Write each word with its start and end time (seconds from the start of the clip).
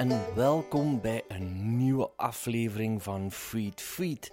En 0.00 0.34
welkom 0.34 1.00
bij 1.00 1.22
een 1.28 1.76
nieuwe 1.76 2.10
aflevering 2.16 3.02
van 3.02 3.30
Feed 3.30 3.80
Feed. 3.80 4.32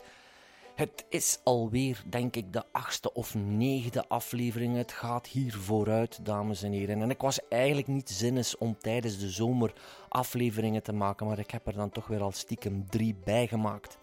Het 0.76 1.06
is 1.10 1.40
alweer, 1.44 2.04
denk 2.10 2.36
ik, 2.36 2.54
de 2.54 2.64
achtste 2.72 3.14
of 3.14 3.36
negende 3.36 4.08
aflevering. 4.08 4.76
Het 4.76 4.92
gaat 4.92 5.28
hier 5.28 5.54
vooruit, 5.54 6.26
dames 6.26 6.64
en 6.64 6.72
heren. 6.72 7.02
En 7.02 7.10
ik 7.10 7.22
was 7.22 7.48
eigenlijk 7.50 7.88
niet 7.88 8.10
zinnes 8.10 8.58
om 8.58 8.78
tijdens 8.80 9.20
de 9.20 9.30
zomer 9.30 9.74
afleveringen 10.10 10.84
te 10.84 10.94
maken, 10.94 11.28
maar 11.28 11.40
ik 11.40 11.52
heb 11.52 11.68
er 11.68 11.76
dan 11.76 11.90
toch 11.90 12.08
weer 12.08 12.22
al 12.22 12.32
stiekem 12.32 12.90
drie 12.90 13.16
bijgemaakt. 13.24 13.98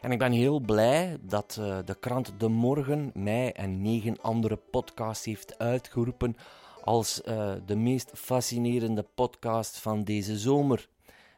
En 0.00 0.12
ik 0.12 0.18
ben 0.18 0.32
heel 0.32 0.60
blij 0.60 1.16
dat 1.20 1.56
uh, 1.60 1.78
de 1.84 1.94
krant 1.94 2.32
De 2.38 2.48
Morgen 2.48 3.10
mij 3.14 3.52
en 3.52 3.82
negen 3.82 4.20
andere 4.20 4.56
podcasts 4.56 5.24
heeft 5.24 5.58
uitgeroepen 5.58 6.36
als 6.84 7.20
uh, 7.24 7.52
de 7.66 7.76
meest 7.76 8.10
fascinerende 8.14 9.02
podcast 9.14 9.78
van 9.78 10.04
deze 10.04 10.38
zomer. 10.38 10.88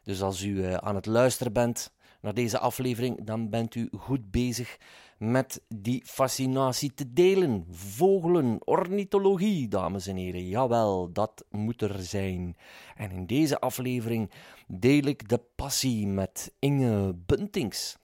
Dus 0.03 0.21
als 0.21 0.43
u 0.43 0.49
uh, 0.49 0.73
aan 0.73 0.95
het 0.95 1.05
luisteren 1.05 1.53
bent 1.53 1.93
naar 2.21 2.33
deze 2.33 2.59
aflevering, 2.59 3.23
dan 3.23 3.49
bent 3.49 3.75
u 3.75 3.89
goed 3.97 4.31
bezig 4.31 4.77
met 5.17 5.61
die 5.67 6.01
fascinatie 6.05 6.93
te 6.93 7.13
delen. 7.13 7.65
Vogelen, 7.69 8.57
ornithologie, 8.63 9.67
dames 9.67 10.07
en 10.07 10.15
heren. 10.15 10.47
Jawel, 10.47 11.11
dat 11.11 11.45
moet 11.49 11.81
er 11.81 12.03
zijn. 12.03 12.55
En 12.95 13.11
in 13.11 13.25
deze 13.25 13.59
aflevering 13.59 14.31
deel 14.67 15.03
ik 15.03 15.29
de 15.29 15.39
passie 15.55 16.07
met 16.07 16.53
Inge 16.59 17.13
Buntings. 17.25 17.97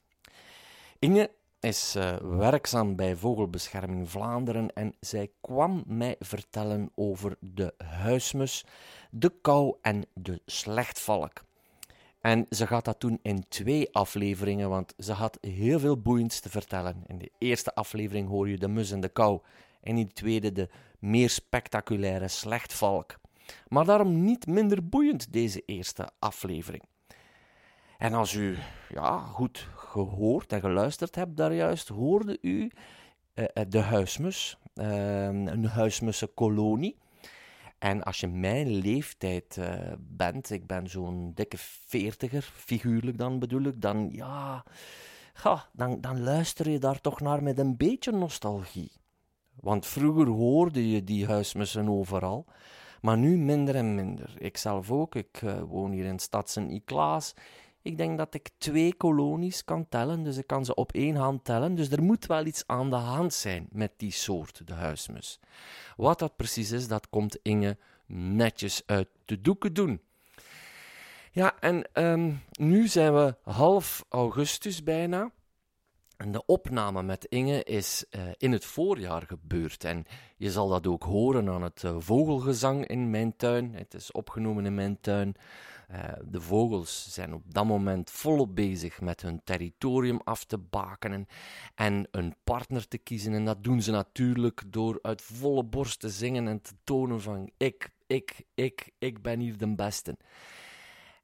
Inge 1.00 1.32
is 1.64 1.96
uh, 1.96 2.16
werkzaam 2.16 2.96
bij 2.96 3.16
Vogelbescherming 3.16 4.10
Vlaanderen 4.10 4.74
en 4.74 4.96
zij 5.00 5.30
kwam 5.42 5.84
mij 5.88 6.16
vertellen 6.20 6.92
over 6.96 7.36
de 7.40 7.74
huismus, 7.78 8.66
de 9.10 9.34
kou 9.42 9.76
en 9.82 10.06
de 10.14 10.42
slechtvalk. 10.46 11.44
En 12.22 12.46
ze 12.50 12.68
gaat 12.68 12.86
dat 12.86 13.02
doen 13.02 13.20
in 13.22 13.46
twee 13.48 13.94
afleveringen, 13.94 14.70
want 14.70 14.94
ze 14.98 15.14
had 15.14 15.38
heel 15.42 15.80
veel 15.80 16.02
boeiends 16.02 16.40
te 16.40 16.50
vertellen. 16.50 17.04
In 17.08 17.18
de 17.18 17.32
eerste 17.38 17.76
aflevering 17.76 18.28
hoor 18.28 18.50
je 18.50 18.58
de 18.58 18.68
mus 18.68 18.92
en 18.92 19.02
de 19.02 19.10
kou, 19.10 19.40
en 19.82 19.98
in 19.98 20.06
de 20.06 20.14
tweede 20.14 20.52
de 20.52 20.70
meer 21.00 21.30
spectaculaire 21.30 22.28
slechtvalk. 22.28 23.16
Maar 23.68 23.86
daarom 23.86 24.24
niet 24.24 24.48
minder 24.48 24.90
boeiend 24.90 25.34
deze 25.34 25.64
eerste 25.66 26.10
aflevering. 26.20 26.84
En 27.98 28.14
als 28.14 28.34
u 28.34 28.58
ja, 28.90 29.18
goed 29.20 29.68
gehoord 29.94 30.52
en 30.52 30.60
geluisterd 30.60 31.16
hebt 31.16 31.38
daar 31.38 31.54
juist, 31.54 31.88
hoorde 31.88 32.38
u 32.42 32.72
uh, 33.36 33.46
de 33.68 33.80
huismus, 33.80 34.58
uh, 34.76 35.26
een 35.26 35.66
huismussenkolonie. 35.66 36.98
En 37.80 38.04
als 38.04 38.20
je 38.20 38.28
mijn 38.28 38.68
leeftijd 38.68 39.58
uh, 39.60 39.92
bent, 40.00 40.50
ik 40.50 40.68
ben 40.68 40.90
zo'n 40.90 41.32
dikke 41.36 41.58
veertiger, 41.60 42.42
figuurlijk 42.42 43.18
dan 43.18 43.40
bedoel 43.40 43.64
ik, 43.64 43.82
dan 43.82 44.10
ja, 44.12 44.64
ga, 45.34 45.70
dan, 45.72 46.02
dan 46.02 46.24
luister 46.24 46.70
je 46.70 46.80
daar 46.80 47.02
toch 47.02 47.20
naar 47.20 47.44
met 47.44 47.60
een 47.60 47.78
beetje 47.78 48.12
nostalgie. 48.12 48.92
Want 49.60 49.86
vroeger 49.86 50.28
hoorde 50.28 50.92
je 50.92 51.04
die 51.04 51.26
huismussen 51.26 51.90
overal, 51.90 52.46
maar 53.02 53.18
nu 53.18 53.38
minder 53.38 53.76
en 53.76 53.96
minder. 53.96 54.34
Ik 54.38 54.58
zelf 54.58 54.92
ook, 54.92 55.16
ik 55.16 55.42
woon 55.68 55.92
hier 55.92 56.06
in 56.06 56.20
Stad 56.20 56.50
Sint-Niklaas. 56.50 57.34
Ik 57.84 57.98
denk 57.98 58.18
dat 58.18 58.34
ik 58.34 58.50
twee 58.58 58.96
kolonies 58.96 59.64
kan 59.64 59.90
tellen, 59.90 60.24
dus 60.24 60.38
ik 60.38 60.48
kan 60.48 60.66
ze 60.66 60.76
op 60.76 60.92
één 60.92 61.16
hand 61.16 61.44
tellen. 61.44 61.76
Dus 61.76 61.92
er 61.92 62.04
moet 62.04 62.26
wel 62.26 62.46
iets 62.46 62.64
aan 62.66 62.90
de 62.90 62.96
hand 62.96 63.34
zijn 63.34 63.68
met 63.72 63.92
die 63.98 64.12
soort, 64.12 64.68
de 64.68 64.74
huismus. 64.74 65.40
Wat 65.96 66.20
dat 66.20 66.36
precies 66.36 66.72
is, 66.72 66.88
dat 66.88 67.10
komt 67.10 67.40
Inge 67.42 67.78
netjes 68.16 68.84
uit 68.86 69.08
de 69.26 69.42
doeken 69.42 69.74
doen. 69.74 70.02
Ja, 71.32 71.60
en 71.60 71.90
um, 71.94 72.42
nu 72.52 72.88
zijn 72.88 73.14
we 73.14 73.36
half 73.44 74.06
augustus 74.10 74.84
bijna. 74.84 75.32
En 76.18 76.32
de 76.32 76.46
opname 76.46 77.04
met 77.04 77.26
Inge 77.26 77.64
is 77.64 78.06
uh, 78.10 78.22
in 78.38 78.52
het 78.52 78.66
voorjaar 78.66 79.24
gebeurd. 79.28 79.84
En 79.84 80.06
je 80.38 80.52
zal 80.52 80.68
dat 80.68 80.88
ook 80.88 81.04
horen 81.04 81.50
aan 81.50 81.62
het 81.62 81.84
uh, 81.84 81.96
vogelgezang 82.00 82.88
in 82.88 83.10
mijn 83.10 83.36
tuin. 83.36 83.74
Het 83.76 83.94
is 83.94 84.12
opgenomen 84.12 84.66
in 84.66 84.76
mijn 84.76 84.98
tuin. 85.02 85.36
Uh, 85.94 86.00
de 86.26 86.42
vogels 86.42 87.14
zijn 87.14 87.34
op 87.34 87.54
dat 87.54 87.66
moment 87.66 88.12
volop 88.12 88.56
bezig 88.56 89.02
met 89.02 89.22
hun 89.22 89.42
territorium 89.44 90.20
af 90.24 90.44
te 90.44 90.58
bakenen 90.58 91.28
en 91.76 92.08
een 92.12 92.36
partner 92.44 92.88
te 92.88 92.98
kiezen. 92.98 93.34
En 93.34 93.46
dat 93.46 93.64
doen 93.64 93.82
ze 93.82 93.92
natuurlijk 93.92 94.64
door 94.68 95.00
uit 95.02 95.22
volle 95.22 95.64
borst 95.64 96.00
te 96.00 96.10
zingen 96.10 96.48
en 96.48 96.62
te 96.62 96.74
tonen 96.84 97.22
van 97.22 97.50
ik, 97.58 97.90
ik, 98.08 98.46
ik, 98.54 98.92
ik 98.98 99.22
ben 99.22 99.40
hier 99.40 99.58
de 99.58 99.76
beste. 99.76 100.18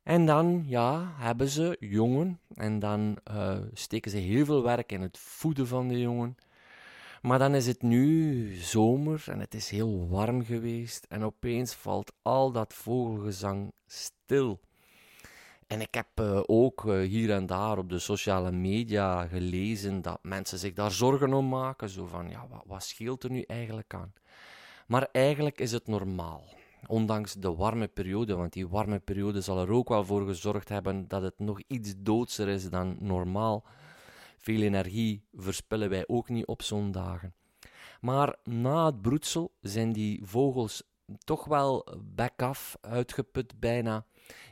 En 0.04 0.26
dan, 0.26 0.64
ja, 0.66 1.14
hebben 1.16 1.50
ze 1.50 1.78
jongen 1.80 2.40
en 2.54 2.80
dan 2.80 3.18
uh, 3.32 3.58
steken 3.74 4.12
ze 4.12 4.18
heel 4.18 4.46
veel 4.46 4.64
werk 4.64 4.92
in 4.92 5.02
het 5.02 5.18
voeden 5.18 5.68
van 5.68 5.88
de 5.88 6.00
jongen. 6.00 6.36
Maar 7.22 7.40
dan 7.40 7.56
is 7.56 7.68
het 7.68 7.82
nu 7.82 8.56
zomer 8.56 9.24
en 9.28 9.40
het 9.40 9.54
is 9.54 9.70
heel 9.70 10.08
warm 10.10 10.44
geweest 10.44 11.06
en 11.10 11.24
opeens 11.24 11.74
valt 11.74 12.14
al 12.22 12.52
dat 12.52 12.74
vogelgezang 12.74 13.72
stil. 13.88 14.60
En 15.68 15.82
ik 15.82 15.94
heb 15.94 16.08
uh, 16.20 16.42
ook 16.46 16.84
uh, 16.84 17.08
hier 17.08 17.32
en 17.32 17.46
daar 17.46 17.78
op 17.78 17.90
de 17.90 18.00
sociale 18.00 18.52
media 18.52 19.28
gelezen 19.28 20.02
dat 20.02 20.20
mensen 20.22 20.58
zich 20.58 20.74
daar 20.74 20.92
zorgen 20.92 21.34
om 21.34 21.50
maken. 21.50 21.90
Zo 21.90 22.06
van, 22.06 22.30
ja, 22.30 22.48
wat, 22.50 22.64
wat 22.66 22.84
scheelt 22.84 23.24
er 23.24 23.32
nu 23.32 23.42
eigenlijk 23.42 23.94
aan? 23.94 24.14
Maar 24.88 25.08
eigenlijk 25.12 25.60
is 25.60 25.72
het 25.72 25.88
normaal. 25.88 26.44
Ondanks 26.88 27.34
de 27.34 27.56
warme 27.56 27.88
periode, 27.88 28.36
want 28.36 28.54
die 28.54 28.68
warme 28.68 29.00
periode 29.00 29.42
zal 29.42 29.60
er 29.60 29.72
ook 29.72 29.90
wel 29.90 30.06
voor 30.06 30.26
gezorgd 30.26 30.70
hebben 30.70 31.08
dat 31.08 31.22
het 31.22 31.40
nog 31.40 31.62
iets 31.68 31.94
doodser 31.98 32.48
is 32.48 32.70
dan 32.70 32.98
normaal. 33.00 33.64
Veel 34.40 34.62
energie 34.62 35.24
verspillen 35.34 35.90
wij 35.90 36.04
ook 36.08 36.30
niet 36.30 36.46
op 36.46 36.62
zo'n 36.62 36.92
dagen. 36.92 37.34
Maar 38.02 38.36
na 38.44 38.86
het 38.86 39.02
broedsel 39.02 39.52
zijn 39.62 39.94
die 39.94 40.22
vogels 40.24 40.84
toch 41.24 41.46
wel 41.46 41.88
back-af, 42.16 42.78
uitgeput 42.82 43.60
bijna. 43.60 44.06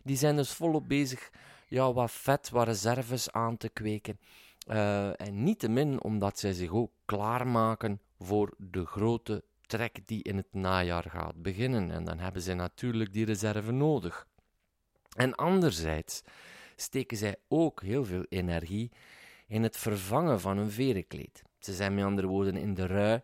Die 0.04 0.18
zijn 0.18 0.36
dus 0.36 0.52
volop 0.52 0.88
bezig 0.88 1.32
ja, 1.68 1.94
wat 1.94 2.12
vet, 2.12 2.50
wat 2.50 2.68
reserves 2.68 3.32
aan 3.32 3.58
te 3.58 3.70
kweken. 3.70 4.20
Uh, 4.68 5.22
en 5.22 5.44
niettemin 5.44 6.04
omdat 6.04 6.40
zij 6.40 6.54
zich 6.54 6.72
ook 6.72 6.92
klaarmaken 7.06 8.02
voor 8.20 8.54
de 8.58 8.86
grote 8.86 9.44
trek 9.62 10.00
die 10.06 10.24
in 10.24 10.38
het 10.38 10.54
najaar 10.54 11.04
gaat 11.10 11.42
beginnen. 11.42 11.92
En 11.92 12.04
dan 12.04 12.20
hebben 12.20 12.42
zij 12.42 12.54
natuurlijk 12.54 13.14
die 13.14 13.26
reserve 13.26 13.72
nodig. 13.72 14.28
En 15.16 15.36
anderzijds 15.36 16.22
steken 16.76 17.18
zij 17.18 17.36
ook 17.48 17.82
heel 17.82 18.06
veel 18.06 18.26
energie 18.30 18.92
in 19.48 19.64
het 19.64 19.78
vervangen 19.78 20.40
van 20.40 20.58
een 20.58 20.72
verenkleed. 20.72 21.44
Ze 21.60 21.74
zijn 21.74 21.96
met 21.96 22.04
andere 22.04 22.28
woorden 22.28 22.56
in 22.56 22.74
de 22.74 22.86
rui. 22.86 23.22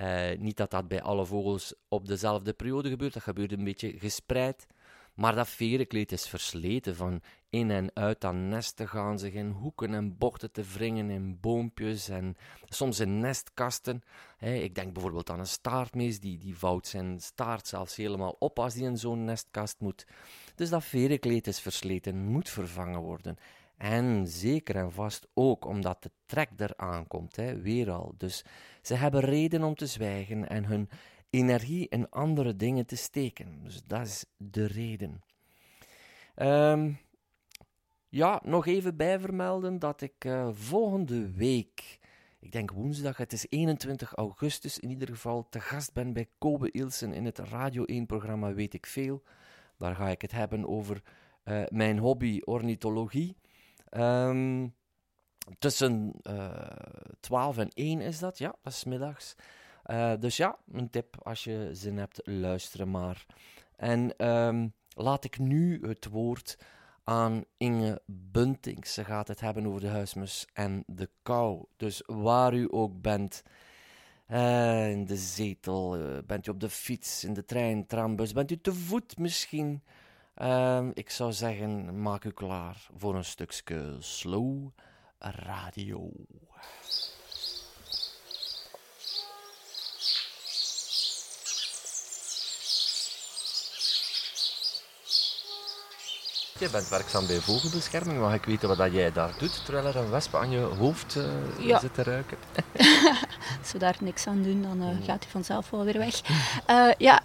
Uh, 0.00 0.38
niet 0.38 0.56
dat 0.56 0.70
dat 0.70 0.88
bij 0.88 1.02
alle 1.02 1.26
vogels 1.26 1.74
op 1.88 2.06
dezelfde 2.06 2.52
periode 2.52 2.88
gebeurt, 2.88 3.12
dat 3.12 3.22
gebeurt 3.22 3.52
een 3.52 3.64
beetje 3.64 3.98
gespreid. 3.98 4.66
Maar 5.14 5.34
dat 5.34 5.48
verenkleed 5.48 6.12
is 6.12 6.28
versleten 6.28 6.96
van 6.96 7.20
in 7.50 7.70
en 7.70 7.90
uit 7.94 8.20
dat 8.20 8.34
nest 8.34 8.76
te 8.76 8.86
gaan, 8.86 9.18
zich 9.18 9.32
in 9.32 9.50
hoeken 9.50 9.94
en 9.94 10.18
bochten 10.18 10.52
te 10.52 10.62
wringen 10.62 11.10
in 11.10 11.40
boompjes 11.40 12.08
en 12.08 12.36
soms 12.68 13.00
in 13.00 13.18
nestkasten. 13.18 14.02
ik 14.40 14.74
denk 14.74 14.92
bijvoorbeeld 14.92 15.30
aan 15.30 15.38
een 15.38 15.46
staartmees, 15.46 16.20
die, 16.20 16.38
die 16.38 16.56
vouwt 16.56 16.86
zijn 16.86 17.20
staart 17.20 17.66
zelfs 17.66 17.96
helemaal 17.96 18.36
op 18.38 18.58
als 18.58 18.74
die 18.74 18.84
in 18.84 18.98
zo'n 18.98 19.24
nestkast 19.24 19.80
moet. 19.80 20.06
Dus 20.54 20.68
dat 20.68 20.84
verenkleed 20.84 21.46
is 21.46 21.60
versleten, 21.60 22.16
moet 22.16 22.48
vervangen 22.48 23.00
worden. 23.00 23.36
En 23.76 24.26
zeker 24.26 24.76
en 24.76 24.92
vast 24.92 25.28
ook 25.34 25.64
omdat 25.64 26.02
de 26.02 26.10
trek 26.26 26.50
eraan 26.56 27.06
komt, 27.06 27.36
hè, 27.36 27.60
weer 27.60 27.90
al. 27.90 28.14
Dus 28.16 28.44
ze 28.82 28.94
hebben 28.94 29.20
reden 29.20 29.62
om 29.62 29.74
te 29.74 29.86
zwijgen 29.86 30.48
en 30.48 30.64
hun 30.64 30.88
energie 31.30 31.88
in 31.88 32.10
andere 32.10 32.56
dingen 32.56 32.86
te 32.86 32.96
steken. 32.96 33.60
Dus 33.62 33.82
dat 33.84 34.06
is 34.06 34.24
de 34.36 34.66
reden. 34.66 35.22
Um, 36.36 36.98
ja, 38.08 38.40
nog 38.44 38.66
even 38.66 38.96
bijvermelden 38.96 39.78
dat 39.78 40.00
ik 40.00 40.24
uh, 40.24 40.48
volgende 40.52 41.30
week, 41.30 41.98
ik 42.40 42.52
denk 42.52 42.70
woensdag, 42.70 43.16
het 43.16 43.32
is 43.32 43.46
21 43.48 44.14
augustus 44.14 44.78
in 44.78 44.90
ieder 44.90 45.08
geval, 45.08 45.48
te 45.48 45.60
gast 45.60 45.92
ben 45.92 46.12
bij 46.12 46.28
Kobe 46.38 46.70
Ilsen 46.70 47.12
in 47.12 47.24
het 47.24 47.38
Radio 47.38 47.84
1-programma 48.02 48.54
Weet 48.54 48.74
ik 48.74 48.86
Veel. 48.86 49.22
Daar 49.78 49.94
ga 49.94 50.08
ik 50.08 50.22
het 50.22 50.32
hebben 50.32 50.68
over 50.68 51.02
uh, 51.44 51.62
mijn 51.68 51.98
hobby 51.98 52.40
ornithologie. 52.44 53.36
Um, 53.98 54.74
tussen 55.58 56.12
uh, 56.22 56.46
eh, 56.46 56.66
12 57.20 57.58
en 57.58 57.70
1 57.74 58.00
is 58.00 58.18
dat, 58.18 58.38
ja, 58.38 58.54
dat 58.62 58.72
is 58.72 58.84
middags. 58.84 59.34
Uh, 59.86 60.12
dus 60.18 60.36
ja, 60.36 60.58
een 60.72 60.90
tip 60.90 61.16
als 61.22 61.44
je 61.44 61.68
zin 61.72 61.98
hebt, 61.98 62.20
luisteren 62.24 62.90
maar. 62.90 63.26
En 63.76 64.26
um, 64.28 64.74
laat 64.88 65.24
ik 65.24 65.38
nu 65.38 65.86
het 65.86 66.08
woord 66.08 66.58
aan 67.04 67.44
Inge 67.56 68.02
Buntings. 68.06 68.94
Ze 68.94 69.04
gaat 69.04 69.28
het 69.28 69.40
hebben 69.40 69.66
over 69.66 69.80
de 69.80 69.88
huismus 69.88 70.46
en 70.52 70.82
de 70.86 71.10
kou. 71.22 71.64
Dus 71.76 72.02
waar 72.06 72.54
u 72.54 72.68
ook 72.70 73.00
bent, 73.00 73.42
uh, 74.28 74.90
in 74.90 75.06
de 75.06 75.16
zetel, 75.16 75.98
bent 76.26 76.46
u 76.46 76.50
op 76.50 76.60
de 76.60 76.70
fiets, 76.70 77.24
in 77.24 77.34
de 77.34 77.44
trein, 77.44 77.86
trambus, 77.86 78.32
bent 78.32 78.50
u 78.50 78.60
te 78.60 78.74
voet 78.74 79.18
misschien, 79.18 79.82
Ehm, 80.36 80.90
ik 80.94 81.10
zou 81.10 81.32
zeggen, 81.32 82.02
maak 82.02 82.24
u 82.24 82.30
klaar 82.30 82.86
voor 82.96 83.14
een 83.14 83.24
stukje 83.24 83.96
slow 83.98 84.68
radio. 85.18 86.10
Je 96.58 96.70
bent 96.70 96.88
werkzaam 96.88 97.26
bij 97.26 97.40
vogelbescherming. 97.40 98.18
Mag 98.18 98.34
ik 98.34 98.44
weten 98.44 98.76
wat 98.76 98.92
jij 98.92 99.12
daar 99.12 99.38
doet 99.38 99.64
terwijl 99.64 99.86
er 99.86 99.96
een 99.96 100.10
wesp 100.10 100.34
aan 100.34 100.50
je 100.50 100.60
hoofd 100.60 101.16
uh, 101.16 101.78
zit 101.78 101.94
te 101.94 102.02
ruiken? 102.02 102.38
Als 103.66 103.74
we 103.74 103.80
daar 103.80 103.96
niks 104.00 104.26
aan 104.26 104.42
doen, 104.42 104.62
dan 104.62 104.82
uh, 104.82 104.88
gaat 104.88 105.22
hij 105.22 105.30
vanzelf 105.30 105.70
wel 105.70 105.84
weer 105.84 105.98
weg. 105.98 106.20
Uh, 106.70 106.92
ja, 107.08 107.22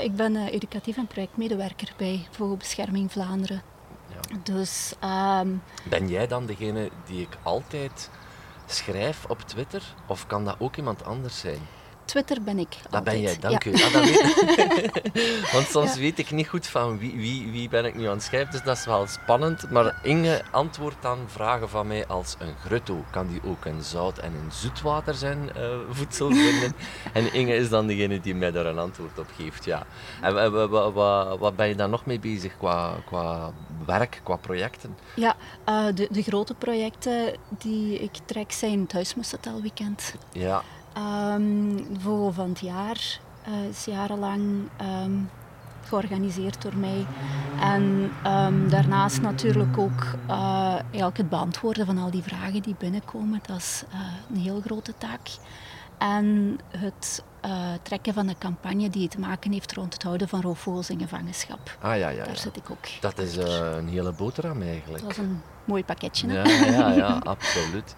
ik 0.00 0.16
ben 0.16 0.36
educatief 0.36 0.96
en 0.96 1.06
projectmedewerker 1.06 1.92
bij 1.96 2.26
Vogelbescherming 2.30 3.12
Vlaanderen. 3.12 3.62
Ja. 4.08 4.38
Dus, 4.42 4.94
um... 5.40 5.62
Ben 5.84 6.08
jij 6.08 6.26
dan 6.26 6.46
degene 6.46 6.90
die 7.06 7.20
ik 7.20 7.36
altijd 7.42 8.10
schrijf 8.66 9.24
op 9.24 9.40
Twitter? 9.40 9.82
Of 10.06 10.26
kan 10.26 10.44
dat 10.44 10.56
ook 10.58 10.76
iemand 10.76 11.04
anders 11.04 11.38
zijn? 11.38 11.60
Twitter 12.04 12.42
ben 12.42 12.58
ik. 12.58 12.76
Dat 12.90 13.04
ben 13.04 13.20
jij, 13.20 13.38
dank 13.38 13.64
u. 13.64 13.76
Ja, 13.76 13.90
dat 13.90 14.04
weet... 14.04 15.52
Want 15.52 15.66
soms 15.66 15.96
weet 15.96 16.18
ik 16.18 16.30
niet 16.30 16.48
goed 16.48 16.66
van 16.66 16.98
wie, 16.98 17.16
wie, 17.16 17.50
wie 17.50 17.68
ben 17.68 17.84
ik 17.84 17.94
nu 17.94 18.06
aan 18.06 18.14
het 18.14 18.22
schrijven, 18.22 18.52
dus 18.52 18.62
dat 18.62 18.76
is 18.76 18.84
wel 18.84 19.06
spannend. 19.06 19.70
Maar 19.70 19.98
Inge 20.02 20.42
antwoordt 20.50 21.02
dan 21.02 21.18
vragen 21.26 21.68
van 21.68 21.86
mij 21.86 22.06
als 22.06 22.36
een 22.38 22.54
grutto. 22.64 23.04
Kan 23.10 23.26
die 23.26 23.40
ook 23.44 23.64
in 23.64 23.82
zout 23.82 24.18
en 24.18 24.32
in 24.32 24.52
zoetwater 24.52 25.14
zijn 25.14 25.50
uh, 25.56 25.62
voedsel 25.90 26.30
vinden? 26.44 26.72
en 27.12 27.32
Inge 27.32 27.54
is 27.54 27.68
dan 27.68 27.86
degene 27.86 28.20
die 28.20 28.34
mij 28.34 28.50
daar 28.50 28.66
een 28.66 28.78
antwoord 28.78 29.18
op 29.18 29.28
geeft, 29.36 29.64
ja. 29.64 29.86
En 30.20 30.52
wat, 30.52 30.92
wat, 30.92 31.38
wat 31.38 31.56
ben 31.56 31.68
je 31.68 31.74
dan 31.74 31.90
nog 31.90 32.06
mee 32.06 32.18
bezig 32.18 32.56
qua, 32.56 32.94
qua 33.06 33.52
werk, 33.86 34.20
qua 34.22 34.36
projecten? 34.36 34.96
Ja, 35.16 35.36
uh, 35.68 35.86
de, 35.94 36.08
de 36.10 36.22
grote 36.22 36.54
projecten 36.54 37.36
die 37.48 37.98
ik 37.98 38.12
trek 38.24 38.52
zijn 38.52 38.80
het 38.80 38.92
Huismussentelweekend. 38.92 40.14
Ja. 40.32 40.62
Um, 40.98 41.76
de 41.76 42.00
vogel 42.00 42.32
van 42.32 42.48
het 42.48 42.60
jaar 42.60 43.18
uh, 43.48 43.68
is 43.68 43.84
jarenlang 43.84 44.68
um, 45.04 45.30
georganiseerd 45.84 46.62
door 46.62 46.76
mij. 46.76 47.06
En 47.60 48.12
um, 48.26 48.68
daarnaast 48.68 49.20
natuurlijk 49.20 49.78
ook 49.78 50.04
uh, 50.28 50.76
het 50.92 51.28
beantwoorden 51.28 51.86
van 51.86 51.98
al 51.98 52.10
die 52.10 52.22
vragen 52.22 52.62
die 52.62 52.74
binnenkomen. 52.78 53.40
Dat 53.46 53.56
is 53.56 53.84
uh, 53.88 54.00
een 54.30 54.40
heel 54.40 54.60
grote 54.60 54.94
taak. 54.98 55.28
En 55.98 56.58
het 56.68 57.22
trekken 57.82 58.14
van 58.14 58.26
de 58.26 58.34
campagne 58.38 58.90
die 58.90 59.08
te 59.08 59.20
maken 59.20 59.52
heeft 59.52 59.72
rond 59.72 59.92
het 59.92 60.02
houden 60.02 60.28
van 60.28 60.40
roofvogels 60.40 60.90
in 60.90 60.98
gevangenschap. 60.98 61.76
Ah, 61.80 61.98
ja, 61.98 62.08
ja, 62.08 62.24
Daar 62.24 62.36
zit 62.36 62.56
ik 62.56 62.70
ook. 62.70 62.86
Dat 63.00 63.18
is 63.18 63.36
een 63.36 63.88
hele 63.88 64.12
boterham 64.12 64.62
eigenlijk. 64.62 65.02
Dat 65.02 65.10
is 65.10 65.18
een 65.18 65.42
mooi 65.64 65.84
pakketje. 65.84 66.32
Ja, 66.32 66.44
ja, 66.44 66.90
ja, 66.90 67.18
absoluut. 67.34 67.94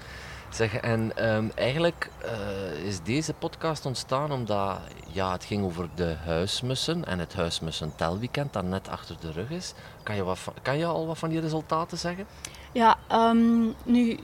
Zeg, 0.56 0.76
en 0.76 1.30
um, 1.34 1.50
eigenlijk 1.54 2.10
uh, 2.24 2.84
is 2.86 3.02
deze 3.02 3.32
podcast 3.32 3.86
ontstaan 3.86 4.32
omdat 4.32 4.78
ja, 5.12 5.32
het 5.32 5.44
ging 5.44 5.64
over 5.64 5.88
de 5.94 6.16
huismussen 6.24 7.04
en 7.04 7.18
het 7.18 7.34
huismussen 7.34 7.92
telweekend 7.96 8.52
dat 8.52 8.64
net 8.64 8.88
achter 8.88 9.16
de 9.20 9.32
rug 9.32 9.50
is. 9.50 9.74
Kan 10.02 10.16
je, 10.16 10.24
wat 10.24 10.38
kan 10.62 10.78
je 10.78 10.84
al 10.86 11.06
wat 11.06 11.18
van 11.18 11.28
die 11.28 11.40
resultaten 11.40 11.98
zeggen? 11.98 12.26
Ja, 12.72 12.96
um, 13.12 13.74
nu 13.84 14.18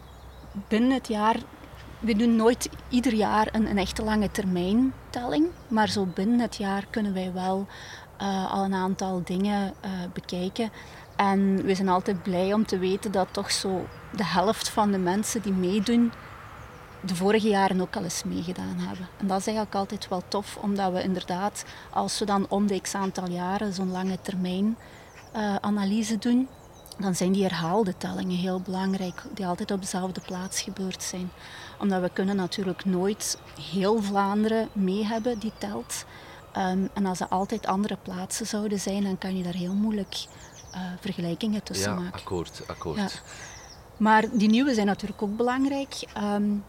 binnen 0.68 0.90
het 0.90 1.08
jaar, 1.08 1.36
we 1.98 2.16
doen 2.16 2.36
nooit 2.36 2.68
ieder 2.88 3.12
jaar 3.14 3.48
een, 3.52 3.66
een 3.66 3.78
echte 3.78 4.02
lange 4.02 4.30
termijn 4.30 4.92
telling, 5.10 5.46
maar 5.68 5.88
zo 5.88 6.06
binnen 6.06 6.40
het 6.40 6.56
jaar 6.56 6.86
kunnen 6.90 7.14
wij 7.14 7.32
wel 7.32 7.66
uh, 8.20 8.52
al 8.52 8.64
een 8.64 8.74
aantal 8.74 9.22
dingen 9.24 9.74
uh, 9.84 9.90
bekijken. 10.12 10.70
En 11.16 11.64
we 11.64 11.74
zijn 11.74 11.88
altijd 11.88 12.22
blij 12.22 12.52
om 12.52 12.66
te 12.66 12.78
weten 12.78 13.12
dat 13.12 13.28
toch 13.30 13.50
zo 13.50 13.86
de 14.16 14.24
helft 14.24 14.68
van 14.68 14.90
de 14.90 14.98
mensen 14.98 15.42
die 15.42 15.52
meedoen, 15.52 16.12
de 17.00 17.14
vorige 17.14 17.48
jaren 17.48 17.80
ook 17.80 17.96
al 17.96 18.02
eens 18.02 18.22
meegedaan 18.24 18.76
hebben. 18.78 19.08
En 19.18 19.26
dat 19.26 19.38
is 19.38 19.46
eigenlijk 19.46 19.76
altijd 19.76 20.08
wel 20.08 20.22
tof, 20.28 20.56
omdat 20.56 20.92
we 20.92 21.02
inderdaad, 21.02 21.64
als 21.90 22.18
we 22.18 22.24
dan 22.24 22.46
om 22.48 22.66
de 22.66 22.80
x 22.80 22.94
aantal 22.94 23.28
jaren 23.28 23.72
zo'n 23.72 23.90
lange 23.90 24.18
termijn 24.22 24.76
uh, 25.36 25.56
analyse 25.56 26.18
doen, 26.18 26.48
dan 26.98 27.14
zijn 27.14 27.32
die 27.32 27.42
herhaalde 27.42 27.96
tellingen 27.96 28.36
heel 28.36 28.60
belangrijk, 28.60 29.22
die 29.34 29.46
altijd 29.46 29.70
op 29.70 29.80
dezelfde 29.80 30.20
plaats 30.20 30.62
gebeurd 30.62 31.02
zijn. 31.02 31.30
Omdat 31.78 32.00
we 32.00 32.10
kunnen 32.12 32.36
natuurlijk 32.36 32.84
nooit 32.84 33.38
heel 33.70 34.02
Vlaanderen 34.02 34.68
mee 34.72 35.04
hebben 35.06 35.38
die 35.38 35.52
telt. 35.58 36.04
Um, 36.56 36.88
en 36.94 37.06
als 37.06 37.20
er 37.20 37.28
altijd 37.28 37.66
andere 37.66 37.96
plaatsen 38.02 38.46
zouden 38.46 38.80
zijn, 38.80 39.02
dan 39.02 39.18
kan 39.18 39.36
je 39.36 39.42
daar 39.42 39.54
heel 39.54 39.74
moeilijk 39.74 40.26
uh, 40.74 40.80
vergelijkingen 41.00 41.62
tussen 41.62 41.94
ja, 41.94 42.00
maken. 42.00 42.20
Akkoord, 42.20 42.62
akkoord. 42.66 42.96
Ja. 42.96 43.08
Maar 44.02 44.24
die 44.32 44.48
nieuwe 44.48 44.74
zijn 44.74 44.86
natuurlijk 44.86 45.22
ook 45.22 45.36
belangrijk. 45.36 45.94
Um, 46.22 46.64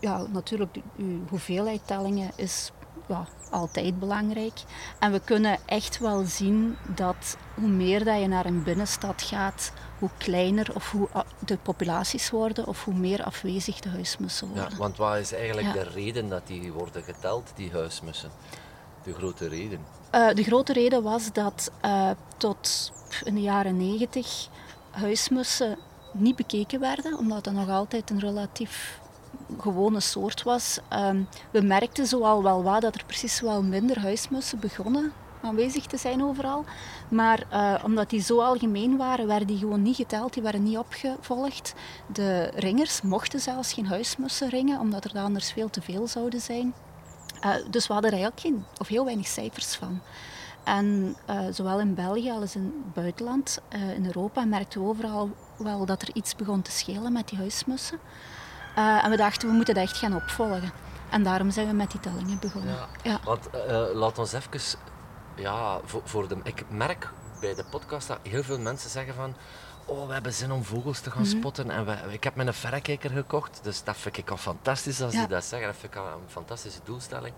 ja, 0.00 0.26
natuurlijk, 0.32 0.74
de, 0.74 0.80
hoeveelheid 1.28 1.80
tellingen 1.84 2.30
is 2.36 2.70
ja, 3.08 3.26
altijd 3.50 3.98
belangrijk. 3.98 4.62
En 4.98 5.12
we 5.12 5.20
kunnen 5.20 5.58
echt 5.64 5.98
wel 5.98 6.24
zien 6.24 6.76
dat 6.94 7.36
hoe 7.54 7.68
meer 7.68 8.04
dat 8.04 8.20
je 8.20 8.26
naar 8.26 8.46
een 8.46 8.62
binnenstad 8.62 9.22
gaat, 9.22 9.72
hoe 9.98 10.10
kleiner 10.18 10.70
of 10.74 10.90
hoe 10.90 11.08
de 11.46 11.56
populaties 11.56 12.30
worden 12.30 12.66
of 12.66 12.84
hoe 12.84 12.94
meer 12.94 13.24
afwezig 13.24 13.80
de 13.80 13.88
huismussen 13.88 14.48
worden. 14.48 14.70
Ja, 14.70 14.76
want 14.76 14.96
wat 14.96 15.16
is 15.16 15.32
eigenlijk 15.32 15.72
de 15.72 15.82
reden 15.82 16.28
dat 16.28 16.46
die 16.46 16.72
worden 16.72 17.02
geteld, 17.02 17.52
die 17.54 17.70
huismussen? 17.72 18.30
De 19.02 19.14
grote 19.14 19.48
reden? 19.48 19.80
Uh, 20.14 20.30
de 20.34 20.42
grote 20.42 20.72
reden 20.72 21.02
was 21.02 21.32
dat 21.32 21.72
uh, 21.84 22.10
tot 22.36 22.92
in 23.24 23.34
de 23.34 23.40
jaren 23.40 23.76
negentig 23.76 24.48
huismussen 24.90 25.78
niet 26.20 26.36
bekeken 26.36 26.80
werden, 26.80 27.18
omdat 27.18 27.44
dat 27.44 27.54
nog 27.54 27.68
altijd 27.68 28.10
een 28.10 28.20
relatief 28.20 29.00
gewone 29.58 30.00
soort 30.00 30.42
was. 30.42 30.78
Um, 30.92 31.28
we 31.50 31.60
merkten 31.60 32.06
zoal 32.06 32.42
wel 32.42 32.62
wat 32.62 32.82
dat 32.82 32.94
er 32.94 33.04
precies 33.06 33.40
wel 33.40 33.62
minder 33.62 34.00
huismussen 34.00 34.58
begonnen 34.58 35.12
aanwezig 35.42 35.86
te 35.86 35.96
zijn 35.96 36.22
overal. 36.22 36.64
Maar 37.08 37.42
uh, 37.52 37.74
omdat 37.84 38.10
die 38.10 38.22
zo 38.22 38.40
algemeen 38.40 38.96
waren, 38.96 39.26
werden 39.26 39.46
die 39.46 39.58
gewoon 39.58 39.82
niet 39.82 39.96
geteld, 39.96 40.32
die 40.34 40.42
werden 40.42 40.62
niet 40.62 40.78
opgevolgd. 40.78 41.74
De 42.12 42.50
ringers 42.54 43.02
mochten 43.02 43.40
zelfs 43.40 43.72
geen 43.72 43.86
huismussen 43.86 44.48
ringen, 44.48 44.80
omdat 44.80 45.04
er 45.04 45.20
anders 45.20 45.52
veel 45.52 45.70
te 45.70 45.82
veel 45.82 46.06
zouden 46.06 46.40
zijn. 46.40 46.74
Uh, 47.44 47.54
dus 47.70 47.86
we 47.86 47.92
hadden 47.92 48.12
er 48.12 48.18
eigenlijk 48.18 48.46
geen, 48.46 48.64
of 48.80 48.88
heel 48.88 49.04
weinig 49.04 49.26
cijfers 49.26 49.74
van. 49.74 50.00
En 50.64 51.16
uh, 51.30 51.40
zowel 51.50 51.80
in 51.80 51.94
België 51.94 52.30
als 52.30 52.54
in 52.54 52.62
het 52.62 52.94
buitenland, 52.94 53.60
in 53.96 54.06
Europa, 54.06 54.44
merkten 54.44 54.80
we 54.80 54.88
overal 54.88 55.30
wel 55.58 55.86
dat 55.86 56.02
er 56.02 56.10
iets 56.12 56.36
begon 56.36 56.62
te 56.62 56.70
schelen 56.70 57.12
met 57.12 57.28
die 57.28 57.38
huismussen. 57.38 57.98
Uh, 58.78 59.04
en 59.04 59.10
we 59.10 59.16
dachten, 59.16 59.48
we 59.48 59.54
moeten 59.54 59.74
dat 59.74 59.82
echt 59.82 59.96
gaan 59.96 60.14
opvolgen. 60.14 60.72
En 61.10 61.22
daarom 61.22 61.50
zijn 61.50 61.66
we 61.66 61.72
met 61.72 61.90
die 61.90 62.00
tellingen 62.00 62.38
begonnen. 62.38 62.74
Ja, 62.74 62.88
ja. 63.02 63.20
Want 63.24 63.48
uh, 63.54 63.84
laat 63.92 64.18
ons 64.18 64.32
even... 64.32 64.78
Ja, 65.34 65.80
voor, 65.84 66.00
voor 66.04 66.28
de, 66.28 66.36
ik 66.42 66.64
merk 66.70 67.10
bij 67.40 67.54
de 67.54 67.64
podcast 67.70 68.08
dat 68.08 68.18
heel 68.22 68.42
veel 68.42 68.58
mensen 68.58 68.90
zeggen 68.90 69.14
van... 69.14 69.34
Oh, 69.84 70.06
we 70.06 70.12
hebben 70.12 70.32
zin 70.32 70.52
om 70.52 70.64
vogels 70.64 71.00
te 71.00 71.10
gaan 71.10 71.22
mm 71.22 71.28
-hmm. 71.28 71.38
spotten. 71.38 71.70
En 71.70 71.86
we, 71.86 71.96
ik 72.08 72.24
heb 72.24 72.34
mijn 72.34 72.54
verrekijker 72.54 73.10
gekocht. 73.10 73.60
Dus 73.62 73.84
dat 73.84 73.96
vind 73.96 74.16
ik 74.16 74.30
al 74.30 74.36
fantastisch 74.36 75.02
als 75.02 75.12
ja. 75.12 75.18
die 75.18 75.28
dat 75.28 75.44
zeggen. 75.44 75.68
Dat 75.68 75.76
vind 75.76 75.94
ik 75.94 75.98
al 75.98 76.06
een 76.06 76.28
fantastische 76.28 76.80
doelstelling. 76.84 77.34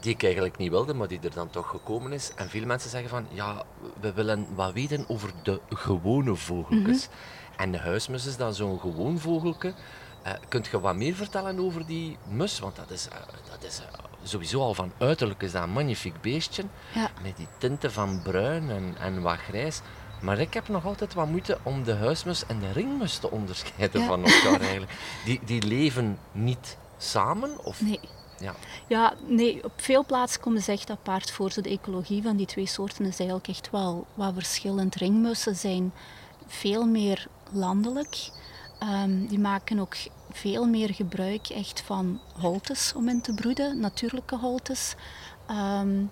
Die 0.00 0.12
ik 0.12 0.22
eigenlijk 0.22 0.56
niet 0.56 0.70
wilde, 0.70 0.94
maar 0.94 1.08
die 1.08 1.20
er 1.22 1.34
dan 1.34 1.50
toch 1.50 1.68
gekomen 1.68 2.12
is. 2.12 2.32
En 2.34 2.48
veel 2.48 2.66
mensen 2.66 2.90
zeggen 2.90 3.10
van... 3.10 3.26
Ja, 3.30 3.62
we 4.00 4.12
willen 4.12 4.46
wat 4.54 4.72
weten 4.72 5.04
over 5.08 5.30
de 5.42 5.60
gewone 5.68 6.34
vogeltjes. 6.34 7.08
Mm 7.08 7.14
-hmm. 7.14 7.58
En 7.60 7.72
de 7.72 7.78
huismus 7.78 8.26
is 8.26 8.36
dan 8.36 8.54
zo'n 8.54 8.80
gewoon 8.80 9.18
vogeltje 9.18 9.74
uh, 10.26 10.32
kunt 10.48 10.66
je 10.66 10.80
wat 10.80 10.96
meer 10.96 11.14
vertellen 11.14 11.58
over 11.58 11.86
die 11.86 12.16
mus? 12.28 12.58
Want 12.58 12.76
dat 12.76 12.90
is, 12.90 13.08
uh, 13.08 13.18
dat 13.50 13.64
is 13.64 13.80
uh, 13.80 13.86
sowieso 14.22 14.60
al 14.60 14.74
van 14.74 14.92
uiterlijk 14.98 15.42
is 15.42 15.52
dat 15.52 15.62
een 15.62 15.70
magnifiek 15.70 16.20
beestje. 16.20 16.64
Ja. 16.94 17.10
Met 17.22 17.36
die 17.36 17.48
tinten 17.58 17.92
van 17.92 18.22
bruin 18.22 18.70
en, 18.70 18.94
en 18.98 19.22
wat 19.22 19.38
grijs. 19.38 19.80
Maar 20.20 20.38
ik 20.38 20.54
heb 20.54 20.68
nog 20.68 20.84
altijd 20.84 21.14
wat 21.14 21.28
moeite 21.28 21.58
om 21.62 21.84
de 21.84 21.94
huismus 21.94 22.46
en 22.46 22.58
de 22.58 22.72
ringmus 22.72 23.18
te 23.18 23.30
onderscheiden 23.30 24.00
ja. 24.00 24.06
van 24.06 24.24
elkaar 24.24 24.60
eigenlijk. 24.60 24.92
Die, 25.24 25.40
die 25.44 25.62
leven 25.62 26.18
niet 26.32 26.76
samen? 26.98 27.64
Of? 27.64 27.80
Nee. 27.80 28.00
Ja. 28.40 28.54
ja, 28.86 29.14
nee, 29.26 29.64
op 29.64 29.72
veel 29.76 30.04
plaatsen 30.04 30.40
komen 30.40 30.62
ze 30.62 30.72
echt 30.72 30.90
apart 30.90 31.30
voor. 31.30 31.52
de 31.54 31.68
ecologie 31.68 32.22
van 32.22 32.36
die 32.36 32.46
twee 32.46 32.66
soorten 32.66 33.04
is 33.04 33.18
eigenlijk 33.18 33.48
echt 33.48 33.70
wel 33.70 34.06
wat 34.14 34.34
verschillend. 34.34 34.94
Ringmussen 34.94 35.56
zijn 35.56 35.92
veel 36.46 36.86
meer 36.86 37.26
landelijk. 37.52 38.30
Um, 38.82 39.26
die 39.26 39.38
maken 39.38 39.78
ook 39.78 39.96
veel 40.30 40.66
meer 40.66 40.94
gebruik 40.94 41.48
echt 41.48 41.80
van 41.80 42.20
holtes 42.38 42.92
om 42.96 43.08
in 43.08 43.20
te 43.20 43.34
broeden, 43.34 43.80
natuurlijke 43.80 44.36
holtes. 44.36 44.94
Um, 45.50 46.10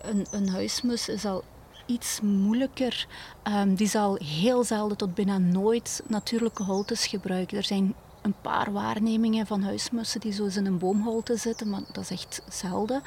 een, 0.00 0.26
een 0.30 0.48
huismus 0.48 1.08
is 1.08 1.24
al 1.24 1.44
iets 1.86 2.20
moeilijker. 2.20 3.06
Um, 3.44 3.74
die 3.74 3.88
zal 3.88 4.14
heel 4.14 4.64
zelden 4.64 4.96
tot 4.96 5.14
bijna 5.14 5.38
nooit 5.38 6.02
natuurlijke 6.06 6.62
holtes 6.62 7.06
gebruiken. 7.06 7.56
Er 7.56 7.64
zijn 7.64 7.94
een 8.22 8.34
paar 8.40 8.72
waarnemingen 8.72 9.46
van 9.46 9.62
huismussen 9.62 10.20
die 10.20 10.32
zo 10.32 10.44
in 10.56 10.66
een 10.66 10.78
boomholte 10.78 11.36
zitten, 11.36 11.68
maar 11.70 11.80
dat 11.92 12.02
is 12.02 12.10
echt 12.10 12.42
zelden. 12.48 13.02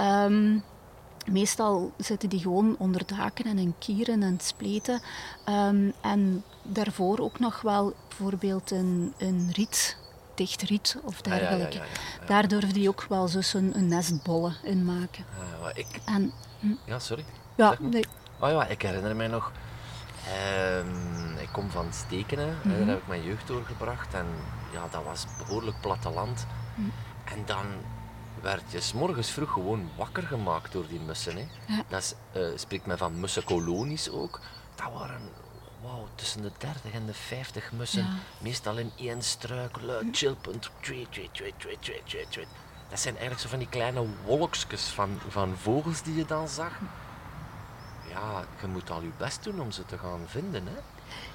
Um, 0.00 0.62
Meestal 1.30 1.92
zitten 1.96 2.28
die 2.28 2.40
gewoon 2.40 2.76
onder 2.78 3.06
daken 3.06 3.44
en 3.44 3.58
in 3.58 3.74
kieren 3.78 4.22
en 4.22 4.38
spleten. 4.42 5.00
Ehm, 5.44 5.90
en 6.00 6.44
daarvoor 6.62 7.18
ook 7.18 7.38
nog 7.38 7.60
wel 7.60 7.94
bijvoorbeeld 8.08 8.70
een, 8.70 9.14
een 9.18 9.50
riet, 9.52 9.96
dicht 10.34 10.62
riet 10.62 10.96
of 11.04 11.20
Ah, 11.20 11.26
ja, 11.26 11.34
ja, 11.34 11.40
dergelijke. 11.40 11.76
ja. 11.76 12.26
Daar 12.26 12.48
durfde 12.48 12.72
die 12.72 12.88
ook 12.88 13.06
wel 13.08 13.28
zo 13.28 13.58
een, 13.58 13.72
een 13.76 13.88
nestbollen 13.88 14.54
in 14.62 14.84
maken. 14.84 15.24
Ah, 15.62 15.68
ik... 15.74 15.86
En 16.04 16.32
Ja, 16.84 16.98
sorry. 16.98 17.24
ja, 17.54 17.76
nee, 17.80 18.04
Oh 18.40 18.50
ja, 18.50 18.66
ik 18.66 18.82
herinner 18.82 19.16
mij 19.16 19.28
nog. 19.28 19.52
Ehm, 20.32 21.36
ik 21.38 21.48
kom 21.52 21.70
van 21.70 21.86
Stekenen, 21.92 22.56
Mhm. 22.62 22.78
daar 22.78 22.86
heb 22.86 22.98
ik 22.98 23.06
mijn 23.06 23.22
jeugd 23.24 23.46
doorgebracht. 23.46 24.14
En 24.14 24.26
ja, 24.72 24.88
dat 24.90 25.04
was 25.04 25.26
behoorlijk 25.38 25.80
platteland. 25.80 26.46
Mhm. 26.74 26.88
En 27.24 27.42
dan 27.46 27.64
werd 28.42 28.62
je 28.72 28.80
's 28.80 28.92
morgens 28.92 29.30
vroeg 29.30 29.52
gewoon 29.52 29.90
wakker 29.96 30.22
gemaakt 30.22 30.72
door 30.72 30.86
die 30.88 31.00
mussen. 31.00 31.36
Hè. 31.36 31.46
Ja. 31.66 31.82
Dat 31.88 32.00
is, 32.02 32.14
eh, 32.32 32.42
spreekt 32.54 32.86
men 32.86 32.98
van 32.98 33.20
mussenkolonies 33.20 34.10
ook. 34.10 34.40
Dat 34.74 34.92
waren 34.92 35.20
wauw, 35.82 36.08
tussen 36.14 36.42
de 36.42 36.50
30 36.58 36.92
en 36.92 37.06
de 37.06 37.14
50 37.14 37.72
mussen. 37.72 38.02
Ja. 38.02 38.10
Meestal 38.38 38.76
in 38.76 38.92
één 38.96 39.22
struik, 39.22 39.80
luid, 39.80 40.06
chilpend. 40.16 40.70
Tweet, 40.80 41.12
tweet, 41.12 41.34
tweet, 41.34 41.52
tweet, 41.58 41.82
tweet, 41.82 42.00
tweet, 42.06 42.30
tweet. 42.30 42.46
Dat 42.88 43.00
zijn 43.00 43.14
eigenlijk 43.14 43.42
zo 43.44 43.48
van 43.48 43.58
die 43.58 43.68
kleine 43.68 44.06
wolkjes 44.24 44.84
van, 44.84 45.20
van 45.28 45.54
vogels 45.56 46.02
die 46.02 46.14
je 46.14 46.24
dan 46.24 46.48
zag. 46.48 46.72
Ja, 48.14 48.44
je 48.60 48.66
moet 48.66 48.90
al 48.90 49.02
je 49.02 49.10
best 49.18 49.44
doen 49.44 49.60
om 49.60 49.70
ze 49.70 49.84
te 49.86 49.98
gaan 49.98 50.20
vinden. 50.26 50.62
Hè? 50.66 50.72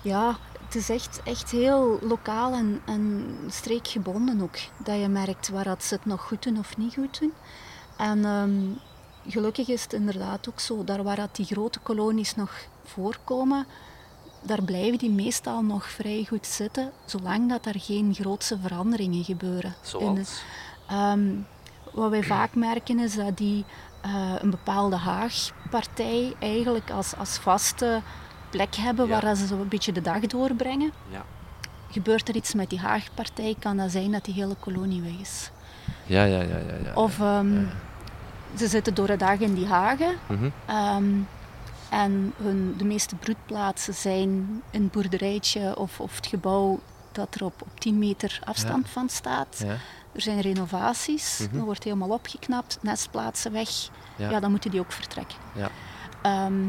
Ja, 0.01 0.35
het 0.65 0.75
is 0.75 0.89
echt, 0.89 1.21
echt 1.23 1.51
heel 1.51 1.99
lokaal 2.01 2.53
en, 2.53 2.81
en 2.85 3.35
streekgebonden 3.49 4.41
ook. 4.41 4.57
Dat 4.83 4.99
je 4.99 5.07
merkt 5.07 5.49
waar 5.49 5.63
dat 5.63 5.83
ze 5.83 5.93
het 5.93 6.05
nog 6.05 6.21
goed 6.21 6.43
doen 6.43 6.59
of 6.59 6.77
niet 6.77 6.93
goed 6.93 7.19
doen. 7.19 7.33
En 7.97 8.25
ehm, 8.25 8.51
gelukkig 9.31 9.67
is 9.67 9.83
het 9.83 9.93
inderdaad 9.93 10.49
ook 10.49 10.59
zo. 10.59 10.83
Daar 10.83 11.03
waar 11.03 11.15
dat 11.15 11.35
die 11.35 11.45
grote 11.45 11.79
kolonies 11.79 12.35
nog 12.35 12.51
voorkomen, 12.85 13.65
daar 14.41 14.61
blijven 14.63 14.97
die 14.97 15.11
meestal 15.11 15.61
nog 15.61 15.89
vrij 15.89 16.25
goed 16.27 16.45
zitten, 16.47 16.91
zolang 17.05 17.49
dat 17.49 17.65
er 17.65 17.79
geen 17.79 18.13
grootse 18.13 18.57
veranderingen 18.61 19.23
gebeuren. 19.23 19.69
In 19.69 19.79
de- 19.81 19.87
Zoals? 20.23 20.41
Ehm, 20.87 21.29
wat 21.93 22.09
wij 22.09 22.23
vaak 22.23 22.55
merken 22.55 22.99
is 22.99 23.15
dat 23.15 23.37
die 23.37 23.65
eh, 24.01 24.33
een 24.39 24.49
bepaalde 24.49 24.95
haagpartij 24.95 26.33
eigenlijk 26.39 26.89
als, 26.91 27.15
als 27.17 27.37
vaste 27.37 28.01
plek 28.49 28.75
hebben 28.75 29.07
Ja. 29.07 29.21
waar 29.21 29.35
ze 29.35 29.47
zo 29.47 29.55
een 29.61 29.67
beetje 29.67 29.91
de 29.91 30.01
dag 30.01 30.19
doorbrengen. 30.19 30.91
Ja. 31.09 31.23
Gebeurt 31.91 32.27
er 32.29 32.35
iets 32.35 32.53
met 32.53 32.69
die 32.69 32.79
haagpartij, 32.79 33.55
kan 33.59 33.77
dat 33.77 33.91
zijn 33.91 34.11
dat 34.11 34.25
die 34.25 34.33
hele 34.33 34.55
kolonie 34.59 35.01
weg 35.01 35.19
is. 35.21 35.51
Ja, 36.05 36.23
ja, 36.23 36.41
ja, 36.41 36.57
ja. 36.57 36.75
ja. 36.83 36.93
Of 36.93 37.19
ehm, 37.19 37.63
ze 38.57 38.67
zitten 38.67 38.93
door 38.93 39.07
de 39.07 39.17
dag 39.17 39.39
in 39.39 39.53
die 39.53 39.67
hagen 39.67 40.15
Mhm. 40.27 40.49
ehm, 40.65 41.05
en 41.89 42.33
hun, 42.41 42.73
de 42.77 42.85
meeste 42.85 43.15
broedplaatsen 43.15 43.93
zijn 43.93 44.61
een 44.71 44.89
boerderijtje 44.91 45.77
of, 45.77 45.99
of 45.99 46.15
het 46.15 46.27
gebouw 46.27 46.79
dat 47.11 47.35
er 47.35 47.43
op, 47.45 47.61
op 47.61 47.79
10 47.79 47.99
meter 47.99 48.39
afstand 48.43 48.89
van 48.89 49.09
staat. 49.09 49.65
Er 50.11 50.21
zijn 50.21 50.39
renovaties, 50.41 51.39
Mhm. 51.39 51.55
dan 51.55 51.65
wordt 51.65 51.83
helemaal 51.83 52.09
opgeknapt, 52.09 52.77
nestplaatsen 52.81 53.51
weg. 53.51 53.69
Ja. 54.15 54.29
Ja, 54.29 54.39
dan 54.39 54.51
moeten 54.51 54.71
die 54.71 54.79
ook 54.79 54.91
vertrekken. 54.91 55.37
Ja. 55.55 55.69
Ehm, 56.21 56.67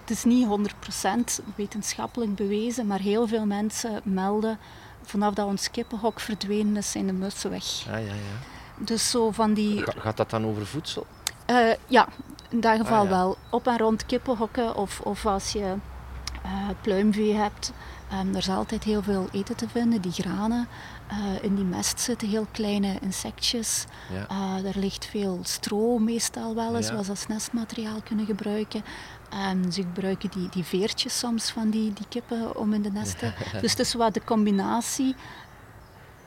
het 0.00 0.10
is 0.10 0.24
niet 0.24 0.46
100% 0.46 1.40
wetenschappelijk 1.54 2.34
bewezen, 2.34 2.86
maar 2.86 2.98
heel 3.00 3.28
veel 3.28 3.46
mensen 3.46 4.00
melden 4.04 4.58
vanaf 5.02 5.34
dat 5.34 5.46
ons 5.46 5.70
kippenhok 5.70 6.20
verdwenen 6.20 6.76
is, 6.76 6.90
zijn 6.90 7.06
de 7.06 7.12
mussen 7.12 7.50
weg. 7.50 7.64
Ja, 7.86 7.96
ja, 7.96 8.12
ja. 8.14 8.38
Dus 8.78 9.10
zo 9.10 9.30
van 9.30 9.54
die... 9.54 9.82
Ga- 9.82 10.00
Gaat 10.00 10.16
dat 10.16 10.30
dan 10.30 10.46
over 10.46 10.66
voedsel? 10.66 11.06
eh, 11.46 11.70
ja, 11.86 12.08
in 12.50 12.60
dat 12.60 12.76
geval 12.76 12.98
Ah, 12.98 13.04
ja. 13.04 13.10
wel. 13.10 13.36
Op 13.50 13.66
en 13.66 13.78
rond 13.78 14.06
kippenhokken 14.06 14.74
of, 14.76 15.00
of 15.00 15.26
als 15.26 15.52
je 15.52 15.74
eh, 16.42 16.50
pluimvee 16.80 17.34
hebt. 17.34 17.72
ehm, 18.10 18.28
er 18.30 18.36
is 18.36 18.48
altijd 18.48 18.84
heel 18.84 19.02
veel 19.02 19.28
eten 19.32 19.56
te 19.56 19.68
vinden, 19.68 20.00
die 20.00 20.12
granen. 20.12 20.68
Eh, 21.12 21.42
in 21.42 21.54
die 21.54 21.64
mest 21.64 22.00
zitten 22.00 22.28
heel 22.28 22.46
kleine 22.50 22.98
insectjes. 23.00 23.84
Ja. 24.12 24.26
Uh, 24.60 24.68
er 24.68 24.78
ligt 24.78 25.06
veel 25.06 25.38
stro 25.42 25.98
meestal 25.98 26.54
wel 26.54 26.76
eens, 26.76 26.88
Ja. 26.88 26.94
wat 26.94 27.04
ze 27.04 27.10
als 27.10 27.26
nestmateriaal 27.26 28.00
kunnen 28.04 28.26
gebruiken. 28.26 28.84
En 29.30 29.72
ze 29.72 29.82
gebruiken 29.82 30.30
die, 30.30 30.48
die 30.48 30.64
veertjes 30.64 31.18
soms 31.18 31.50
van 31.50 31.70
die, 31.70 31.92
die 31.92 32.06
kippen 32.08 32.56
om 32.56 32.72
in 32.72 32.82
de 32.82 32.90
nesten. 32.90 33.34
Dus 33.60 33.70
het 33.70 33.80
is 33.80 33.94
wat 33.94 34.14
de 34.14 34.24
combinatie 34.24 35.14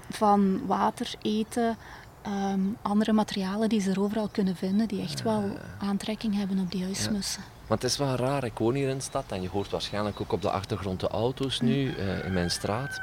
van 0.09 0.65
water, 0.65 1.13
eten, 1.21 1.77
ehm, 2.21 2.59
andere 2.81 3.13
materialen 3.13 3.69
die 3.69 3.81
ze 3.81 3.91
er 3.91 4.01
overal 4.01 4.27
kunnen 4.27 4.55
vinden, 4.55 4.87
die 4.87 5.01
echt 5.01 5.21
wel 5.21 5.57
aantrekking 5.79 6.35
hebben 6.35 6.59
op 6.59 6.71
die 6.71 6.83
huismussen. 6.83 7.43
Want 7.67 7.81
het 7.81 7.91
is 7.91 7.97
wel 7.97 8.15
raar, 8.15 8.43
ik 8.43 8.57
woon 8.57 8.73
hier 8.73 8.89
in 8.89 8.97
de 8.97 9.03
stad 9.03 9.23
en 9.27 9.41
je 9.41 9.49
hoort 9.49 9.69
waarschijnlijk 9.69 10.21
ook 10.21 10.31
op 10.31 10.41
de 10.41 10.51
achtergrond 10.51 10.99
de 10.99 11.07
auto's 11.07 11.59
nu 11.59 11.93
eh, 11.93 12.25
in 12.25 12.33
mijn 12.33 12.51
straat. 12.51 13.01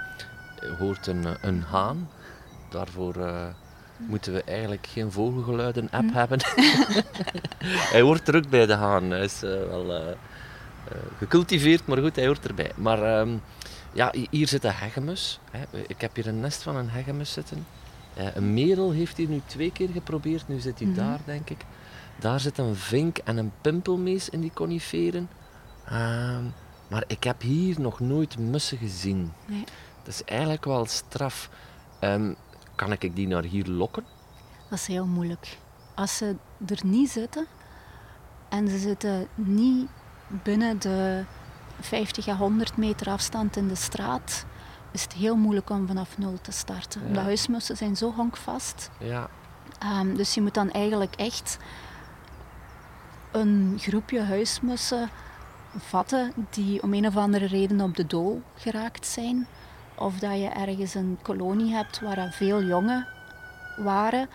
Hoort 0.78 1.06
een, 1.06 1.24
een 1.40 1.62
haan. 1.62 2.08
Daarvoor 2.70 3.16
eh, 3.16 3.46
moeten 3.96 4.32
we 4.32 4.42
eigenlijk 4.44 4.86
geen 4.86 5.12
vogelgeluiden-app 5.12 6.12
hebben. 6.12 6.38
hij 7.92 8.00
hoort 8.00 8.28
er 8.28 8.36
ook 8.36 8.48
bij, 8.48 8.66
de 8.66 8.74
haan. 8.74 9.10
Hij 9.10 9.24
is 9.24 9.42
eh, 9.42 9.50
wel 9.50 9.94
eh, 9.94 10.14
gecultiveerd, 11.18 11.86
maar 11.86 11.98
goed, 11.98 12.16
hij 12.16 12.26
hoort 12.26 12.46
erbij. 12.46 12.70
Maar 12.76 13.02
ehm, 13.02 13.36
ja, 13.92 14.10
hi- 14.12 14.26
hier 14.30 14.48
zit 14.48 14.64
een 14.64 14.74
hegemus. 14.74 15.40
Hè. 15.50 15.64
Ik 15.86 16.00
heb 16.00 16.14
hier 16.14 16.26
een 16.26 16.40
nest 16.40 16.62
van 16.62 16.76
een 16.76 16.88
hegemus 16.90 17.32
zitten. 17.32 17.66
Een 18.34 18.54
merel 18.54 18.90
heeft 18.90 19.16
hier 19.16 19.28
nu 19.28 19.40
twee 19.46 19.72
keer 19.72 19.88
geprobeerd, 19.88 20.48
nu 20.48 20.58
zit 20.58 20.78
hij 20.78 20.88
Mhm. 20.88 20.96
daar, 20.96 21.18
denk 21.24 21.50
ik. 21.50 21.64
Daar 22.20 22.40
zit 22.40 22.58
een 22.58 22.76
vink 22.76 23.18
en 23.18 23.36
een 23.36 23.52
pimpelmees 23.60 24.28
in 24.28 24.40
die 24.40 24.50
coniferen. 24.54 25.28
Ehm, 25.86 26.44
maar 26.88 27.04
ik 27.06 27.24
heb 27.24 27.40
hier 27.40 27.80
nog 27.80 28.00
nooit 28.00 28.38
mussen 28.38 28.78
gezien. 28.78 29.32
Nee. 29.46 29.64
Dat 30.02 30.14
is 30.14 30.24
eigenlijk 30.24 30.64
wel 30.64 30.86
straf. 30.86 31.48
Ehm, 31.98 32.32
kan 32.74 32.92
ik 32.92 33.16
die 33.16 33.26
naar 33.26 33.44
hier 33.44 33.66
lokken? 33.66 34.04
Dat 34.68 34.78
is 34.78 34.86
heel 34.86 35.06
moeilijk. 35.06 35.58
Als 35.94 36.16
ze 36.16 36.36
er 36.66 36.80
niet 36.84 37.10
zitten 37.10 37.46
en 38.48 38.68
ze 38.68 38.78
zitten 38.78 39.28
niet 39.34 39.88
binnen 40.26 40.80
de 40.80 41.24
50 41.80 42.28
à 42.28 42.36
100 42.36 42.76
meter 42.76 43.08
afstand 43.08 43.56
in 43.56 43.68
de 43.68 43.74
straat, 43.74 44.44
is 44.90 45.02
het 45.02 45.12
heel 45.12 45.36
moeilijk 45.36 45.70
om 45.70 45.86
vanaf 45.86 46.18
nul 46.18 46.38
te 46.42 46.52
starten. 46.52 47.00
Ja. 47.06 47.12
De 47.12 47.20
huismussen 47.20 47.76
zijn 47.76 47.96
zo 47.96 48.12
honkvast. 48.12 48.90
Ja. 48.98 49.28
Ehm, 49.78 50.14
dus 50.14 50.34
je 50.34 50.42
moet 50.42 50.54
dan 50.54 50.70
eigenlijk 50.70 51.14
echt 51.14 51.58
een 53.30 53.76
groepje 53.78 54.22
huismussen 54.22 55.10
vatten 55.76 56.32
die 56.50 56.82
om 56.82 56.94
een 56.94 57.06
of 57.06 57.16
andere 57.16 57.46
reden 57.46 57.80
op 57.80 57.96
de 57.96 58.06
dool 58.06 58.42
geraakt 58.56 59.06
zijn. 59.06 59.46
Of 60.02 60.18
dat 60.18 60.38
je 60.38 60.48
ergens 60.48 60.94
een 60.94 61.18
kolonie 61.22 61.74
hebt 61.74 62.00
waar 62.00 62.32
veel 62.32 62.62
jongen 62.62 63.06
waren 63.76 64.28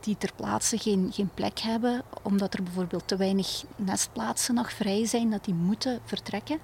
die 0.00 0.16
ter 0.16 0.32
plaatse 0.36 0.78
geen, 0.78 1.08
geen 1.12 1.30
plek 1.34 1.58
hebben, 1.58 2.02
omdat 2.22 2.54
er 2.54 2.62
bijvoorbeeld 2.62 3.08
te 3.08 3.16
weinig 3.16 3.64
nestplaatsen 3.76 4.54
nog 4.54 4.72
vrij 4.72 5.06
zijn, 5.06 5.30
dat 5.30 5.44
die 5.44 5.54
moeten 5.54 6.00
vertrekken. 6.04 6.58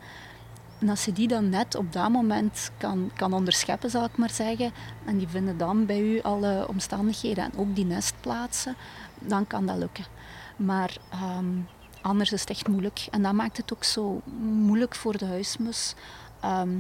En 0.79 0.89
als 0.89 1.05
je 1.05 1.13
die 1.13 1.29
dan 1.29 1.49
net 1.49 1.75
op 1.75 1.93
dat 1.93 2.09
moment 2.09 2.71
kan, 2.79 3.11
kan 3.17 3.33
onderscheppen, 3.33 3.91
zal 3.91 4.05
ik 4.05 4.17
maar 4.17 4.31
zeggen, 4.31 4.73
en 5.05 5.19
die 5.19 5.29
vinden 5.29 5.59
dan 5.59 5.87
bij 5.87 6.01
u 6.01 6.23
alle 6.23 6.69
omstandigheden 6.69 7.45
en 7.45 7.59
ook 7.59 7.75
die 7.75 7.87
nestplaatsen, 7.87 8.77
dan 9.21 9.47
kan 9.47 9.67
dat 9.67 9.77
lukken. 9.77 10.05
Maar 10.57 10.97
ehm, 11.11 11.59
anders 12.03 12.33
is 12.33 12.41
het 12.41 12.51
echt 12.51 12.69
moeilijk. 12.69 13.07
En 13.11 13.23
dat 13.23 13.33
maakt 13.33 13.57
het 13.57 13.73
ook 13.73 13.85
zo 13.85 14.21
moeilijk 14.41 14.95
voor 14.95 15.19
de 15.19 15.27
huismus. 15.27 15.95
Ehm, 16.41 16.71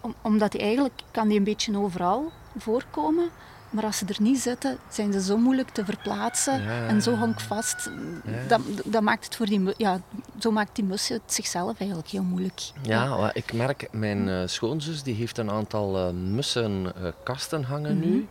om, 0.00 0.14
omdat 0.22 0.52
die 0.52 0.60
eigenlijk 0.60 1.00
kan 1.10 1.28
die 1.28 1.38
een 1.38 1.44
beetje 1.44 1.78
overal 1.78 2.32
voorkomen. 2.58 3.28
Maar 3.70 3.84
als 3.84 3.98
ze 3.98 4.04
er 4.06 4.16
niet 4.18 4.38
zitten, 4.38 4.78
zijn 4.88 5.12
ze 5.12 5.22
zo 5.22 5.36
moeilijk 5.36 5.68
te 5.68 5.84
verplaatsen 5.84 6.62
Ja, 6.62 6.72
ja, 6.80 6.86
en 6.86 7.02
zo 7.02 7.16
honkvast. 7.16 7.90
Ja. 8.24 8.32
Dat, 8.48 8.60
dat 8.84 9.02
maakt 9.02 9.24
het 9.24 9.36
voor 9.36 9.46
die, 9.46 9.74
ja, 9.76 10.00
zo 10.38 10.50
maakt 10.50 10.74
die 10.76 10.84
mus 10.84 11.08
het 11.08 11.22
zichzelf 11.26 11.78
eigenlijk 11.78 12.08
heel 12.10 12.22
moeilijk. 12.22 12.60
Ja, 12.82 13.30
ik 13.34 13.52
merk, 13.52 13.88
mijn 13.92 14.28
eh, 14.28 14.42
schoonzus 14.46 15.02
die 15.02 15.14
heeft 15.14 15.38
een 15.38 15.50
aantal 15.50 15.96
eh, 15.96 16.10
mussenkasten 16.12 17.62
hangen 17.64 17.98
Mhm. 17.98 18.08
nu. 18.08 18.26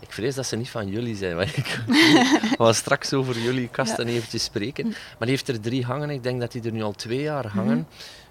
Ik 0.00 0.12
vrees 0.12 0.34
dat 0.34 0.46
ze 0.46 0.56
niet 0.56 0.70
van 0.70 0.88
jullie 0.88 1.16
zijn, 1.16 1.36
want 1.36 1.56
ik 1.56 1.80
ga 2.58 2.72
straks 2.72 3.12
over 3.12 3.38
jullie 3.38 3.68
kasten 3.68 4.06
eventjes 4.06 4.44
spreken. 4.44 4.86
Mhm. 4.86 4.94
Maar 4.94 5.28
die 5.28 5.30
heeft 5.30 5.48
er 5.48 5.60
drie 5.60 5.84
hangen, 5.84 6.10
ik 6.10 6.22
denk 6.22 6.40
dat 6.40 6.52
die 6.52 6.62
er 6.62 6.72
nu 6.72 6.82
al 6.82 6.92
twee 6.92 7.20
jaar 7.22 7.46
hangen. 7.46 7.86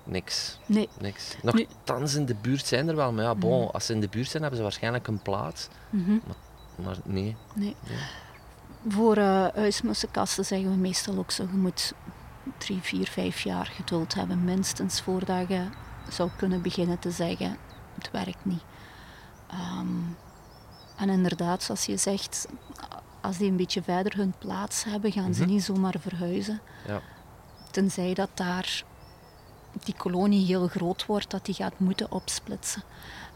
Niks, 0.10 0.60
Nee. 0.66 0.90
niks. 1.00 1.36
Thans 1.84 2.14
in 2.16 2.26
de 2.26 2.36
buurt 2.36 2.66
zijn 2.66 2.88
er 2.88 2.96
wel, 2.96 3.12
maar 3.14 3.24
ja, 3.24 3.36
bon, 3.36 3.72
als 3.72 3.86
ze 3.86 3.94
in 3.94 4.00
de 4.02 4.08
buurt 4.10 4.30
zijn 4.30 4.42
hebben 4.42 4.58
ze 4.60 4.66
waarschijnlijk 4.66 5.08
een 5.08 5.22
plaats. 5.22 5.68
Mhm. 5.90 6.18
Maar 6.84 6.98
nee. 7.04 7.36
Nee. 7.54 7.76
Nee. 7.88 7.98
Voor 8.88 9.18
huismussenkasten 9.56 10.46
zeggen 10.46 10.70
we 10.70 10.76
meestal 10.78 11.18
ook 11.18 11.32
zo, 11.32 11.44
je 11.52 11.58
moet 11.58 11.94
drie, 12.58 12.80
vier, 12.82 13.08
vijf 13.08 13.40
jaar 13.42 13.66
geduld 13.66 14.14
hebben, 14.14 14.44
minstens 14.44 15.02
voordat 15.02 15.48
je 15.48 15.64
zou 16.10 16.30
kunnen 16.38 16.62
beginnen 16.62 17.00
te 17.00 17.12
zeggen, 17.12 17.58
het 17.96 18.12
werkt 18.12 18.46
niet. 18.46 18.64
Ehm, 19.48 19.88
en 20.98 21.10
inderdaad, 21.10 21.64
zoals 21.64 21.86
je 21.86 21.98
zegt, 21.98 22.48
als 23.22 23.38
die 23.38 23.50
een 23.50 23.58
beetje 23.58 23.84
verder 23.84 24.16
hun 24.18 24.34
plaats 24.38 24.84
hebben, 24.84 25.12
gaan 25.12 25.34
ze 25.34 25.42
Mhm. 25.42 25.52
niet 25.52 25.64
zomaar 25.64 25.96
verhuizen. 26.00 26.62
Ja. 26.88 27.02
Tenzij 27.72 28.14
dat 28.14 28.30
daar 28.34 28.84
die 29.86 29.96
kolonie 29.98 30.46
heel 30.46 30.68
groot 30.68 31.06
wordt, 31.06 31.30
dat 31.32 31.46
die 31.46 31.56
gaat 31.56 31.80
moeten 31.80 32.12
opsplitsen. 32.12 32.84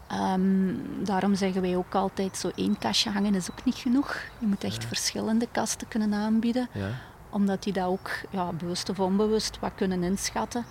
Ehm, 0.08 0.74
daarom 1.04 1.34
zeggen 1.34 1.60
wij 1.62 1.76
ook 1.76 1.94
altijd, 1.94 2.36
zo 2.36 2.50
één 2.54 2.78
kastje 2.78 3.10
hangen 3.10 3.34
is 3.34 3.50
ook 3.50 3.64
niet 3.64 3.74
genoeg. 3.74 4.16
Je 4.38 4.46
moet 4.46 4.64
echt 4.64 4.84
verschillende 4.84 5.48
kasten 5.52 5.88
kunnen 5.88 6.14
aanbieden, 6.14 6.68
Ja. 6.72 6.88
omdat 7.30 7.62
die 7.62 7.72
dat 7.72 7.86
ook, 7.86 8.10
ja, 8.30 8.52
bewust 8.52 8.88
of 8.88 9.00
onbewust, 9.00 9.58
wat 9.60 9.72
kunnen 9.74 10.02
inschatten. 10.02 10.64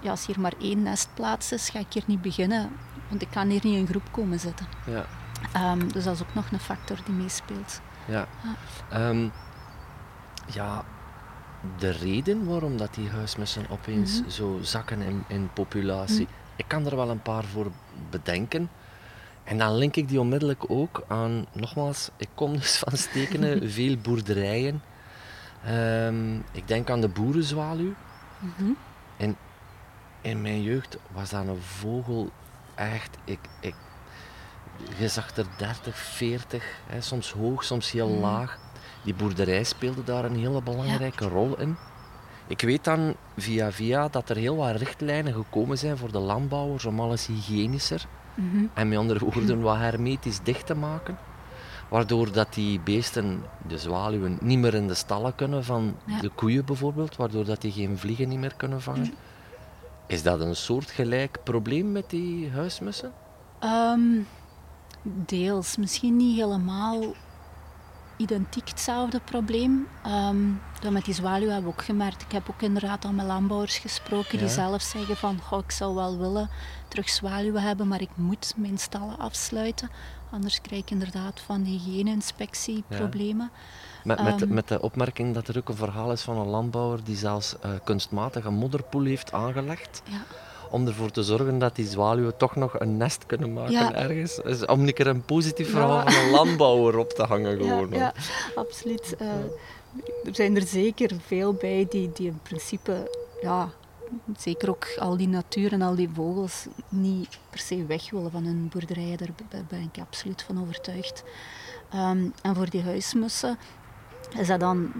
Ja, 0.00 0.10
als 0.10 0.26
hier 0.26 0.40
maar 0.40 0.52
één 0.60 0.82
nestplaats 0.82 1.52
is, 1.52 1.68
ga 1.68 1.78
ik 1.78 1.92
hier 1.92 2.02
niet 2.06 2.22
beginnen, 2.22 2.70
want 3.08 3.22
ik 3.22 3.28
kan 3.30 3.48
hier 3.48 3.60
niet 3.64 3.76
in 3.76 3.86
groep 3.86 4.08
komen 4.10 4.40
zitten. 4.40 4.66
Ja. 4.86 5.04
Ehm, 5.52 5.88
dus 5.88 6.04
dat 6.04 6.14
is 6.14 6.22
ook 6.22 6.34
nog 6.34 6.50
een 6.52 6.58
factor 6.60 6.98
die 7.04 7.14
meespeelt. 7.14 7.80
Ja. 8.06 8.26
Ja. 8.42 8.54
Ehm, 8.98 9.28
ja, 10.52 10.84
de 11.78 11.90
reden 11.90 12.44
waarom 12.46 12.76
dat 12.76 12.94
die 12.94 13.08
huismussen 13.10 13.64
opeens 13.70 14.20
Mhm. 14.20 14.30
zo 14.30 14.58
zakken 14.62 15.00
in, 15.02 15.24
in 15.28 15.50
populatie, 15.52 16.20
Mhm. 16.26 16.32
ik 16.56 16.64
kan 16.68 16.86
er 16.86 16.96
wel 16.96 17.10
een 17.10 17.22
paar 17.22 17.44
voor 17.44 17.70
bedenken. 18.10 18.70
En 19.44 19.58
dan 19.58 19.76
link 19.76 19.96
ik 19.96 20.08
die 20.08 20.20
onmiddellijk 20.20 20.64
ook 20.70 21.04
aan, 21.08 21.46
nogmaals, 21.52 22.10
ik 22.16 22.28
kom 22.34 22.52
dus 22.52 22.76
van 22.78 22.96
Stekenen, 22.96 23.70
veel 23.72 23.96
boerderijen. 23.96 24.82
Ehm, 25.64 26.36
ik 26.52 26.68
denk 26.68 26.90
aan 26.90 27.00
de 27.00 27.08
boerenzwaluw. 27.08 27.92
Mhm. 28.38 28.72
In 30.20 30.42
mijn 30.42 30.62
jeugd 30.62 30.96
was 31.12 31.30
dat 31.30 31.46
een 31.46 31.60
vogel 31.62 32.30
echt, 32.74 33.16
ik, 33.24 33.38
ik, 33.60 33.74
je 34.98 35.08
zag 35.08 35.36
er 35.36 35.46
30, 35.56 35.96
40, 35.96 36.64
hè, 36.86 37.00
soms 37.00 37.32
hoog, 37.32 37.64
soms 37.64 37.90
heel 37.90 38.08
laag. 38.08 38.58
Die 39.04 39.14
boerderij 39.14 39.64
speelde 39.64 40.04
daar 40.04 40.24
een 40.24 40.36
hele 40.36 40.62
belangrijke 40.62 41.28
rol 41.28 41.58
in. 41.58 41.76
Ik 42.46 42.60
weet 42.60 42.84
dan 42.84 43.14
via 43.36 43.72
via 43.72 44.08
dat 44.08 44.28
er 44.30 44.36
heel 44.36 44.56
wat 44.56 44.76
richtlijnen 44.76 45.32
gekomen 45.32 45.78
zijn 45.78 45.96
voor 45.96 46.12
de 46.12 46.18
landbouwers 46.18 46.84
om 46.84 47.00
alles 47.00 47.26
hygiënischer 47.26 48.06
Mhm. 48.34 48.64
en 48.74 48.88
met 48.88 48.98
andere 48.98 49.24
woorden 49.24 49.60
wat 49.60 49.76
hermetisch 49.76 50.40
dicht 50.42 50.66
te 50.66 50.74
maken. 50.74 51.18
Waardoor 51.88 52.32
dat 52.32 52.54
die 52.54 52.80
beesten, 52.80 53.42
de 53.68 53.78
zwaluwen, 53.78 54.38
niet 54.40 54.58
meer 54.58 54.74
in 54.74 54.86
de 54.88 54.94
stallen 54.94 55.34
kunnen 55.34 55.64
van 55.64 55.96
Ja. 56.06 56.20
de 56.20 56.28
koeien 56.28 56.64
bijvoorbeeld, 56.64 57.16
waardoor 57.16 57.44
dat 57.44 57.60
die 57.60 57.72
geen 57.72 57.98
vliegen 57.98 58.28
niet 58.28 58.38
meer 58.38 58.54
kunnen 58.56 58.82
vangen. 58.82 59.00
Mhm. 59.00 59.10
Is 60.06 60.22
dat 60.22 60.40
een 60.40 60.56
soortgelijk 60.56 61.38
probleem 61.44 61.92
met 61.92 62.10
die 62.10 62.50
huismussen? 62.50 63.12
Ehm, 63.58 64.00
deels, 65.02 65.76
misschien 65.76 66.16
niet 66.16 66.36
helemaal 66.36 67.02
identiek 68.22 68.68
hetzelfde 68.68 69.20
probleem. 69.24 69.88
Dat 70.80 70.92
met 70.92 71.04
die 71.04 71.14
zwaluw 71.14 71.48
hebben 71.48 71.70
we 71.70 71.76
ook 71.76 71.84
gemerkt. 71.84 72.22
Ik 72.22 72.32
heb 72.32 72.50
ook 72.50 72.62
inderdaad 72.62 73.04
al 73.04 73.12
met 73.12 73.26
landbouwers 73.26 73.78
gesproken 73.78 74.38
die 74.38 74.48
zelf 74.48 74.82
zeggen 74.82 75.16
van 75.16 75.40
goh, 75.40 75.58
ik 75.64 75.70
zou 75.70 75.94
wel 75.94 76.18
willen 76.18 76.50
terug 76.88 77.08
zwaluwen 77.08 77.62
hebben, 77.62 77.88
maar 77.88 78.00
ik 78.00 78.10
moet 78.14 78.52
mijn 78.56 78.78
stallen 78.78 79.18
afsluiten. 79.18 79.90
Anders 80.30 80.60
krijg 80.60 80.82
ik 80.82 80.90
inderdaad 80.90 81.40
van 81.40 81.62
hygiëne-inspectie 81.64 82.84
Ja. 82.88 82.96
problemen. 82.96 83.50
Met, 84.04 84.22
met, 84.22 84.38
de, 84.38 84.44
Ehm. 84.44 84.54
met 84.54 84.68
de 84.68 84.80
opmerking 84.82 85.34
dat 85.34 85.48
er 85.48 85.56
ook 85.58 85.68
een 85.68 85.76
verhaal 85.76 86.12
is 86.12 86.22
van 86.22 86.36
een 86.38 86.46
landbouwer 86.46 87.04
die 87.04 87.16
zelfs 87.16 87.58
eh, 87.58 87.70
kunstmatig 87.84 88.44
een 88.44 88.54
modderpoel 88.54 89.04
heeft 89.04 89.32
aangelegd. 89.32 90.02
Ja. 90.04 90.22
Om 90.72 90.86
ervoor 90.86 91.10
te 91.10 91.22
zorgen 91.22 91.58
dat 91.58 91.76
die 91.76 91.86
zwaluwen 91.86 92.36
toch 92.36 92.56
nog 92.56 92.80
een 92.80 92.96
nest 92.96 93.26
kunnen 93.26 93.52
maken 93.52 93.72
Ja. 93.72 93.94
ergens. 93.94 94.36
Dus 94.42 94.64
om 94.66 94.80
een 94.80 94.92
keer 94.94 95.06
een 95.06 95.24
positief 95.24 95.70
verhaal 95.70 96.02
van 96.10 96.22
een 96.24 96.30
landbouwer 96.30 96.96
op 96.98 97.10
te 97.10 97.22
hangen 97.22 97.50
Ja, 97.64 97.68
gewoon. 97.68 97.90
ja, 97.90 98.12
absoluut. 98.54 99.16
Eh, 99.18 99.28
er 100.24 100.34
zijn 100.34 100.56
er 100.56 100.62
zeker 100.62 101.10
veel 101.26 101.52
bij 101.52 101.86
die, 101.90 102.10
die 102.14 102.26
in 102.26 102.40
principe, 102.42 103.10
ja, 103.42 103.68
zeker 104.36 104.68
ook 104.68 104.86
al 104.98 105.16
die 105.16 105.28
natuur 105.28 105.72
en 105.72 105.82
al 105.82 105.94
die 105.94 106.08
vogels, 106.14 106.66
niet 106.88 107.38
per 107.50 107.58
se 107.58 107.84
weg 107.86 108.10
willen 108.10 108.30
van 108.30 108.44
hun 108.44 108.68
boerderijen. 108.72 109.18
Daar 109.18 109.64
ben- 109.68 109.90
ik 109.92 110.00
absoluut 110.00 110.42
van 110.42 110.60
overtuigd. 110.62 111.22
Ehm, 111.90 112.24
en 112.42 112.54
voor 112.54 112.70
die 112.70 112.82
huismussen 112.82 113.58
is 114.38 114.46
dat 114.46 114.60
dan 114.60 114.92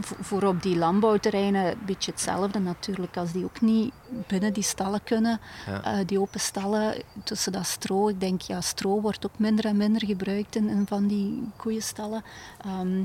voor 0.00 0.42
op 0.42 0.62
die 0.62 0.76
landbouwterreinen 0.76 1.66
een 1.66 1.78
beetje 1.86 2.10
hetzelfde 2.10 2.58
natuurlijk. 2.58 3.16
Als 3.16 3.32
die 3.32 3.44
ook 3.44 3.60
niet 3.60 3.92
binnen 4.26 4.52
die 4.52 4.62
stallen 4.62 5.02
kunnen, 5.04 5.40
Ja. 5.66 5.82
eh, 5.84 6.06
die 6.06 6.20
open 6.20 6.40
stallen 6.40 6.94
tussen 7.24 7.52
dat 7.52 7.66
stro. 7.66 8.08
Ik 8.08 8.20
denk, 8.20 8.40
ja, 8.40 8.60
stro 8.60 9.00
wordt 9.00 9.26
ook 9.26 9.38
minder 9.38 9.64
en 9.64 9.76
minder 9.76 10.04
gebruikt 10.06 10.56
in, 10.56 10.68
in 10.68 10.86
van 10.86 11.06
die 11.06 11.48
koeienstallen. 11.56 12.22
Ehm, 12.64 13.02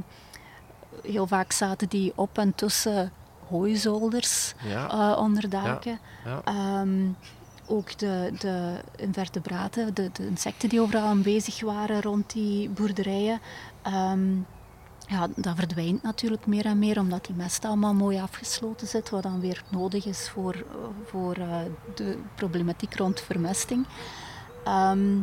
heel 1.04 1.28
vaak 1.28 1.52
zaten 1.52 1.89
die 1.89 2.12
op 2.15 2.38
en 2.38 2.56
tussen 2.56 3.12
hooizolders 3.50 4.54
Ja, 4.63 4.89
eh, 4.89 5.19
onder 5.21 5.50
daken. 5.50 6.00
ja. 6.26 6.41
Ehm, 6.43 7.06
ook 7.69 7.97
de, 7.97 8.34
de 8.39 8.73
invertebraten, 8.95 9.93
de, 9.93 10.10
de 10.13 10.28
insecten 10.28 10.69
die 10.69 10.82
overal 10.82 11.08
aanwezig 11.08 11.62
waren 11.62 12.02
rond 12.02 12.32
die 12.34 12.69
boerderijen. 12.69 13.39
ehm, 13.82 14.28
ja, 15.08 15.28
dat 15.36 15.56
verdwijnt 15.56 16.04
natuurlijk 16.04 16.46
meer 16.46 16.65
en 16.65 16.80
meer, 16.80 17.00
omdat 17.00 17.26
die 17.26 17.36
mest 17.36 17.65
allemaal 17.65 17.93
mooi 17.93 18.20
afgesloten 18.20 18.88
zit, 18.88 19.10
wat 19.10 19.24
dan 19.24 19.39
weer 19.39 19.63
nodig 19.70 20.06
is 20.06 20.30
voor, 20.30 20.65
voor 21.06 21.36
eh, 21.36 21.60
de 21.96 22.17
problematiek 22.36 22.96
rond 22.96 23.20
vermesting. 23.20 23.86
Ehm, 24.63 25.20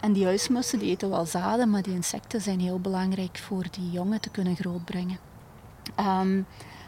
en 0.00 0.12
die 0.12 0.24
huismussen 0.24 0.78
die 0.78 0.90
eten 0.90 1.10
wel 1.10 1.26
zaden, 1.26 1.70
maar 1.70 1.82
die 1.82 1.94
insecten 1.94 2.40
zijn 2.40 2.60
heel 2.60 2.80
belangrijk 2.80 3.38
voor 3.38 3.64
die 3.70 3.90
jongen 3.90 4.20
te 4.20 4.30
kunnen 4.30 4.56
grootbrengen. 4.56 5.18
Ehm, 5.94 6.42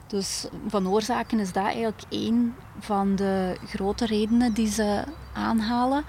dus 0.06 0.46
van 0.66 0.88
oorzaken 0.88 1.38
is 1.38 1.52
dat 1.52 1.64
eigenlijk 1.64 2.02
één 2.08 2.54
van 2.78 3.16
de 3.16 3.56
grote 3.66 4.06
redenen 4.06 4.52
die 4.52 4.68
ze 4.68 5.04
aanhalen, 5.32 6.04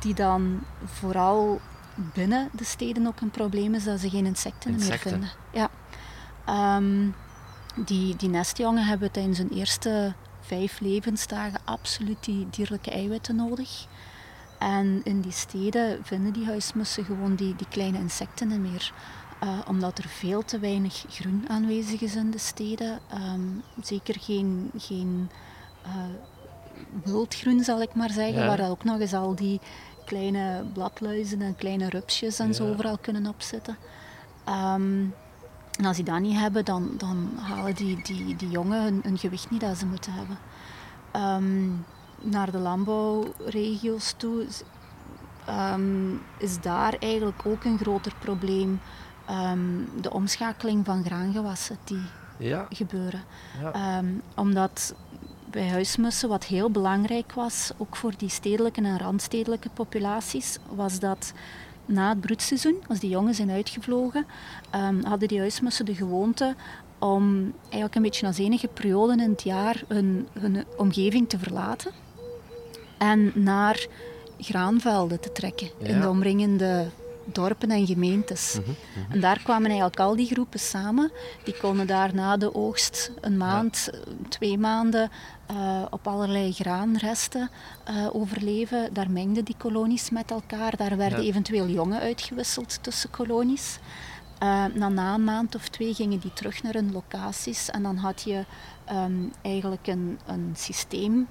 die 0.00 0.14
dan 0.14 0.60
vooral 0.84 1.60
binnen 1.96 2.48
de 2.52 2.64
steden 2.64 3.06
ook 3.06 3.20
een 3.20 3.30
probleem 3.30 3.74
is 3.74 3.84
dat 3.84 4.00
ze 4.00 4.10
geen 4.10 4.26
insecten, 4.26 4.72
Insecten. 4.72 5.20
meer 5.20 5.28
vinden. 5.28 5.30
Ja. 5.52 5.70
Ehm, 6.44 7.08
die, 7.84 8.16
die 8.16 8.28
nestjongen 8.28 8.84
hebben 8.84 9.10
tijdens 9.10 9.38
hun 9.38 9.50
eerste 9.50 10.14
vijf 10.40 10.80
levensdagen 10.80 11.60
absoluut 11.64 12.24
die 12.24 12.46
dierlijke 12.50 12.90
eiwitten 12.90 13.36
nodig. 13.36 13.86
En 14.58 15.00
in 15.04 15.20
die 15.20 15.32
steden 15.32 15.98
vinden 16.02 16.32
die 16.32 16.46
huismussen 16.46 17.04
gewoon 17.04 17.34
die, 17.34 17.56
die 17.56 17.68
kleine 17.68 17.98
insecten 17.98 18.48
niet 18.48 18.58
meer. 18.58 18.92
Eh, 19.40 19.48
omdat 19.68 19.98
er 19.98 20.08
veel 20.08 20.44
te 20.44 20.58
weinig 20.58 21.04
groen 21.08 21.44
aanwezig 21.48 22.00
is 22.00 22.14
in 22.14 22.30
de 22.30 22.38
steden. 22.38 22.98
Ehm, 23.10 23.40
zeker 23.82 24.16
geen, 24.20 24.70
geen 24.76 25.30
eh, 25.82 25.92
wildgroen, 27.04 27.64
zal 27.64 27.82
ik 27.82 27.94
maar 27.94 28.10
zeggen. 28.10 28.42
Ja. 28.42 28.56
Waar 28.56 28.70
ook 28.70 28.84
nog 28.84 29.00
eens 29.00 29.14
al 29.14 29.34
die 29.34 29.60
kleine 30.06 30.64
bladluizen 30.72 31.42
en 31.42 31.56
kleine 31.56 31.88
rupsjes 31.88 32.38
en 32.38 32.54
zo 32.54 32.68
overal 32.72 32.98
kunnen 32.98 33.26
opzitten. 33.26 33.76
Ehm, 34.44 35.04
en 35.78 35.84
als 35.84 35.96
die 35.96 36.04
dat 36.04 36.20
niet 36.20 36.38
hebben, 36.38 36.64
dan, 36.64 36.90
dan 36.98 37.30
halen 37.40 37.74
die, 37.74 38.02
die, 38.02 38.36
die 38.36 38.50
jongen 38.50 38.82
hun, 38.82 39.00
hun 39.02 39.18
gewicht 39.18 39.50
niet 39.50 39.60
dat 39.60 39.76
ze 39.78 39.86
moeten 39.86 40.12
hebben. 40.12 40.38
Ehm, 41.12 41.68
naar 42.30 42.50
de 42.50 42.58
landbouwregio's 42.58 44.14
toe 44.16 44.46
is, 44.46 44.62
ehm, 45.46 46.10
is 46.38 46.60
daar 46.60 46.94
eigenlijk 46.98 47.46
ook 47.46 47.64
een 47.64 47.78
groter 47.78 48.12
probleem. 48.18 48.80
de 50.00 50.12
omschakeling 50.12 50.84
van 50.84 51.04
graangewassen 51.04 51.78
die 51.84 52.02
Ja, 52.38 52.66
gebeuren. 52.70 53.22
ja. 53.60 54.02
Omdat 54.34 54.94
bij 55.56 55.68
huismussen, 55.68 56.28
wat 56.28 56.44
heel 56.44 56.70
belangrijk 56.70 57.32
was, 57.32 57.70
ook 57.76 57.96
voor 57.96 58.12
die 58.16 58.28
stedelijke 58.28 58.82
en 58.82 58.98
randstedelijke 58.98 59.68
populaties, 59.68 60.58
was 60.68 60.98
dat 60.98 61.32
na 61.84 62.08
het 62.08 62.20
broedseizoen, 62.20 62.76
als 62.88 62.98
die 62.98 63.10
jongen 63.10 63.34
zijn 63.34 63.50
uitgevlogen, 63.50 64.26
ehm, 64.70 65.02
hadden 65.02 65.28
die 65.28 65.38
huismussen 65.38 65.84
de 65.84 65.94
gewoonte 65.94 66.54
om 66.98 67.52
eigenlijk 67.62 67.94
een 67.94 68.02
beetje 68.02 68.26
als 68.26 68.38
enige 68.38 68.68
periode 68.68 69.12
in 69.12 69.30
het 69.30 69.42
jaar 69.42 69.82
hun, 69.88 70.28
hun 70.38 70.64
omgeving 70.76 71.28
te 71.28 71.38
verlaten 71.38 71.92
en 72.98 73.32
naar 73.34 73.86
graanvelden 74.38 75.20
te 75.20 75.32
trekken 75.32 75.70
in 75.78 76.00
de 76.00 76.08
omringende 76.08 76.86
dorpen 77.32 77.70
en 77.70 77.86
gemeentes. 77.86 78.58
Mhm, 78.60 78.70
mhm. 78.70 79.12
En 79.12 79.20
daar 79.20 79.40
kwamen 79.42 79.66
eigenlijk 79.66 80.00
al 80.00 80.16
die 80.16 80.26
groepen 80.26 80.60
samen. 80.60 81.12
Die 81.44 81.56
konden 81.56 81.86
daar 81.86 82.14
na 82.14 82.36
de 82.36 82.54
oogst 82.54 83.12
een 83.20 83.36
maand, 83.36 83.90
twee 84.28 84.58
maanden 84.58 85.10
eh, 85.46 85.82
op 85.90 86.06
allerlei 86.06 86.52
graanresten 86.52 87.50
eh, 87.84 88.06
overleven. 88.12 88.94
Daar 88.94 89.10
mengden 89.10 89.44
die 89.44 89.54
kolonies 89.58 90.10
met 90.10 90.30
elkaar. 90.30 90.76
Daar 90.76 90.96
werden 90.96 91.22
Ja. 91.22 91.28
eventueel 91.28 91.68
jongen 91.68 92.00
uitgewisseld 92.00 92.82
tussen 92.82 93.10
kolonies. 93.10 93.78
Eh, 94.38 94.64
dan 94.74 94.94
na 94.94 95.14
een 95.14 95.24
maand 95.24 95.54
of 95.54 95.68
twee 95.68 95.94
gingen 95.94 96.18
die 96.18 96.32
terug 96.32 96.62
naar 96.62 96.72
hun 96.74 96.92
locaties. 96.92 97.70
En 97.70 97.82
dan 97.82 97.96
had 97.96 98.22
je 98.22 98.44
ehm, 98.84 99.12
eigenlijk 99.42 99.86
een, 99.86 100.18
een 100.26 100.52
systeem 100.56 101.28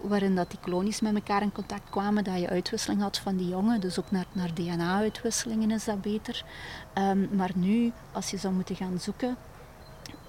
waarin 0.00 0.34
dat 0.34 0.50
die 0.50 0.58
kolonies 0.60 1.00
met 1.00 1.14
elkaar 1.14 1.42
in 1.42 1.52
contact 1.52 1.90
kwamen, 1.90 2.24
dat 2.24 2.40
je 2.40 2.48
uitwisseling 2.48 3.00
had 3.02 3.18
van 3.18 3.36
die 3.36 3.48
jongen. 3.48 3.80
Dus 3.80 3.98
ook 3.98 4.10
naar, 4.10 4.26
naar 4.32 4.54
DNA-uitwisselingen 4.54 5.70
is 5.70 5.84
dat 5.84 6.00
beter. 6.02 6.44
Ehm, 6.94 7.36
maar 7.36 7.50
nu, 7.54 7.92
als 8.12 8.30
je 8.30 8.36
zou 8.36 8.54
moeten 8.54 8.76
gaan 8.76 8.98
zoeken, 9.00 9.36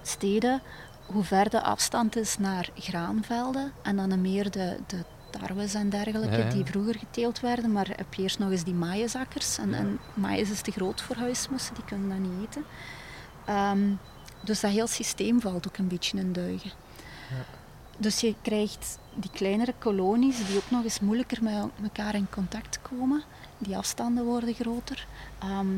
steden, 0.02 0.62
hoe 1.12 1.24
ver 1.24 1.50
de 1.50 1.62
afstand 1.62 2.16
is 2.16 2.38
naar 2.38 2.70
graanvelden 2.76 3.72
en 3.82 3.96
dan 3.96 4.22
meer 4.22 4.52
de, 4.52 4.78
de 4.88 5.04
tarwes 5.30 5.74
en 5.74 5.90
dergelijke 5.90 6.48
die 6.48 6.66
vroeger 6.66 6.96
geteeld 6.96 7.40
werden. 7.40 7.72
Maar 7.72 7.88
heb 7.96 8.14
je 8.14 8.22
eerst 8.22 8.40
nog 8.40 8.52
eens 8.52 8.64
die 8.64 8.74
maïesakkers. 8.74 9.58
En, 9.58 9.74
en 9.74 10.00
maïs 10.14 10.50
is 10.50 10.62
te 10.62 10.72
groot 10.72 11.02
voor 11.02 11.16
huismussen, 11.16 11.76
die 11.76 11.84
kunnen 11.84 12.10
dat 12.10 12.18
niet 12.18 12.48
eten. 12.48 12.66
Ehm, 13.46 13.94
dus 14.42 14.60
dat 14.60 14.72
heel 14.72 14.88
systeem 14.88 15.42
valt 15.42 15.68
ook 15.68 15.78
een 15.78 15.88
beetje 15.88 16.18
in 16.18 16.34
duigen. 16.34 16.72
Ja. 17.30 17.46
Dus 17.98 18.20
je 18.20 18.36
krijgt 18.42 18.98
die 19.16 19.32
kleinere 19.34 19.74
kolonies 19.80 20.48
die 20.48 20.58
ook 20.58 20.70
nog 20.70 20.84
eens 20.84 21.00
moeilijker 21.00 21.44
met 21.44 21.54
elkaar 21.84 22.16
in 22.16 22.28
contact 22.30 22.80
komen. 22.82 23.24
Die 23.58 23.78
afstanden 23.78 24.26
worden 24.26 24.54
groter. 24.54 25.08
Ehm, 25.40 25.78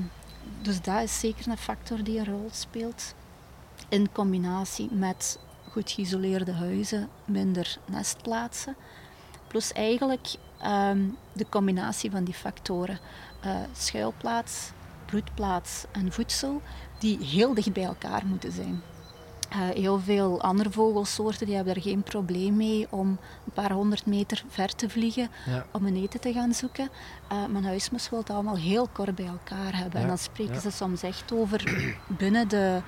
dus 0.61 0.81
dat 0.81 1.01
is 1.01 1.19
zeker 1.19 1.47
een 1.47 1.57
factor 1.57 2.03
die 2.03 2.19
een 2.19 2.25
rol 2.25 2.49
speelt. 2.51 3.13
In 3.91 4.11
combinatie 4.11 4.89
met 4.91 5.39
goed 5.71 5.91
geïsoleerde 5.91 6.51
huizen, 6.51 7.09
minder 7.25 7.77
nestplaatsen. 7.85 8.75
Plus 9.47 9.71
eigenlijk 9.71 10.27
ehm, 10.59 10.99
de 11.33 11.45
combinatie 11.49 12.11
van 12.11 12.23
die 12.23 12.33
factoren. 12.33 12.99
Uh, 13.45 13.55
schuilplaats, 13.77 14.71
broedplaats 15.05 15.85
en 15.91 16.11
voedsel, 16.11 16.61
die 16.99 17.25
heel 17.25 17.53
dicht 17.53 17.73
bij 17.73 17.83
elkaar 17.83 18.25
moeten 18.25 18.51
zijn. 18.51 18.81
Uh, 19.51 19.57
heel 19.57 19.99
veel 19.99 20.41
andere 20.41 20.71
vogelsoorten 20.71 21.45
die 21.45 21.55
hebben 21.55 21.75
er 21.75 21.81
geen 21.81 22.03
probleem 22.03 22.55
mee 22.55 22.87
om 22.89 23.07
een 23.45 23.53
paar 23.53 23.71
honderd 23.71 24.05
meter 24.05 24.43
ver 24.47 24.75
te 24.75 24.89
vliegen 24.89 25.29
om 25.71 25.85
een 25.85 25.95
eten 25.95 26.19
te 26.19 26.33
gaan 26.33 26.53
zoeken. 26.53 26.89
Uh, 27.31 27.45
mijn 27.45 27.65
huismus 27.65 28.09
wil 28.09 28.19
het 28.19 28.29
allemaal 28.29 28.57
heel 28.57 28.87
kort 28.91 29.15
bij 29.15 29.25
elkaar 29.25 29.77
hebben. 29.77 30.01
En 30.01 30.07
dan 30.07 30.17
spreken 30.17 30.61
ze 30.61 30.71
soms 30.71 31.03
echt 31.03 31.33
over 31.33 31.89
binnen 32.07 32.47
de 32.47 32.81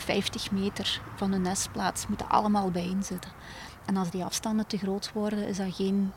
50 0.00 0.50
meter 0.50 1.00
van 1.16 1.30
de 1.30 1.38
nestplaats 1.38 2.06
moeten 2.06 2.28
allemaal 2.28 2.70
bijeen 2.70 3.02
zitten. 3.02 3.30
En 3.84 3.96
als 3.96 4.10
die 4.10 4.24
afstanden 4.24 4.66
te 4.66 4.78
groot 4.78 5.12
worden, 5.12 5.46
is 5.48 5.56
dat 5.56 5.74
geen 5.74 6.12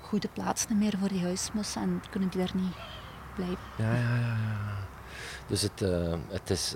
goede 0.00 0.28
plaats 0.32 0.66
meer 0.68 0.98
voor 0.98 1.08
die 1.08 1.22
huismus 1.22 1.76
en 1.76 2.02
kunnen 2.10 2.28
die 2.28 2.40
daar 2.40 2.54
niet 2.54 2.74
blijven. 3.34 3.58
Ja, 3.76 3.92
ja, 3.94 4.14
ja. 4.14 4.36
ja. 4.36 4.90
Dus 5.46 5.62
het, 5.62 5.80
uh, 5.80 6.14
het 6.28 6.50
is, 6.50 6.74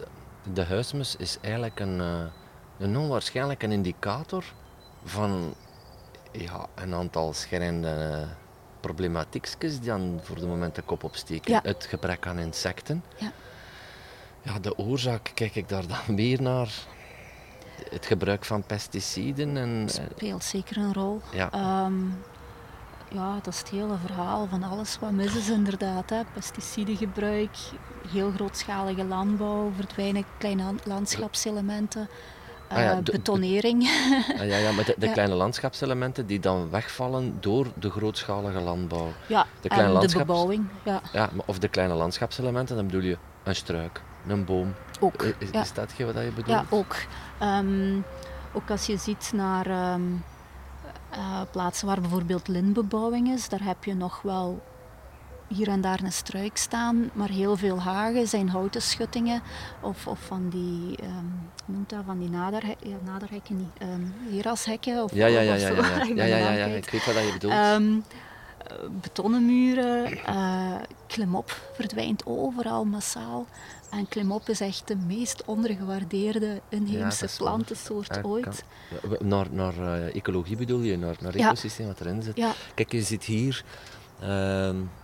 de 0.53 0.65
huismus 0.65 1.17
is 1.17 1.39
eigenlijk 1.41 1.81
een, 1.81 1.99
uh, 1.99 2.23
een 2.79 2.97
onwaarschijnlijk 2.97 3.63
een 3.63 3.73
indicator 3.73 4.45
van 5.05 5.55
ja, 6.33 6.67
een 6.75 6.95
aantal 6.95 7.33
schrijnende 7.33 8.27
problematiekjes 8.81 9.79
die 9.79 9.89
dan 9.89 10.21
voor 10.23 10.37
de 10.37 10.47
moment 10.47 10.75
de 10.75 10.83
kop 10.83 11.05
opsteken. 11.05 11.53
Ja. 11.53 11.61
Het 11.63 11.87
gebrek 11.89 12.27
aan 12.27 12.39
insecten. 12.39 13.05
Ja. 13.17 13.33
Ja, 14.47 14.59
de 14.59 14.79
oorzaak 14.79 15.31
kijk 15.35 15.55
ik 15.55 15.69
daar 15.69 15.87
dan 15.87 16.17
weer 16.17 16.43
naar 16.43 16.69
het 17.91 18.07
gebruik 18.07 18.45
van 18.45 18.63
pesticiden. 18.63 19.57
En, 19.57 19.89
speelt 20.15 20.45
zeker 20.45 20.77
een 20.77 20.93
rol. 20.93 21.21
Ja. 21.33 21.85
Um, 21.85 22.19
ja, 23.11 23.35
dat 23.43 23.53
is 23.53 23.59
het 23.59 23.69
hele 23.69 23.97
verhaal 24.07 24.47
van 24.47 24.63
alles 24.63 24.99
wat 24.99 25.11
mis 25.11 25.37
is 25.37 25.49
inderdaad. 25.49 26.11
Hè. 26.11 26.21
Pesticidengebruik, 26.33 27.57
heel 28.09 28.31
grootschalige 28.31 29.05
landbouw, 29.05 29.73
verdwijnen 29.77 30.25
kleine 30.39 30.75
landschapselementen. 30.85 32.09
Ah 32.69 32.79
ja, 32.79 32.97
uh, 32.97 33.03
betonering. 33.03 33.83
Ah 34.39 34.47
ja, 34.47 34.57
ja, 34.57 34.73
maar 34.73 34.85
de, 34.85 34.95
de 34.99 35.11
kleine 35.19 35.35
landschapselementen 35.35 36.27
die 36.27 36.41
dan 36.41 36.71
wegvallen 36.71 37.37
door 37.41 37.67
de 37.75 37.91
grootschalige 37.91 38.61
landbouw. 38.61 39.13
Ja, 39.27 39.47
de, 39.61 39.69
kleine 39.69 39.93
landschaps... 39.93 40.13
de 40.13 40.19
bebouwing. 40.19 40.69
Ja. 40.85 41.01
Ja, 41.13 41.31
of 41.47 41.59
de 41.59 41.69
kleine 41.69 41.95
landschapselementen, 41.95 42.77
dan 42.77 42.87
bedoel 42.87 43.03
je 43.03 43.19
een 43.45 43.57
struik, 43.57 44.03
een 44.29 44.45
boom. 44.45 44.75
Ook. 45.01 45.23
Is, 45.23 45.51
is 45.51 45.73
dat 45.73 45.97
wat 45.97 45.97
je 45.97 46.33
bedoelt? 46.35 46.47
Ja, 46.47 46.65
ook. 46.71 46.97
Um, 47.43 48.05
ook 48.53 48.71
als 48.71 48.87
je 48.87 48.97
ziet 48.97 49.31
naar 49.35 49.93
um, 49.95 50.25
uh, 51.13 51.41
plaatsen 51.51 51.87
waar 51.87 52.01
bijvoorbeeld 52.01 52.49
lintbebouwing 52.49 53.29
is, 53.29 53.49
daar 53.49 53.63
heb 53.63 53.85
je 53.85 53.95
nog 53.95 54.23
wel 54.23 54.63
hier 55.49 55.69
en 55.69 55.81
daar 55.81 56.01
een 56.03 56.13
struik 56.13 56.57
staan, 56.57 57.11
maar 57.13 57.29
heel 57.29 57.57
veel 57.57 57.81
hagen 57.81 58.29
zijn 58.29 58.49
houten 58.49 58.83
schuttingen 58.83 59.43
of, 59.81 60.07
of 60.07 60.19
van 60.21 60.49
die, 60.49 60.99
um, 61.03 61.51
noemt 61.65 61.91
dat, 61.91 62.03
van 62.07 62.19
die 62.19 62.31
naderhekken, 62.31 62.91
ja, 62.91 62.97
naderhekken 63.05 63.57
niet, 63.57 63.89
um, 63.89 64.15
herashekken 64.31 65.03
of 65.03 65.15
Ja, 65.15 65.27
ja, 65.27 65.41
ja, 65.41 65.55
ja, 65.55 65.69
ja, 65.69 65.75
ja, 66.15 66.25
ja, 66.25 66.25
ja, 66.25 66.37
ja, 66.37 66.53
ja, 66.53 66.65
ik 66.67 66.91
weet 66.91 67.05
wat 67.05 67.15
je 67.25 67.33
bedoelt. 67.33 67.55
Um, 67.55 68.05
betonnen 69.01 69.47
muren, 69.47 70.13
uh, 70.29 70.75
klimop 71.07 71.61
verdwijnt 71.73 72.27
overal 72.27 72.85
massaal. 72.85 73.47
En 73.91 74.09
klimop 74.09 74.49
is 74.49 74.61
echt 74.61 74.89
de 74.89 74.97
meest 74.97 75.45
ondergewaardeerde 75.45 76.61
inheemse 76.69 77.29
plantensoort 77.37 78.25
ooit. 78.25 78.65
Ja, 79.03 79.17
naar 79.21 79.47
naar 79.51 79.79
uh, 79.79 80.15
ecologie 80.15 80.57
bedoel 80.57 80.81
je, 80.81 80.99
naar, 80.99 81.17
naar 81.21 81.35
ecosysteem 81.35 81.87
wat 81.87 82.01
erin 82.01 82.23
zit. 82.23 82.45
Kijk, 82.75 82.93
je 82.93 83.03
zit 83.03 83.25
hier... 83.25 83.65
Uh, 84.23 84.29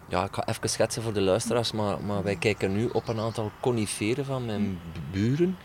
ja, 0.08 0.24
ik 0.24 0.34
ga 0.34 0.46
even 0.46 0.68
schetsen 0.68 1.02
voor 1.02 1.12
de 1.12 1.20
luisteraars, 1.20 1.72
maar, 1.72 2.00
maar 2.00 2.22
wij 2.22 2.36
kijken 2.36 2.72
nu 2.72 2.88
op 2.92 3.08
een 3.08 3.20
aantal 3.20 3.50
coniferen 3.60 4.24
van 4.24 4.46
mijn 4.46 4.80
buren. 5.12 5.56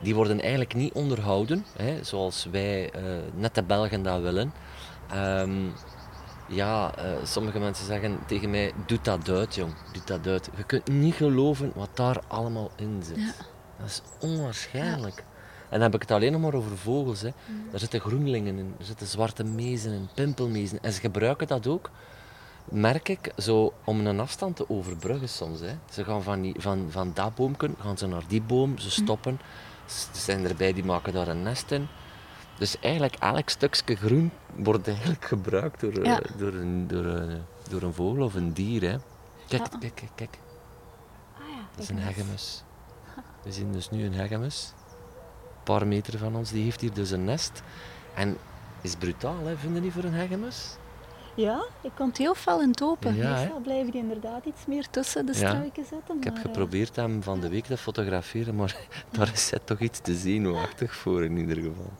Die 0.00 0.14
worden 0.14 0.40
eigenlijk 0.40 0.74
niet 0.74 0.92
onderhouden, 0.92 1.64
hè, 1.76 2.04
zoals 2.04 2.46
wij, 2.50 2.92
uh, 2.96 3.18
net 3.34 3.54
de 3.54 3.62
Belgen 3.62 4.02
dat 4.02 4.20
willen. 4.20 4.52
Um, 5.14 5.72
ja, 6.50 6.92
uh, 6.98 7.12
sommige 7.24 7.58
mensen 7.58 7.86
zeggen 7.86 8.18
tegen 8.26 8.50
mij, 8.50 8.72
doe 8.86 8.98
dat 9.02 9.28
uit 9.28 9.54
jong, 9.54 9.72
doe 9.92 10.02
dat 10.04 10.26
uit. 10.26 10.50
Je 10.56 10.64
kunt 10.64 10.88
niet 10.88 11.14
geloven 11.14 11.72
wat 11.74 11.90
daar 11.94 12.20
allemaal 12.26 12.70
in 12.76 13.02
zit. 13.04 13.16
Ja. 13.16 13.32
Dat 13.78 13.88
is 13.88 14.02
onwaarschijnlijk. 14.20 15.24
En 15.68 15.78
dan 15.78 15.80
heb 15.80 15.94
ik 15.94 16.00
het 16.00 16.10
alleen 16.10 16.32
nog 16.32 16.40
maar 16.40 16.54
over 16.54 16.76
vogels. 16.76 17.20
Hè. 17.20 17.28
Mm. 17.46 17.70
Daar 17.70 17.80
zitten 17.80 18.00
groenlingen 18.00 18.58
in, 18.58 18.74
er 18.78 18.84
zitten 18.84 19.06
zwarte 19.06 19.44
mezen 19.44 19.92
in, 19.92 20.08
pimpelmezen. 20.14 20.82
En 20.82 20.92
ze 20.92 21.00
gebruiken 21.00 21.46
dat 21.46 21.66
ook, 21.66 21.90
merk 22.64 23.08
ik, 23.08 23.32
zo 23.36 23.72
om 23.84 24.06
een 24.06 24.20
afstand 24.20 24.56
te 24.56 24.68
overbruggen 24.68 25.28
soms. 25.28 25.60
Hè. 25.60 25.74
Ze 25.90 26.04
gaan 26.04 26.22
van, 26.22 26.40
die, 26.40 26.54
van, 26.58 26.86
van 26.90 27.10
dat 27.14 27.34
boomken, 27.34 27.76
gaan 27.78 27.98
ze 27.98 28.06
naar 28.06 28.24
die 28.28 28.42
boom, 28.42 28.78
ze 28.78 29.00
mm. 29.00 29.04
stoppen. 29.04 29.40
Ze 29.86 30.06
zijn 30.12 30.44
erbij, 30.44 30.72
die 30.72 30.84
maken 30.84 31.12
daar 31.12 31.28
een 31.28 31.42
nest 31.42 31.70
in. 31.70 31.88
Dus 32.60 32.78
eigenlijk 32.80 33.14
elk 33.14 33.48
stukje 33.48 33.96
groen 33.96 34.30
wordt 34.54 34.88
eigenlijk 34.88 35.24
gebruikt 35.24 35.80
door, 35.80 35.92
eh, 35.92 36.16
door, 36.36 36.54
een, 36.54 36.86
door, 36.88 37.04
een, 37.04 37.30
eh, 37.30 37.70
door 37.70 37.82
een 37.82 37.94
vogel 37.94 38.24
of 38.24 38.34
een 38.34 38.52
dier. 38.52 38.82
Hè. 38.82 38.96
Kijk, 39.48 39.70
kijk, 39.80 39.94
kijk, 39.94 40.10
kijk. 40.14 40.38
Ah, 41.34 41.48
ja, 41.48 41.66
dat 41.74 41.82
is 41.82 41.88
een 41.88 41.98
hegemus. 41.98 42.62
We 43.44 43.52
zien 43.52 43.72
dus 43.72 43.90
nu 43.90 44.04
een 44.04 44.12
hegemus. 44.12 44.72
Een 45.56 45.62
paar 45.62 45.86
meter 45.86 46.18
van 46.18 46.36
ons, 46.36 46.50
die 46.50 46.64
heeft 46.64 46.80
hier 46.80 46.92
dus 46.92 47.10
een 47.10 47.24
nest. 47.24 47.62
En 48.14 48.36
is 48.80 48.94
brutaal, 48.96 49.44
hè? 49.44 49.56
vinden 49.56 49.82
die 49.82 49.92
voor 49.92 50.04
een 50.04 50.14
hegemus? 50.14 50.76
Ja, 51.34 51.64
ik 51.80 51.92
komt 51.94 52.16
heel 52.16 52.34
fel 52.34 52.62
in 52.62 52.68
het 52.68 52.82
open. 52.82 53.14
Ja, 53.14 53.38
Meestal 53.38 53.60
blijven 53.60 53.90
die 53.90 54.00
inderdaad 54.00 54.44
iets 54.44 54.66
meer 54.66 54.90
tussen 54.90 55.26
de 55.26 55.34
struiken 55.34 55.84
zitten. 55.84 56.16
Ik 56.16 56.24
heb 56.24 56.34
eh, 56.34 56.40
geprobeerd 56.40 56.96
hem 56.96 57.22
van 57.22 57.40
de 57.40 57.48
week 57.48 57.64
te 57.64 57.76
fotograferen, 57.76 58.54
maar 58.56 58.76
daar 59.16 59.30
is 59.32 59.52
toch 59.64 59.78
iets 59.78 60.00
te 60.00 60.14
zenuwachtig 60.14 60.94
voor 60.94 61.24
in 61.24 61.36
ieder 61.36 61.56
geval 61.56 61.92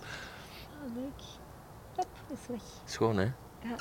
weg. 2.51 2.61
Schoon, 2.85 3.17
hè? 3.17 3.25
Ja. 3.63 3.77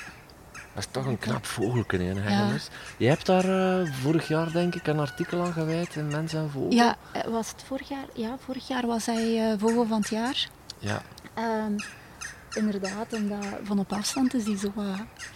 Dat 0.74 0.88
is 0.88 0.88
toch 0.92 1.06
een 1.06 1.18
knap 1.18 1.46
vogelke, 1.46 1.98
hè, 1.98 2.30
ja. 2.30 2.52
Je 2.98 3.08
hebt 3.08 3.26
daar 3.26 3.46
uh, 3.46 3.94
vorig 3.94 4.28
jaar, 4.28 4.52
denk 4.52 4.76
ik, 4.76 4.88
een 4.88 5.00
artikel 5.00 5.42
aan 5.42 5.54
gewijd 5.54 5.96
in 5.96 6.08
Mens 6.08 6.34
en 6.34 6.50
Vogel. 6.52 6.72
Ja, 6.72 6.96
eh, 7.14 7.24
was 7.24 7.52
het 7.52 7.64
vorig 7.64 7.90
jaar? 7.90 8.06
Ja, 8.14 8.38
vorig 8.40 8.68
jaar 8.68 8.88
was 8.88 9.06
hij 9.06 9.52
uh, 9.52 9.60
Vogel 9.60 9.86
van 9.86 10.00
het 10.00 10.10
jaar. 10.10 10.50
Ja. 10.78 11.02
Um, 11.66 11.76
inderdaad, 12.56 13.14
omdat 13.14 13.46
van 13.64 13.80
op 13.80 13.94
afstand 13.94 14.34
is 14.34 14.44
die 14.44 14.58
zo 14.58 14.72
wat 14.76 14.86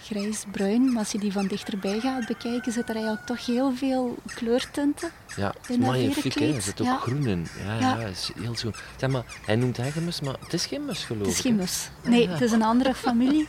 grijs-bruin. 0.03 0.91
Maar 0.91 0.97
als 0.97 1.11
je 1.11 1.19
die 1.19 1.31
van 1.31 1.47
dichterbij 1.47 1.99
gaat 1.99 2.27
bekijken, 2.27 2.71
zit 2.71 2.89
er 2.89 2.95
eigenlijk 2.95 3.25
toch 3.25 3.45
heel 3.45 3.75
veel 3.75 4.17
kleurtinten. 4.35 5.09
Ja, 5.35 5.53
het 5.61 5.69
is 5.69 5.77
magnifiek, 5.77 6.33
hè. 6.33 6.53
Er 6.55 6.61
zit 6.61 6.81
ook 6.81 7.01
groen 7.01 7.27
in. 7.27 7.47
Ja, 7.65 7.73
ja. 7.73 7.99
ja 7.99 8.05
is 8.05 8.31
heel 8.39 8.55
schoon. 8.55 8.73
Zeg 8.97 9.09
maar, 9.09 9.23
hij 9.45 9.55
noemt 9.55 9.77
hegemus, 9.77 10.21
maar 10.21 10.35
het 10.39 10.53
is 10.53 10.65
geen 10.65 10.85
mus, 10.85 11.03
geloof 11.03 11.21
ik. 11.21 11.27
Het 11.27 11.35
is 11.35 11.41
geen 11.41 11.55
mus. 11.55 11.89
Nee, 12.03 12.29
het 12.29 12.41
is 12.41 12.51
een 12.51 12.63
andere 12.63 12.93
familie. 12.93 13.47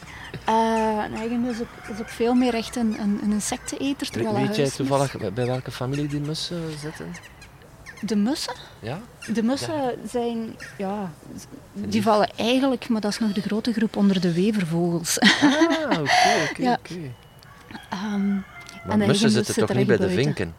Uh, 0.48 1.04
een 1.04 1.14
hegemus 1.14 1.56
is 1.90 2.00
ook, 2.00 2.08
veel 2.08 2.34
meer 2.34 2.54
echt 2.54 2.76
een, 2.76 3.00
een, 3.00 3.20
een 3.22 3.32
insecteneter. 3.32 4.32
Weet 4.34 4.56
jij 4.56 4.70
toevallig 4.70 5.32
bij 5.32 5.46
welke 5.46 5.70
familie 5.70 6.06
die 6.06 6.20
mussen 6.20 6.78
zitten? 6.78 7.06
De 8.00 8.16
mussen? 8.16 8.54
Ja? 8.80 9.00
De 9.32 9.42
mussen 9.42 9.94
zijn, 10.10 10.56
ja, 10.78 11.12
die 11.72 12.02
vallen 12.02 12.28
eigenlijk, 12.36 12.88
maar 12.88 13.00
dat 13.00 13.10
is 13.10 13.18
nog 13.18 13.32
de 13.32 13.40
grote 13.40 13.72
groep 13.72 13.96
onder 13.96 14.20
de 14.20 14.32
wevervogels. 14.34 15.18
Ah, 15.20 15.52
oké, 15.90 16.50
oké, 16.50 16.72
oké. 16.78 16.94
Ehm, 17.90 18.34
maar 18.86 18.98
mussen 18.98 19.30
zitten 19.30 19.54
toch 19.54 19.74
niet 19.76 19.86
bij 19.86 19.96
de 19.96 20.08
vinken? 20.10 20.54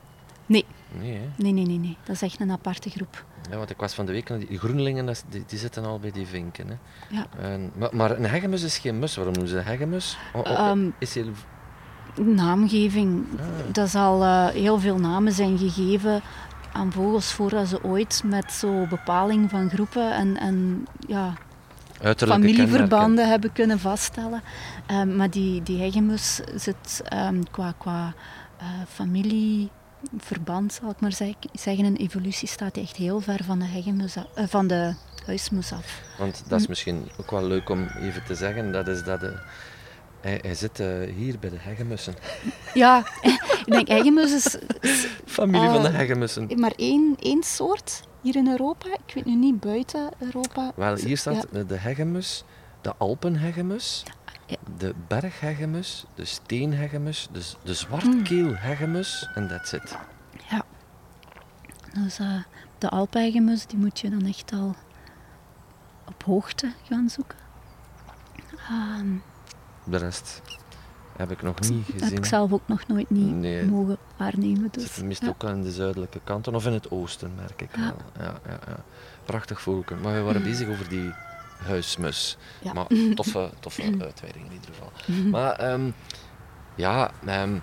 Nee. 0.45 0.65
Nee? 0.91 1.19
Nee, 1.36 1.52
nee, 1.52 1.65
nee, 1.65 1.78
nee. 1.78 1.98
Dat 2.04 2.15
is 2.15 2.21
echt 2.21 2.39
een 2.39 2.52
aparte 2.52 2.89
groep. 2.89 3.26
Ja, 3.50 3.58
want 3.58 3.69
ik 3.69 3.78
was 3.78 3.93
van 3.93 4.06
de 4.06 4.12
week, 4.12 4.48
die 4.48 4.60
groenlingen, 4.60 5.06
die, 5.30 5.43
die 5.48 5.60
zitten 5.60 5.86
al 5.86 6.00
bij 6.00 6.12
die 6.12 6.26
vinken. 6.26 6.67
Hè? 6.67 6.76
Ja. 7.17 7.26
En, 7.39 7.71
maar, 7.78 7.89
maar 7.95 8.12
een 8.12 8.26
hegemus 8.26 8.63
is 8.63 8.78
geen 8.78 9.00
mus. 9.00 9.15
Waarom 9.15 9.34
noemen 9.34 9.52
ze 9.52 9.58
hegemus? 9.58 10.17
O- 10.34 10.39
o- 10.39 10.43
Ehm, 10.43 10.89
is 11.00 11.13
heel... 11.13 11.30
Naamgeving. 12.21 13.26
Ah. 13.39 13.45
Dat 13.71 13.89
zal 13.89 14.24
eh, 14.24 14.48
heel 14.48 14.80
veel 14.80 14.98
namen 14.98 15.32
zijn 15.34 15.58
gegeven 15.58 16.21
aan 16.75 16.91
vogels 16.91 17.31
voordat 17.33 17.67
ze 17.67 17.83
ooit 17.83 18.21
met 18.25 18.51
zo'n 18.53 18.88
bepaling 18.89 19.49
van 19.49 19.69
groepen 19.69 20.13
en, 20.13 20.38
en 20.38 20.88
ja, 21.07 21.33
Uiterlijke 22.01 22.41
familieverbanden 22.43 23.29
hebben 23.29 23.51
kunnen 23.51 23.79
vaststellen. 23.79 24.41
Ehm, 24.88 25.15
maar 25.15 25.29
die, 25.29 25.63
die 25.63 25.77
hegemus 25.79 26.39
zit 26.55 27.01
ehm, 27.05 27.41
qua, 27.51 27.73
qua 27.77 28.13
eh, 28.57 28.65
familieverband, 28.88 30.73
zal 30.73 30.89
ik 30.89 30.99
maar 30.99 31.11
zeg- 31.11 31.33
zeggen, 31.53 31.85
in 31.85 31.95
evolutie 31.95 32.47
staat 32.47 32.75
hij 32.75 32.83
echt 32.83 32.95
heel 32.95 33.19
ver 33.21 33.43
van 33.43 33.59
de, 33.59 33.65
hegemus 33.65 34.17
af- 34.17 34.27
eh, 34.35 34.45
van 34.47 34.67
de 34.67 34.93
huismus 35.25 35.71
af. 35.73 36.01
Want 36.17 36.43
dat 36.47 36.59
is 36.59 36.67
misschien 36.67 37.09
ook 37.19 37.31
wel 37.31 37.47
leuk 37.47 37.69
om 37.69 37.88
even 37.99 38.23
te 38.23 38.35
zeggen. 38.35 38.71
Dat 38.71 38.88
is 38.88 39.03
dat... 39.03 39.23
eh, 39.23 39.29
hij, 40.25 40.39
hij 40.41 40.55
zit 40.55 40.79
eh, 40.79 40.88
hier 41.15 41.39
bij 41.39 41.49
de 41.49 41.59
hegemussen. 41.59 42.13
Ja, 42.73 42.97
ik 43.65 43.65
denk 43.71 43.88
hegemus 43.88 44.33
is, 44.33 44.57
is 44.81 45.07
Familie 45.25 45.69
van 45.69 45.81
de 45.81 45.88
Eh, 45.88 45.93
hegemussen. 45.95 46.59
maar 46.59 46.73
één, 46.75 47.15
één 47.19 47.43
soort 47.43 48.01
hier 48.21 48.35
in 48.35 48.47
Europa. 48.47 48.88
Ik 49.07 49.13
weet 49.13 49.25
nu 49.25 49.35
niet 49.35 49.59
buiten 49.59 50.09
Europa. 50.19 50.71
Wel, 50.75 50.95
hier 50.95 51.17
staat 51.17 51.47
Ja. 51.51 51.63
de 51.63 51.77
hegemus, 51.77 52.43
de 52.81 52.95
Alpenhegemus, 52.97 54.03
Ja. 54.45 54.55
de 54.77 54.93
berghegemus, 55.07 56.05
de 56.15 56.25
steenhegemus, 56.25 57.27
de, 57.31 57.41
de 57.63 57.73
zwartkeelhegemus 57.73 59.29
en 59.35 59.47
that's 59.47 59.71
it. 59.73 59.97
Ja. 60.49 60.65
Dus 62.03 62.19
eh, 62.19 62.43
de 62.77 62.89
alpeigemus, 62.89 63.65
die 63.65 63.77
moet 63.77 63.99
je 63.99 64.09
dan 64.09 64.25
echt 64.25 64.51
al 64.53 64.75
op 66.07 66.23
hoogte 66.23 66.71
gaan 66.89 67.09
zoeken. 67.09 67.38
Ehm, 68.69 69.07
De 69.86 69.98
rest 69.98 70.41
heb 71.17 71.32
ik 71.32 71.41
nog 71.41 71.60
niet 71.60 71.88
heb 71.88 72.00
gezien. 72.02 72.17
ik 72.17 72.26
zelf 72.26 72.52
ook 72.54 72.67
nog 72.67 72.88
nooit 72.88 73.10
niet 73.10 73.34
Nee. 73.36 73.65
mogen 73.65 73.98
waarnemen. 74.17 74.69
Dus, 74.71 75.19
ja. 75.19 75.28
ook 75.28 75.43
aan 75.43 75.62
de 75.62 75.71
zuidelijke 75.71 76.19
kanten 76.24 76.56
of 76.56 76.65
in 76.65 76.74
het 76.74 76.91
oosten, 76.91 77.32
merk 77.36 77.62
ik 77.62 77.76
Ja. 77.76 77.82
wel. 77.82 78.26
Ja, 78.26 78.39
ja, 78.45 78.60
ja. 78.67 78.78
Prachtig 79.26 79.62
vogelken. 79.62 80.02
Maar 80.02 80.13
we 80.13 80.21
waren 80.21 80.43
bezig 80.52 80.67
over 80.67 80.89
die 80.89 81.13
huismus. 81.63 82.38
Ja. 82.62 82.74
Maar 82.74 82.86
toffe, 83.15 83.50
toffe 83.60 83.82
uitweiding 84.02 84.45
in 84.45 84.52
ieder 84.54 84.69
geval. 84.74 84.91
Maar 85.30 85.52
ehm, 85.52 85.89
ja, 86.76 87.12
ehm, 87.26 87.58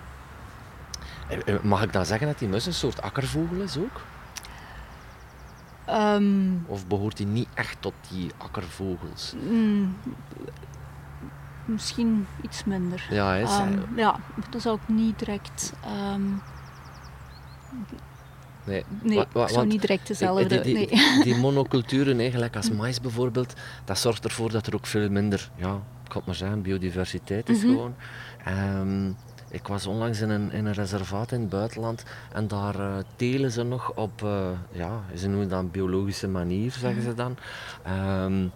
eh, 1.29 1.47
eh, 1.55 1.61
mag 1.63 1.83
ik 1.83 1.93
dan 1.93 2.05
zeggen 2.05 2.27
dat 2.27 2.39
die 2.39 2.47
mus 2.47 2.65
een 2.65 2.73
soort 2.73 3.01
akkervogel 3.01 3.61
is 3.61 3.77
ook? 3.77 4.01
Ehm, 5.85 6.49
Of 6.65 6.87
behoort 6.87 7.17
hij 7.17 7.27
niet 7.27 7.47
echt 7.53 7.77
tot 7.79 7.93
die 8.09 8.31
akkervogels? 8.37 9.33
mm, 9.49 9.95
misschien 11.65 12.27
iets 12.41 12.63
minder. 12.63 13.07
Ja, 13.09 13.35
is, 13.35 13.49
Ehm, 13.49 13.79
ja, 13.95 14.19
dat 14.49 14.61
zou 14.61 14.75
ik 14.81 14.95
niet 14.95 15.19
direct... 15.19 15.73
ehm, 15.81 16.21
nee. 18.63 18.83
nee, 19.01 19.17
Wa- 19.17 19.25
wa- 19.31 19.43
ik 19.43 19.49
zou 19.49 19.65
niet 19.67 19.81
direct 19.81 20.07
dezelfde... 20.07 20.61
Die, 20.61 20.61
die, 20.61 20.73
nee. 20.95 21.23
die 21.33 21.35
monoculturen, 21.35 22.19
eigenlijk 22.19 22.55
als 22.55 22.71
mais 22.71 23.01
bijvoorbeeld, 23.01 23.53
dat 23.85 23.97
zorgt 23.99 24.23
ervoor 24.25 24.51
dat 24.51 24.67
er 24.67 24.75
ook 24.75 24.85
veel 24.85 25.09
minder, 25.09 25.49
ja, 25.55 25.73
ik 25.75 26.09
kan 26.09 26.17
het 26.17 26.25
maar 26.25 26.35
zeggen, 26.35 26.61
biodiversiteit 26.61 27.49
is 27.49 27.57
Mhm. 27.63 27.67
gewoon. 27.67 27.95
Ehm, 28.45 29.07
ik 29.49 29.67
was 29.67 29.85
onlangs 29.87 30.19
in 30.21 30.29
een, 30.29 30.51
in 30.51 30.65
een 30.65 30.73
reservaat 30.73 31.31
in 31.31 31.39
het 31.39 31.49
buitenland 31.49 32.03
en 32.33 32.47
daar 32.47 32.79
eh, 32.79 32.95
telen 33.15 33.51
ze 33.51 33.63
nog 33.63 33.91
op, 33.95 34.23
eh, 34.23 34.47
ja, 34.71 35.01
ze 35.15 35.27
noemen 35.27 35.49
dat 35.49 35.59
een 35.59 35.71
biologische 35.71 36.27
manier, 36.27 36.71
zeggen 36.71 37.01
ze 37.01 37.13
dan. 37.13 37.37
Ehm, 37.83 38.47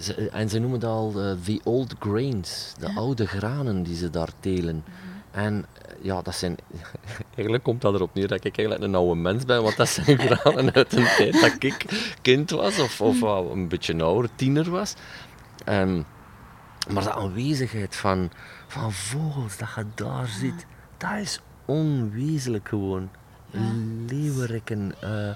ze- 0.00 0.28
en 0.30 0.48
ze 0.48 0.58
noemen 0.58 0.80
dat 0.80 0.90
al 0.90 1.12
eh, 1.20 1.32
the 1.44 1.60
old 1.64 1.94
grains, 1.98 2.72
de 2.78 2.86
Ja. 2.86 2.94
oude 2.94 3.26
granen 3.26 3.82
die 3.82 3.96
ze 3.96 4.10
daar 4.10 4.28
telen. 4.40 4.84
En 5.30 5.64
eh, 5.82 5.94
ja, 6.04 6.22
dat 6.22 6.34
zijn... 6.34 6.56
Eigenlijk 7.34 7.64
komt 7.64 7.80
dat 7.80 7.94
erop 7.94 8.14
neer 8.14 8.28
dat 8.28 8.44
ik 8.44 8.56
eigenlijk 8.58 8.86
een 8.88 8.94
oude 8.94 9.20
mens 9.20 9.44
ben, 9.44 9.62
want 9.62 9.76
dat 9.76 9.88
zijn 9.88 10.18
granen 10.28 10.72
uit 10.74 10.92
een 10.96 11.06
tijd 11.16 11.40
dat 11.40 11.52
ik 11.58 11.84
kind 12.22 12.50
was, 12.50 12.78
of, 12.78 13.00
of 13.00 13.20
wel 13.20 13.50
een 13.50 13.68
beetje 13.68 14.02
ouder, 14.02 14.30
tiener 14.34 14.70
was. 14.70 14.94
Ehm, 15.64 16.02
maar 16.92 17.02
de 17.02 17.12
aanwezigheid 17.12 17.96
van, 17.96 18.30
van 18.66 18.92
vogels 18.92 19.56
dat 19.56 19.68
je 19.76 19.84
daar 19.94 20.26
ziet, 20.26 20.66
dat 20.96 21.10
is 21.20 21.40
onwezenlijk 21.64 22.68
gewoon. 22.68 23.10
Ja. 23.50 23.60
Leeuweriken, 24.06 24.94
eh, 25.00 25.30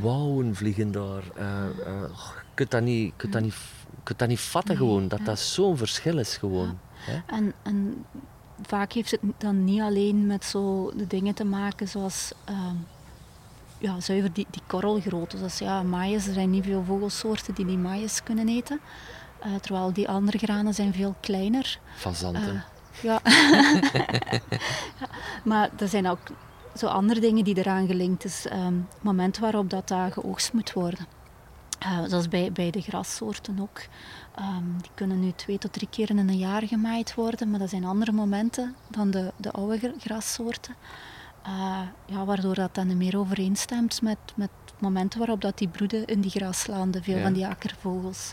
wouwen 0.00 0.54
vliegen 0.54 0.92
daar. 0.92 1.22
Kunt 2.60 2.70
dat 2.70 2.82
niet, 2.82 3.06
je 3.06 3.12
kunt 3.16 3.32
dat 3.32 3.42
niet, 3.42 3.54
je 3.90 4.02
kunt 4.02 4.18
dat 4.18 4.28
niet 4.28 4.40
vatten 4.40 4.74
Nee, 4.74 4.86
gewoon, 4.86 5.08
dat 5.08 5.24
dat 5.24 5.38
zo'n 5.38 5.76
verschil 5.76 6.18
is 6.18 6.36
gewoon. 6.36 6.78
En, 7.26 7.52
en 7.62 8.04
vaak 8.62 8.92
heeft 8.92 9.10
het 9.10 9.20
dan 9.38 9.64
niet 9.64 9.80
alleen 9.80 10.26
met 10.26 10.44
zo 10.44 10.92
de 10.96 11.06
dingen 11.06 11.34
te 11.34 11.44
maken 11.44 11.88
zoals 11.88 12.32
ehm, 12.44 12.76
ja, 13.78 14.00
zuiver 14.00 14.32
die, 14.32 14.46
die 14.50 14.62
korrelgrootte. 14.66 15.40
Dus 15.40 15.58
ja, 15.58 15.84
er 15.92 16.20
zijn 16.20 16.50
niet 16.50 16.64
veel 16.64 16.84
vogelsoorten 16.84 17.54
die 17.54 17.66
die 17.66 17.78
maïs 17.78 18.22
kunnen 18.22 18.48
eten. 18.48 18.80
Eh, 19.38 19.54
terwijl 19.54 19.92
die 19.92 20.08
andere 20.08 20.38
granen 20.38 20.74
zijn 20.74 20.92
veel 20.92 21.14
kleiner. 21.20 21.78
Fazanten. 21.96 22.42
Eh, 22.42 23.02
ja. 23.02 23.20
Ja, 23.20 23.20
Maar 25.44 25.70
er 25.78 25.88
zijn 25.88 26.08
ook 26.08 26.18
zo 26.74 26.86
andere 26.86 27.20
dingen 27.20 27.44
die 27.44 27.58
eraan 27.58 27.86
gelinkt 27.86 28.24
is. 28.24 28.46
Ehm, 28.46 28.74
het 28.74 29.02
moment 29.02 29.38
waarop 29.38 29.70
dat, 29.70 29.88
daar 29.88 30.12
geoogst 30.12 30.52
moet 30.52 30.72
worden. 30.72 31.06
Eh, 31.80 31.98
zoals 32.06 32.28
bij, 32.28 32.52
bij 32.52 32.70
de 32.70 32.80
grassoorten 32.80 33.58
ook. 33.60 33.80
Ehm, 34.34 34.64
die 34.80 34.90
kunnen 34.94 35.20
nu 35.20 35.32
twee 35.36 35.58
tot 35.58 35.72
drie 35.72 35.88
keer 35.90 36.10
in 36.10 36.18
een 36.18 36.38
jaar 36.38 36.62
gemaaid 36.66 37.14
worden, 37.14 37.50
maar 37.50 37.58
dat 37.58 37.70
zijn 37.70 37.84
andere 37.84 38.12
momenten 38.12 38.74
dan 38.88 39.10
de, 39.10 39.32
de 39.36 39.50
oude 39.50 39.78
gr- 39.78 39.98
grassoorten. 40.00 40.74
Eh, 41.42 41.80
ja, 42.06 42.24
waardoor 42.24 42.54
dat 42.54 42.74
dan 42.74 42.96
meer 42.96 43.18
overeenstemt 43.18 44.02
met, 44.02 44.18
met 44.34 44.50
momenten 44.78 45.18
waarop 45.18 45.40
dat 45.40 45.58
die 45.58 45.68
broeden 45.68 46.04
in 46.06 46.20
die 46.20 46.30
graslanden, 46.30 47.02
veel 47.02 47.16
Ja. 47.16 47.22
van 47.22 47.32
die 47.32 47.46
akkervogels. 47.46 48.32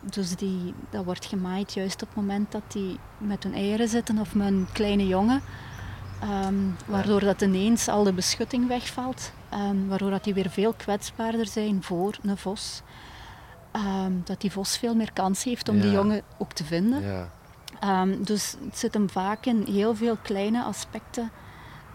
Dus 0.00 0.36
die, 0.36 0.74
dat 0.90 1.04
wordt 1.04 1.24
gemaaid 1.26 1.74
juist 1.74 2.02
op 2.02 2.08
het 2.08 2.16
moment 2.16 2.52
dat 2.52 2.72
die 2.72 2.98
met 3.18 3.42
hun 3.42 3.54
eieren 3.54 3.88
zitten 3.88 4.18
of 4.18 4.34
met 4.34 4.46
een 4.46 4.66
kleine 4.72 5.06
jongen. 5.06 5.42
Ehm, 6.20 6.54
waardoor 6.86 7.20
dat 7.20 7.40
ineens 7.42 7.88
al 7.88 8.04
de 8.04 8.12
beschutting 8.12 8.68
wegvalt. 8.68 9.32
Ehm, 9.56 9.86
waardoor 9.86 10.10
dat 10.10 10.24
die 10.24 10.34
weer 10.34 10.50
veel 10.50 10.72
kwetsbaarder 10.72 11.46
zijn 11.46 11.82
voor 11.82 12.16
een 12.22 12.36
vos. 12.36 12.82
Ehm, 13.72 14.12
dat 14.24 14.40
die 14.40 14.52
vos 14.52 14.76
veel 14.76 14.94
meer 14.94 15.12
kans 15.12 15.44
heeft 15.44 15.68
om 15.68 15.80
die 15.80 15.90
jongen 15.90 16.22
ook 16.38 16.52
te 16.52 16.64
vinden. 16.64 17.02
Ja. 17.02 17.28
Ehm, 17.80 18.22
dus 18.22 18.56
het 18.64 18.78
zit 18.78 18.94
hem 18.94 19.10
vaak 19.10 19.46
in 19.46 19.64
heel 19.68 19.94
veel 19.94 20.16
kleine 20.22 20.62
aspecten 20.62 21.30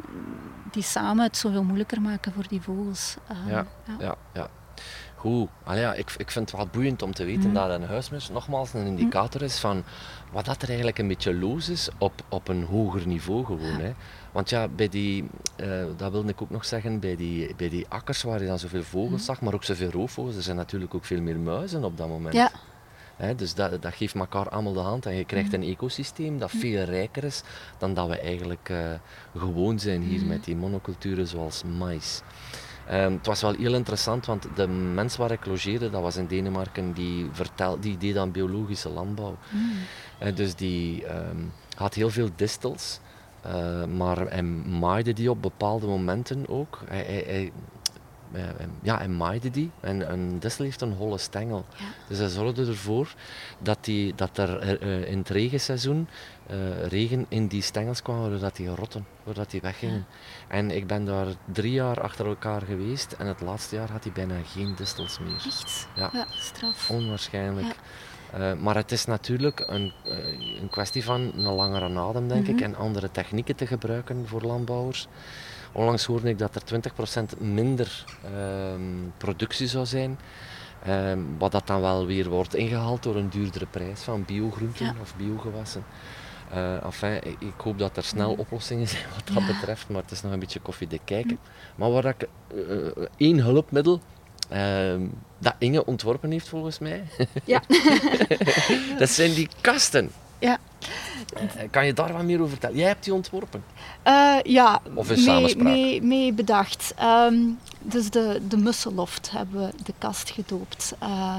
mm, 0.09 0.15
die 0.71 0.83
samen 0.83 1.23
het 1.23 1.37
zoveel 1.37 1.63
moeilijker 1.63 2.01
maken 2.01 2.33
voor 2.33 2.47
die 2.47 2.61
vogels. 2.61 3.15
Ja, 3.47 3.65
ja, 3.99 4.15
ja. 4.33 4.47
Goed. 5.15 5.49
Allee, 5.63 5.81
ja, 5.81 5.93
ik, 5.93 6.11
ik 6.17 6.31
vind 6.31 6.49
het 6.49 6.57
wel 6.59 6.67
boeiend 6.71 7.01
om 7.01 7.13
te 7.13 7.23
weten 7.25 7.43
Mhm. 7.43 7.53
dat 7.53 7.69
een 7.69 7.83
huismus 7.87 8.29
nogmaals 8.29 8.73
een 8.73 8.85
indicator 8.85 9.41
is 9.41 9.59
van 9.59 9.83
wat 10.31 10.45
dat 10.45 10.61
er 10.61 10.67
eigenlijk 10.67 10.97
een 10.97 11.07
beetje 11.07 11.33
los 11.35 11.69
is 11.69 11.89
op, 11.97 12.13
op 12.29 12.47
een 12.47 12.63
hoger 12.63 13.07
niveau 13.07 13.45
gewoon. 13.45 13.79
Hè. 13.79 13.93
Want 14.31 14.49
ja, 14.49 14.67
bij 14.67 14.89
die, 14.89 15.29
eh, 15.55 15.67
dat 15.97 16.11
wilde 16.11 16.29
ik 16.29 16.41
ook 16.41 16.49
nog 16.49 16.65
zeggen, 16.65 16.99
bij 16.99 17.15
die, 17.15 17.55
bij 17.55 17.69
die 17.69 17.85
akkers 17.89 18.23
waar 18.23 18.41
je 18.41 18.47
dan 18.47 18.59
zoveel 18.59 18.83
vogels 18.83 19.25
zag, 19.25 19.41
maar 19.41 19.53
ook 19.53 19.63
zoveel 19.63 19.89
roofvogels, 19.89 20.35
er 20.35 20.41
zijn 20.41 20.55
natuurlijk 20.55 20.95
ook 20.95 21.05
veel 21.05 21.21
meer 21.21 21.39
muizen 21.39 21.83
op 21.83 21.97
dat 21.97 22.07
moment. 22.07 22.33
Ja. 22.33 22.51
Dus 23.35 23.53
dat, 23.53 23.81
dat 23.81 23.93
geeft 23.93 24.15
elkaar 24.15 24.49
allemaal 24.49 24.73
de 24.73 24.79
hand 24.79 25.05
en 25.05 25.15
je 25.15 25.25
krijgt 25.25 25.53
een 25.53 25.63
ecosysteem 25.63 26.39
dat 26.39 26.51
veel 26.51 26.83
rijker 26.83 27.23
is 27.23 27.43
dan 27.77 27.93
dat 27.93 28.07
we 28.07 28.19
eigenlijk 28.19 28.69
eh, 28.69 28.77
gewoon 29.37 29.79
zijn 29.79 30.01
hier 30.01 30.25
met 30.25 30.43
die 30.43 30.55
monoculturen 30.55 31.27
zoals 31.27 31.63
mais. 31.77 32.21
Ehm, 32.87 33.11
het 33.11 33.25
was 33.25 33.41
wel 33.41 33.53
heel 33.53 33.73
interessant, 33.73 34.25
want 34.25 34.47
de 34.55 34.67
mens 34.67 35.17
waar 35.17 35.31
ik 35.31 35.45
logeerde, 35.45 35.89
dat 35.89 36.01
was 36.01 36.15
in 36.15 36.27
Denemarken, 36.27 36.93
die, 36.93 37.29
vertel, 37.31 37.79
die 37.79 37.97
deed 37.97 38.17
aan 38.17 38.31
biologische 38.31 38.89
landbouw. 38.89 39.37
Mm. 39.49 40.35
Dus 40.35 40.55
die 40.55 41.05
ehm, 41.05 41.37
had 41.75 41.93
heel 41.93 42.09
veel 42.09 42.29
distels, 42.35 42.99
eh, 43.41 43.85
maar 43.85 44.17
hij 44.17 44.43
maaide 44.43 45.13
die 45.13 45.29
op 45.29 45.41
bepaalde 45.41 45.87
momenten 45.87 46.49
ook. 46.49 46.79
Hij, 46.87 47.03
hij, 47.03 47.23
hij- 47.27 47.51
eh, 48.31 48.49
eh, 48.49 48.55
ja, 48.81 48.97
hij 48.97 49.07
maaide 49.07 49.49
die. 49.49 49.71
En 49.79 50.11
een 50.11 50.39
distel 50.39 50.65
heeft 50.65 50.81
een 50.81 50.93
holle 50.93 51.17
stengel. 51.17 51.65
Ja. 51.77 51.85
Dus 52.07 52.17
hij 52.17 52.27
zorgde 52.27 52.65
ervoor 52.65 53.13
dat, 53.59 53.77
die, 53.81 54.15
dat 54.15 54.37
er 54.37 54.81
in 55.07 55.17
het 55.17 55.29
regenseizoen 55.29 56.07
regen 56.87 57.25
in 57.29 57.47
die 57.47 57.61
stengels 57.61 58.01
kwam, 58.01 58.29
doordat 58.29 58.55
die 58.55 58.75
rotten, 58.75 59.05
doordat 59.23 59.51
die 59.51 59.61
weggingen. 59.61 60.05
En 60.47 60.71
ik 60.71 60.87
ben 60.87 61.05
daar 61.05 61.27
drie 61.51 61.71
jaar 61.71 62.01
achter 62.01 62.25
elkaar 62.25 62.61
geweest 62.61 63.11
en 63.11 63.27
het 63.27 63.41
laatste 63.41 63.75
jaar 63.75 63.91
had 63.91 64.03
hij 64.03 64.13
bijna 64.13 64.35
geen 64.45 64.75
distels 64.75 65.19
meer. 65.19 65.33
Echt? 65.45 65.87
Ja. 65.95 66.25
straf. 66.29 66.89
Onwaarschijnlijk. 66.89 67.75
Eh, 68.33 68.53
maar 68.53 68.75
het 68.75 68.91
is 68.91 69.05
natuurlijk 69.05 69.63
een, 69.67 69.91
eh, 70.05 70.59
een 70.61 70.69
kwestie 70.69 71.03
van 71.03 71.21
een 71.35 71.41
langere 71.53 71.99
adem, 71.99 72.27
denk 72.27 72.47
ik, 72.47 72.55
Mhm. 72.55 72.63
en 72.63 72.75
andere 72.75 73.11
technieken 73.11 73.55
te 73.55 73.67
gebruiken 73.67 74.27
voor 74.27 74.41
landbouwers. 74.41 75.07
Onlangs 75.71 76.05
hoorde 76.05 76.29
ik 76.29 76.37
dat 76.37 76.55
er 76.55 76.63
20% 76.63 77.39
minder 77.39 78.03
ehm, 78.23 78.81
productie 79.17 79.67
zou 79.67 79.85
zijn. 79.85 80.19
Ehm, 80.85 81.19
wat 81.37 81.51
dat 81.51 81.67
dan 81.67 81.81
wel 81.81 82.05
weer 82.05 82.29
wordt 82.29 82.55
ingehaald 82.55 83.03
door 83.03 83.15
een 83.15 83.29
duurdere 83.29 83.65
prijs 83.65 84.01
van 84.01 84.23
biogroenten 84.25 84.85
Ja. 84.85 84.93
of 85.01 85.15
biogewassen. 85.15 85.83
Eh 86.51 86.83
enfin, 86.85 87.21
ik, 87.23 87.53
hoop 87.63 87.79
dat 87.79 87.97
er 87.97 88.03
snel 88.03 88.33
oplossingen 88.33 88.87
zijn 88.87 89.03
wat 89.15 89.27
dat 89.33 89.43
Ja. 89.47 89.53
betreft, 89.53 89.89
maar 89.89 90.01
het 90.01 90.11
is 90.11 90.21
nog 90.21 90.31
een 90.31 90.39
beetje 90.39 90.59
koffiedik 90.59 91.01
kijken. 91.05 91.37
Maar 91.75 91.91
waar 91.91 92.05
ik 92.05 92.27
één 93.17 93.39
hulpmiddel 93.39 93.99
ehm, 94.51 95.01
dat 95.37 95.53
Inge 95.57 95.85
ontworpen 95.85 96.31
heeft 96.31 96.47
volgens 96.49 96.79
mij, 96.79 97.03
Ja. 97.45 97.61
dat 98.97 99.09
zijn 99.09 99.33
die 99.33 99.47
kasten. 99.61 100.11
Ja. 100.39 100.57
Eh, 101.35 101.43
kan 101.71 101.85
je 101.85 101.93
daar 101.93 102.13
wat 102.13 102.23
meer 102.23 102.37
over 102.39 102.49
vertellen? 102.49 102.77
Jij 102.77 102.87
hebt 102.87 103.03
die 103.03 103.13
ontworpen. 103.13 103.63
Eh, 104.03 104.37
ja, 104.43 104.81
Of 104.93 105.09
in 105.09 105.15
mee, 105.15 105.23
samenspraak? 105.25 105.63
mee, 105.63 106.01
mee 106.01 106.33
bedacht. 106.33 106.93
Ehm, 106.97 107.35
dus 107.81 108.09
de, 108.09 108.41
de 108.47 108.57
Musseloft 108.57 109.31
hebben 109.31 109.65
we 109.65 109.83
de 109.83 109.93
kast 109.97 110.29
gedoopt. 110.29 110.93
eh, 110.99 111.35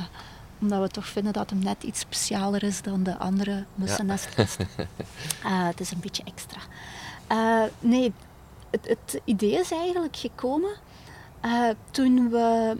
omdat 0.60 0.80
we 0.80 0.88
toch 0.88 1.06
vinden 1.06 1.32
dat 1.32 1.50
hem 1.50 1.58
net 1.58 1.82
iets 1.82 2.00
specialer 2.00 2.62
is 2.62 2.82
dan 2.82 3.02
de 3.02 3.16
andere 3.18 3.64
mussenestkasten. 3.74 4.68
Eh, 5.44 5.66
het 5.66 5.80
is 5.80 5.90
een 5.90 6.00
beetje 6.00 6.22
extra. 6.24 6.60
Nee, 7.80 8.12
het, 8.70 8.88
het 8.88 9.20
idee 9.24 9.52
is 9.58 9.70
eigenlijk 9.70 10.16
gekomen 10.16 10.70
toen 11.90 12.30
we 12.30 12.76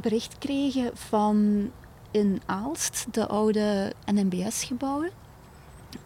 bericht 0.00 0.38
kregen 0.38 0.90
van 0.94 1.70
in 2.10 2.40
Aalst, 2.46 3.06
de 3.10 3.26
oude 3.26 3.92
NMBS-gebouwen. 4.04 5.10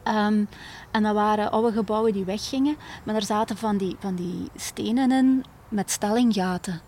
Ehm, 0.03 0.45
en 0.91 1.03
dat 1.03 1.15
waren 1.15 1.51
oude 1.51 1.73
gebouwen 1.73 2.13
die 2.13 2.25
weggingen, 2.25 2.77
maar 3.05 3.15
er 3.15 3.23
zaten 3.23 3.57
van 3.57 3.77
die, 3.77 3.97
van 3.99 4.15
die 4.15 4.49
stenen 4.57 5.13
in 5.13 5.45
met 5.69 5.91
stellinggaten, 5.91 6.81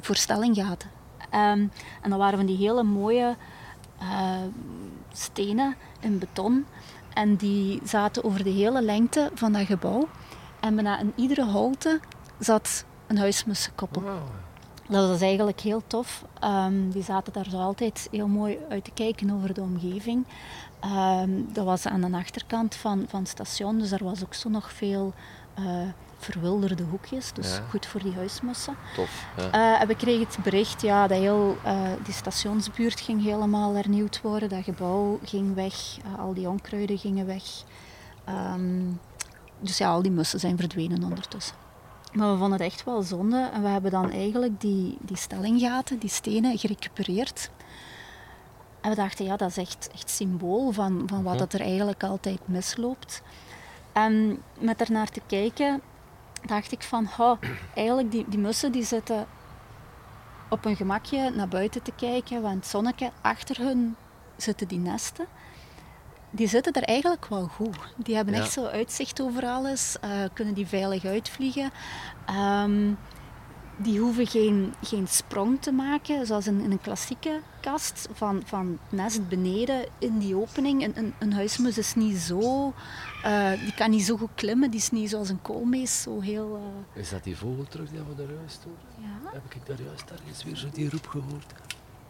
voor 0.00 0.16
stellinggaten. 0.16 0.90
Ehm, 1.30 1.66
en 2.02 2.10
dat 2.10 2.18
waren 2.18 2.38
van 2.38 2.46
die 2.46 2.56
hele 2.56 2.82
mooie 2.82 3.36
eh, 3.98 4.42
stenen 5.12 5.76
in 6.00 6.18
beton. 6.18 6.66
En 7.14 7.36
die 7.36 7.80
zaten 7.84 8.24
over 8.24 8.44
de 8.44 8.50
hele 8.50 8.82
lengte 8.82 9.30
van 9.34 9.52
dat 9.52 9.66
gebouw. 9.66 10.08
En 10.60 10.74
bijna 10.74 10.98
in 10.98 11.12
iedere 11.14 11.44
holte 11.44 12.00
zat 12.38 12.84
een 13.06 13.18
huismussenkoppel. 13.18 14.02
Dat 14.88 15.08
was 15.08 15.20
eigenlijk 15.20 15.60
heel 15.60 15.82
tof. 15.86 16.24
Ehm, 16.40 16.90
die 16.90 17.02
zaten 17.02 17.32
daar 17.32 17.46
zo 17.50 17.58
altijd 17.58 18.08
heel 18.10 18.26
mooi 18.28 18.58
uit 18.68 18.84
te 18.84 18.90
kijken 18.94 19.30
over 19.30 19.54
de 19.54 19.60
omgeving. 19.60 20.24
Ehm, 20.80 21.30
dat 21.52 21.64
was 21.64 21.86
aan 21.86 22.00
de 22.00 22.16
achterkant 22.16 22.74
van, 22.74 23.04
van 23.08 23.20
het 23.20 23.28
station, 23.28 23.78
dus 23.78 23.90
daar 23.90 24.04
was 24.04 24.22
ook 24.24 24.34
zo 24.34 24.48
nog 24.48 24.72
veel 24.72 25.12
eh, 25.54 25.64
verwilderde 26.18 26.82
hoekjes. 26.82 27.32
Dus 27.32 27.56
Ja. 27.56 27.62
goed 27.70 27.86
voor 27.86 28.02
die 28.02 28.12
huismussen. 28.14 28.74
Tof. 28.94 29.24
Ja. 29.36 29.50
Eh, 29.50 29.80
en 29.80 29.86
we 29.86 29.94
kregen 29.96 30.26
het 30.26 30.38
bericht 30.42 30.82
ja, 30.82 31.06
dat 31.06 31.18
heel, 31.18 31.56
eh, 31.64 31.80
die 32.04 32.14
stationsbuurt 32.14 33.00
ging 33.00 33.22
helemaal 33.22 33.74
hernieuwd 33.74 34.20
worden. 34.20 34.48
Dat 34.48 34.64
gebouw 34.64 35.18
ging 35.24 35.54
weg, 35.54 35.74
al 36.18 36.34
die 36.34 36.48
onkruiden 36.48 36.98
gingen 36.98 37.26
weg. 37.26 37.42
Ehm, 38.24 38.82
dus 39.60 39.78
ja, 39.78 39.90
al 39.90 40.02
die 40.02 40.10
mussen 40.10 40.40
zijn 40.40 40.56
verdwenen 40.58 41.02
ondertussen. 41.04 41.56
Maar 42.12 42.32
we 42.32 42.38
vonden 42.38 42.58
het 42.58 42.72
echt 42.72 42.84
wel 42.84 43.02
zonde 43.02 43.50
en 43.52 43.62
we 43.62 43.68
hebben 43.68 43.90
dan 43.90 44.10
eigenlijk 44.10 44.60
die, 44.60 44.98
die 45.00 45.16
stellinggaten, 45.16 45.98
die 45.98 46.10
stenen, 46.10 46.58
gerecupereerd. 46.58 47.50
En 48.80 48.90
we 48.90 48.96
dachten, 48.96 49.24
ja, 49.24 49.36
dat 49.36 49.50
is 49.50 49.56
echt, 49.56 49.90
echt 49.92 50.10
symbool 50.10 50.70
van, 50.70 51.02
van 51.06 51.22
wat 51.22 51.38
dat 51.38 51.52
er 51.52 51.60
eigenlijk 51.60 52.04
altijd 52.04 52.40
misloopt. 52.44 53.22
En 53.92 54.42
met 54.58 54.80
ernaar 54.80 55.08
te 55.08 55.20
kijken, 55.26 55.80
dacht 56.46 56.72
ik 56.72 56.82
van, 56.82 57.08
oh, 57.18 57.38
eigenlijk 57.74 58.10
die, 58.10 58.24
die 58.28 58.38
mussen 58.38 58.72
die 58.72 58.84
zitten 58.84 59.26
op 60.48 60.64
een 60.64 60.76
gemakje 60.76 61.30
naar 61.30 61.48
buiten 61.48 61.82
te 61.82 61.92
kijken, 61.96 62.42
want 62.42 62.66
zonnetje 62.66 63.10
achter 63.20 63.58
hun 63.58 63.96
zitten 64.36 64.68
die 64.68 64.78
nesten. 64.78 65.26
Die 66.30 66.48
zitten 66.48 66.72
er 66.72 66.82
eigenlijk 66.82 67.26
wel 67.26 67.46
goed. 67.46 67.76
Die 67.96 68.14
hebben 68.16 68.34
Ja. 68.34 68.40
echt 68.40 68.52
zo 68.52 68.64
uitzicht 68.66 69.20
over 69.20 69.44
alles, 69.46 69.96
eh, 70.00 70.10
kunnen 70.32 70.54
die 70.54 70.66
veilig 70.66 71.04
uitvliegen. 71.04 71.70
Ehm, 72.26 72.92
die 73.80 73.98
hoeven 74.00 74.26
geen, 74.26 74.74
geen 74.82 75.08
sprong 75.08 75.62
te 75.62 75.72
maken, 75.72 76.26
zoals 76.26 76.46
in, 76.46 76.60
in 76.60 76.70
een 76.70 76.80
klassieke 76.80 77.40
kast, 77.60 78.08
van, 78.12 78.42
van 78.46 78.78
nest 78.88 79.28
beneden 79.28 79.86
in 79.98 80.18
die 80.18 80.36
opening. 80.36 80.84
Een, 80.84 80.92
een, 80.98 81.14
een 81.18 81.32
huismus 81.32 81.78
is 81.78 81.94
niet 81.94 82.16
zo, 82.18 82.72
eh, 83.22 83.50
die 83.50 83.74
kan 83.74 83.90
niet 83.90 84.04
zo 84.04 84.16
goed 84.16 84.30
klimmen, 84.34 84.70
die 84.70 84.80
is 84.80 84.90
niet 84.90 85.10
zoals 85.10 85.28
een 85.28 85.42
koolmees, 85.42 86.02
zo 86.02 86.20
heel... 86.20 86.60
eh, 86.94 87.00
Is 87.00 87.10
dat 87.10 87.24
die 87.24 87.36
vogel 87.36 87.64
terug 87.68 87.90
die 87.90 87.98
we 87.98 88.14
daar 88.14 88.34
juist 88.38 88.62
horen? 88.64 89.08
ja. 89.24 89.30
Heb 89.32 89.54
ik 89.54 89.66
daar 89.66 89.86
juist 89.86 90.10
ergens 90.10 90.44
weer 90.44 90.56
zo 90.56 90.66
die 90.72 90.90
roep 90.90 91.06
gehoord? 91.06 91.52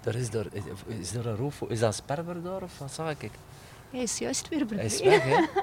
Daar 0.00 0.14
is, 0.14 0.30
daar, 0.30 0.46
is, 0.52 0.62
is 0.98 1.12
daar 1.12 1.26
een 1.26 1.36
roofvogel? 1.36 1.74
Is 1.74 1.80
dat 1.80 1.88
een 1.88 1.94
sperber 1.94 2.42
daar 2.42 2.62
of 2.62 2.78
wat 2.78 2.92
zag 2.92 3.10
ik? 3.10 3.30
Hij 3.90 4.00
is 4.02 4.18
juist 4.18 4.48
weer 4.48 4.64
Hij 4.74 4.84
is 4.84 4.96
verdwenen. 4.96 5.28
weg, 5.40 5.52
hè? 5.54 5.60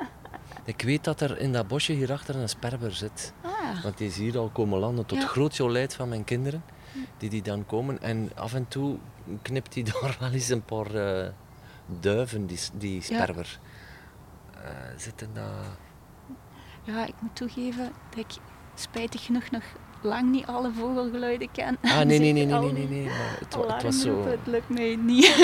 Ik 0.71 0.81
weet 0.81 1.03
dat 1.03 1.21
er 1.21 1.37
in 1.39 1.53
dat 1.53 1.67
bosje 1.67 1.93
hierachter 1.93 2.35
een 2.35 2.49
sperber 2.49 2.91
zit. 2.95 3.33
Ah, 3.43 3.83
Want 3.83 3.97
die 3.97 4.07
is 4.07 4.17
hier 4.17 4.37
al 4.37 4.49
komen 4.53 4.79
landen 4.79 5.05
tot 5.05 5.17
Ja. 5.21 5.27
groot 5.27 5.55
jolijt 5.55 5.93
van 5.95 6.09
mijn 6.09 6.23
kinderen. 6.23 6.63
Die 7.17 7.29
die 7.29 7.41
dan 7.41 7.65
komen. 7.65 8.01
En 8.01 8.31
af 8.35 8.53
en 8.53 8.67
toe 8.67 8.97
knipt 9.41 9.73
hij 9.73 9.83
daar 9.91 10.17
wel 10.19 10.31
eens 10.31 10.49
een 10.49 10.63
paar 10.63 10.95
eh, 10.95 11.29
duiven, 11.99 12.45
die, 12.45 12.59
die 12.73 13.01
sperber. 13.01 13.59
Eh, 14.63 14.69
zitten 14.97 15.29
daar... 15.33 15.65
ja, 16.83 17.05
ik 17.05 17.13
moet 17.19 17.35
toegeven 17.35 17.91
dat 18.09 18.19
ik 18.19 18.31
spijtig 18.75 19.25
genoeg 19.25 19.51
nog 19.51 19.63
lang 20.01 20.31
niet 20.31 20.45
alle 20.45 20.71
vogelgeluiden 20.73 21.51
ken. 21.51 21.77
Ah, 21.81 22.01
nee, 22.01 22.05
nee, 22.19 22.33
nee, 22.33 22.45
nee, 22.45 22.59
nee, 22.59 22.71
nee, 22.71 22.87
nee. 22.87 23.05
Maar 23.05 23.35
het, 23.39 23.55
wa- 23.55 23.73
het 23.73 23.83
was 23.83 24.01
zo... 24.01 24.25
Het 24.27 24.39
lukt 24.47 24.69
mij 24.69 24.95
niet. 24.95 25.35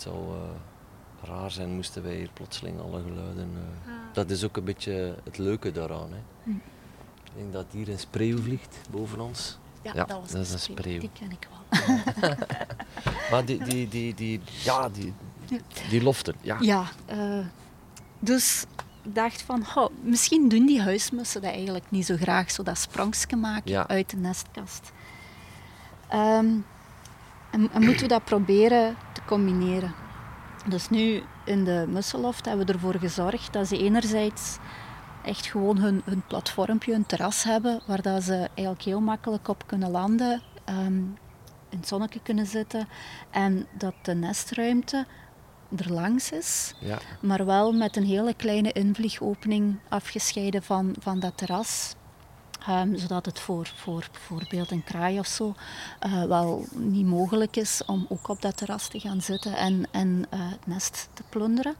Het 0.00 0.08
zou 0.08 0.34
eh, 0.34 1.28
raar 1.28 1.50
zijn 1.50 1.70
moesten 1.74 2.02
wij 2.02 2.14
hier 2.14 2.30
plotseling 2.32 2.80
alle 2.80 3.02
geluiden... 3.02 3.50
eh, 3.54 3.92
Ah. 3.92 3.98
Dat 4.12 4.30
is 4.30 4.44
ook 4.44 4.56
een 4.56 4.64
beetje 4.64 5.14
het 5.24 5.38
leuke 5.38 5.72
daaraan. 5.72 6.10
Hè. 6.12 6.18
Hm. 6.42 6.50
Ik 7.24 7.32
denk 7.36 7.52
dat 7.52 7.64
hier 7.70 7.88
een 7.88 7.98
spreeuw 7.98 8.38
vliegt 8.42 8.78
boven 8.90 9.20
ons. 9.20 9.58
Ja, 9.82 9.92
Ja, 9.94 10.04
dat 10.04 10.20
was 10.20 10.30
dat 10.30 10.40
is 10.40 10.52
een 10.52 10.58
spreeuw. 10.58 10.76
spreeuw. 10.76 10.98
Die 11.00 11.10
ken 11.12 11.30
ik 11.30 11.48
wel. 11.50 12.34
Maar 13.30 13.44
die, 13.44 13.64
die, 13.64 13.88
die, 13.88 14.14
die, 14.14 14.40
ja, 14.64 14.88
die, 14.88 15.14
die 15.90 16.02
loften, 16.02 16.34
ja. 16.40 16.56
Ja, 16.60 16.84
eh, 17.06 17.38
dus 18.18 18.64
ik 19.02 19.14
dacht 19.14 19.42
van, 19.42 19.64
oh, 19.74 19.88
misschien 20.02 20.48
doen 20.48 20.66
die 20.66 20.80
huismussen 20.82 21.42
dat 21.42 21.50
eigenlijk 21.52 21.84
niet 21.88 22.06
zo 22.06 22.16
graag, 22.16 22.50
zo 22.50 22.62
dat 22.62 22.78
sprangsje 22.78 23.36
maken 23.36 23.70
Ja. 23.70 23.88
uit 23.88 24.10
de 24.10 24.16
nestkast. 24.16 24.92
Ehm, 26.08 26.46
en, 27.50 27.70
en 27.72 27.82
moeten 27.82 28.02
we 28.02 28.08
dat 28.08 28.24
proberen 28.24 28.96
te 29.12 29.20
combineren. 29.26 29.94
Dus 30.68 30.88
nu 30.88 31.22
in 31.44 31.64
de 31.64 31.84
musseloft 31.88 32.44
hebben 32.44 32.66
we 32.66 32.72
ervoor 32.72 32.98
gezorgd 32.98 33.52
dat 33.52 33.68
ze 33.68 33.78
enerzijds 33.78 34.58
echt 35.24 35.46
gewoon 35.46 35.78
hun, 35.78 36.02
hun 36.04 36.22
platformpje, 36.26 36.92
hun 36.92 37.06
terras 37.06 37.42
hebben, 37.42 37.80
waar 37.86 38.02
dat 38.02 38.22
ze 38.22 38.48
eigenlijk 38.54 38.82
heel 38.82 39.00
makkelijk 39.00 39.48
op 39.48 39.66
kunnen 39.66 39.90
landen, 39.90 40.42
ehm, 40.64 41.02
in 41.68 41.78
het 41.78 41.88
zonnetje 41.88 42.20
kunnen 42.22 42.46
zitten 42.46 42.88
en 43.30 43.66
dat 43.78 43.94
de 44.02 44.14
nestruimte 44.14 45.06
er 45.76 45.92
langs 45.92 46.32
is, 46.32 46.74
ja. 46.80 46.98
maar 47.20 47.46
wel 47.46 47.72
met 47.72 47.96
een 47.96 48.04
hele 48.04 48.34
kleine 48.34 48.72
invliegopening 48.72 49.78
afgescheiden 49.88 50.62
van, 50.62 50.94
van 51.00 51.20
dat 51.20 51.36
terras. 51.36 51.94
Ehm, 52.66 52.96
zodat 52.96 53.26
het 53.26 53.38
voor, 53.40 53.72
voor 53.74 54.04
bijvoorbeeld 54.12 54.70
een 54.70 54.84
kraai 54.84 55.18
of 55.18 55.26
zo 55.26 55.54
eh, 55.98 56.24
wel 56.24 56.64
niet 56.70 57.06
mogelijk 57.06 57.56
is 57.56 57.82
om 57.86 58.06
ook 58.08 58.28
op 58.28 58.42
dat 58.42 58.56
terras 58.56 58.88
te 58.88 59.00
gaan 59.00 59.20
zitten 59.20 59.56
en, 59.56 59.86
en 59.90 60.26
eh, 60.30 60.40
het 60.42 60.66
nest 60.66 61.08
te 61.14 61.22
plunderen. 61.28 61.74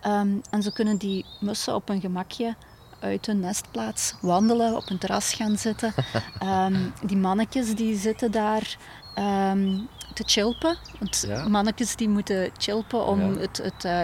Ehm, 0.00 0.28
en 0.50 0.62
zo 0.62 0.70
kunnen 0.70 0.96
die 0.96 1.24
mussen 1.40 1.74
op 1.74 1.88
een 1.88 2.00
gemakje 2.00 2.54
uit 3.00 3.26
hun 3.26 3.40
nestplaats 3.40 4.14
wandelen, 4.20 4.76
op 4.76 4.90
een 4.90 4.98
terras 4.98 5.32
gaan 5.34 5.58
zitten. 5.58 5.94
Ehm, 6.38 6.76
die 7.02 7.16
mannetjes 7.16 7.74
die 7.74 7.98
zitten 7.98 8.30
daar 8.30 8.76
te 10.14 10.22
chilpen. 10.26 10.76
Want 10.98 11.24
Ja. 11.28 11.48
mannetjes 11.48 11.96
die 11.96 12.08
moeten 12.08 12.50
chilpen 12.56 13.06
om 13.06 13.20
Ja. 13.34 13.38
het... 13.40 13.56
het 13.56 13.84
eh, 13.84 14.02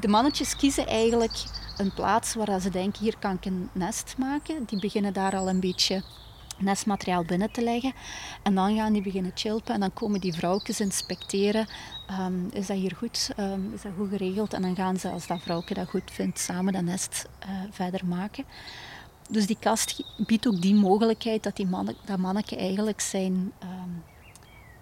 de 0.00 0.08
mannetjes 0.08 0.56
kiezen 0.56 0.86
eigenlijk 0.86 1.32
een 1.76 1.92
plaats 1.92 2.34
waar 2.34 2.60
ze 2.60 2.70
denken, 2.70 3.02
hier 3.02 3.18
kan 3.18 3.34
ik 3.34 3.44
een 3.44 3.68
nest 3.72 4.14
maken. 4.18 4.64
Die 4.64 4.80
beginnen 4.80 5.12
daar 5.12 5.36
al 5.36 5.48
een 5.48 5.60
beetje 5.60 6.02
nestmateriaal 6.58 7.24
binnen 7.24 7.52
te 7.52 7.62
leggen. 7.62 7.92
En 8.42 8.54
dan 8.54 8.76
gaan 8.76 8.92
die 8.92 9.02
beginnen 9.02 9.32
chilpen 9.34 9.74
en 9.74 9.80
dan 9.80 9.92
komen 9.92 10.20
die 10.20 10.32
vrouwtjes 10.32 10.80
inspecteren. 10.80 11.66
Ehm, 12.06 12.46
is 12.50 12.66
dat 12.66 12.76
hier 12.76 12.96
goed? 12.96 13.30
Ehm, 13.36 13.72
is 13.72 13.82
dat 13.82 13.92
goed 13.96 14.08
geregeld? 14.08 14.52
En 14.52 14.62
dan 14.62 14.74
gaan 14.74 14.96
ze, 14.96 15.08
als 15.08 15.26
dat 15.26 15.42
vrouwtje 15.42 15.74
dat 15.74 15.88
goed 15.88 16.10
vindt, 16.10 16.38
samen 16.38 16.72
dat 16.72 16.82
nest 16.82 17.28
eh, 17.38 17.48
verder 17.70 18.06
maken. 18.06 18.44
Dus 19.28 19.46
die 19.46 19.58
kast 19.60 20.04
biedt 20.26 20.46
ook 20.46 20.62
die 20.62 20.74
mogelijkheid 20.74 21.42
dat 21.42 21.56
die 21.56 21.66
manne, 21.66 21.94
dat 22.04 22.18
manneke 22.18 22.56
eigenlijk 22.56 23.00
zijn 23.00 23.52
ehm, 23.58 23.90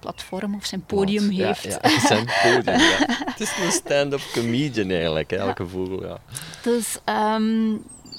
platform 0.03 0.55
of 0.55 0.65
zijn 0.67 0.85
podium 0.85 1.31
heeft. 1.31 1.63
Ja, 1.63 1.99
zijn 2.13 2.29
podium, 2.43 2.79
ja. 2.79 2.97
Het 3.33 3.41
is 3.41 3.53
een 3.65 3.73
stand-up 3.73 4.21
comedian 4.33 4.91
eigenlijk, 4.91 5.33
elke 5.33 5.67
vogel. 5.67 6.05
Ja. 6.05 6.19
Dus 6.63 6.99
ehm, 7.05 7.71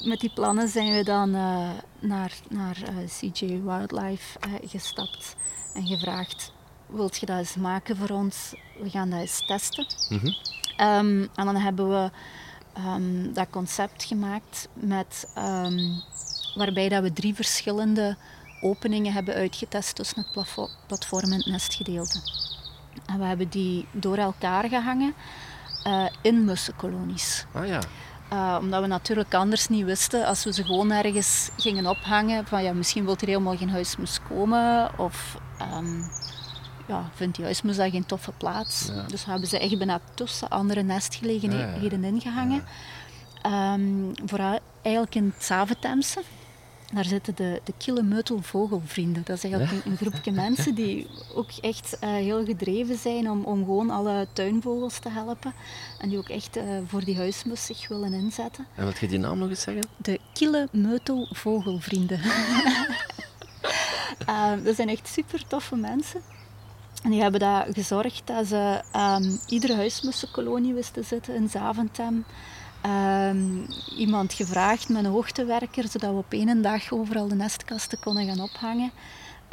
met 0.03 0.19
die 0.19 0.31
plannen 0.33 0.67
zijn 0.67 0.93
we 0.93 1.03
dan 1.03 1.35
uh, 1.35 1.69
naar, 1.99 2.31
naar 2.49 2.77
uh, 2.81 3.29
CJ 3.31 3.61
Wildlife 3.63 4.39
uh, 4.47 4.69
gestapt 4.69 5.35
en 5.73 5.85
gevraagd: 5.85 6.51
Wilt 6.85 7.17
je 7.17 7.25
dat 7.25 7.37
eens 7.37 7.55
maken 7.55 7.97
voor 7.97 8.09
ons? 8.09 8.53
We 8.81 8.89
gaan 8.89 9.09
dat 9.09 9.19
eens 9.19 9.45
testen. 9.45 9.87
Mm 10.09 10.35
um, 10.77 11.29
en 11.35 11.45
dan 11.45 11.55
hebben 11.55 11.89
we 11.89 12.09
um, 12.77 13.33
dat 13.33 13.47
concept 13.49 14.03
gemaakt 14.03 14.67
met, 14.73 15.27
waarbij 16.55 16.89
dat 16.89 17.03
we 17.03 17.13
drie 17.13 17.35
verschillende 17.35 18.17
openingen 18.63 19.13
hebben 19.13 19.33
uitgetest 19.33 19.95
tussen 19.95 20.25
het 20.33 20.57
platform 20.87 21.31
en 21.31 21.37
het 21.37 21.45
nestgedeelte. 21.45 22.19
En 23.05 23.19
we 23.19 23.25
hebben 23.25 23.49
die 23.49 23.87
door 23.91 24.17
elkaar 24.17 24.69
gehangen 24.69 25.13
uh, 25.87 26.05
in 26.21 26.45
mussenkolonies. 26.45 27.45
Ah 27.53 27.67
ja. 27.67 27.79
Uh, 28.33 28.57
omdat 28.61 28.81
we 28.81 28.87
natuurlijk 28.87 29.33
anders 29.33 29.67
niet 29.67 29.85
wisten, 29.85 30.25
als 30.25 30.43
we 30.43 30.53
ze 30.53 30.63
gewoon 30.63 30.91
ergens 30.91 31.49
gingen 31.57 31.87
ophangen, 31.87 32.47
van 32.47 32.63
ja, 32.63 32.73
misschien 32.73 33.05
wil 33.05 33.15
er 33.19 33.27
helemaal 33.27 33.57
geen 33.57 33.69
huismus 33.69 34.19
komen, 34.27 34.99
of 34.99 35.37
um, 35.73 36.11
ja, 36.87 37.09
vindt 37.13 37.35
die 37.35 37.45
huismus 37.45 37.75
daar 37.75 37.89
geen 37.89 38.05
toffe 38.05 38.31
plaats. 38.31 38.89
Ja. 38.93 39.01
Dus 39.07 39.25
we 39.25 39.31
hebben 39.31 39.49
ze 39.49 39.59
echt 39.59 39.77
bijna 39.77 39.99
tussen 40.13 40.49
andere 40.49 40.81
nestgelegenheden 40.81 42.01
ja, 42.01 42.07
ja. 42.07 42.13
ingehangen. 42.13 42.63
Um, 43.45 44.11
vooral 44.25 44.59
eigenlijk 44.81 45.15
in 45.15 45.33
het 45.35 45.43
Zavetemse. 45.43 46.21
Daar 46.93 47.05
zitten 47.05 47.35
de, 47.35 47.61
de 47.63 47.73
kille 47.77 48.03
meutelvogelvrienden. 48.03 49.23
Dat 49.25 49.37
is 49.37 49.43
eigenlijk 49.43 49.85
een, 49.85 49.91
een, 49.91 49.97
groepje 49.97 50.31
mensen 50.45 50.75
die 50.75 51.07
ook 51.35 51.51
echt 51.61 51.97
uh, 52.03 52.09
heel 52.09 52.45
gedreven 52.45 52.97
zijn 52.97 53.29
om, 53.29 53.43
om 53.43 53.63
gewoon 53.63 53.89
alle 53.89 54.27
tuinvogels 54.33 54.99
te 54.99 55.09
helpen. 55.09 55.53
En 55.99 56.09
die 56.09 56.17
ook 56.17 56.29
echt 56.29 56.57
uh, 56.57 56.63
voor 56.87 57.03
die 57.03 57.17
huismus 57.17 57.65
zich 57.65 57.87
willen 57.87 58.13
inzetten. 58.13 58.67
En 58.75 58.85
wat 58.85 58.97
je 58.97 59.07
die 59.07 59.19
naam 59.19 59.37
nog 59.37 59.49
eens 59.49 59.61
zeggen? 59.61 59.87
De 59.97 60.19
kille 60.33 60.67
meutelvogelvrienden. 60.71 62.19
uh, 64.29 64.51
dat 64.65 64.75
zijn 64.75 64.89
echt 64.89 65.07
super 65.07 65.47
toffe 65.47 65.75
mensen. 65.75 66.21
En 67.03 67.09
die 67.09 67.21
hebben 67.21 67.39
daar 67.39 67.67
gezorgd 67.71 68.21
dat 68.25 68.47
ze 68.47 68.81
um, 68.95 69.39
iedere 69.47 69.75
huismussenkolonie 69.75 70.73
wisten 70.73 71.03
zitten 71.03 71.35
in 71.35 71.49
Zaventem. 71.49 72.25
Um, 72.85 73.65
iemand 73.95 74.33
gevraagd 74.33 74.89
met 74.89 75.03
een 75.03 75.11
hoogtewerker, 75.11 75.87
zodat 75.87 76.11
we 76.11 76.17
op 76.17 76.33
één 76.33 76.61
dag 76.61 76.91
overal 76.91 77.27
de 77.27 77.35
nestkasten 77.35 77.99
konden 77.99 78.25
gaan 78.25 78.39
ophangen. 78.39 78.91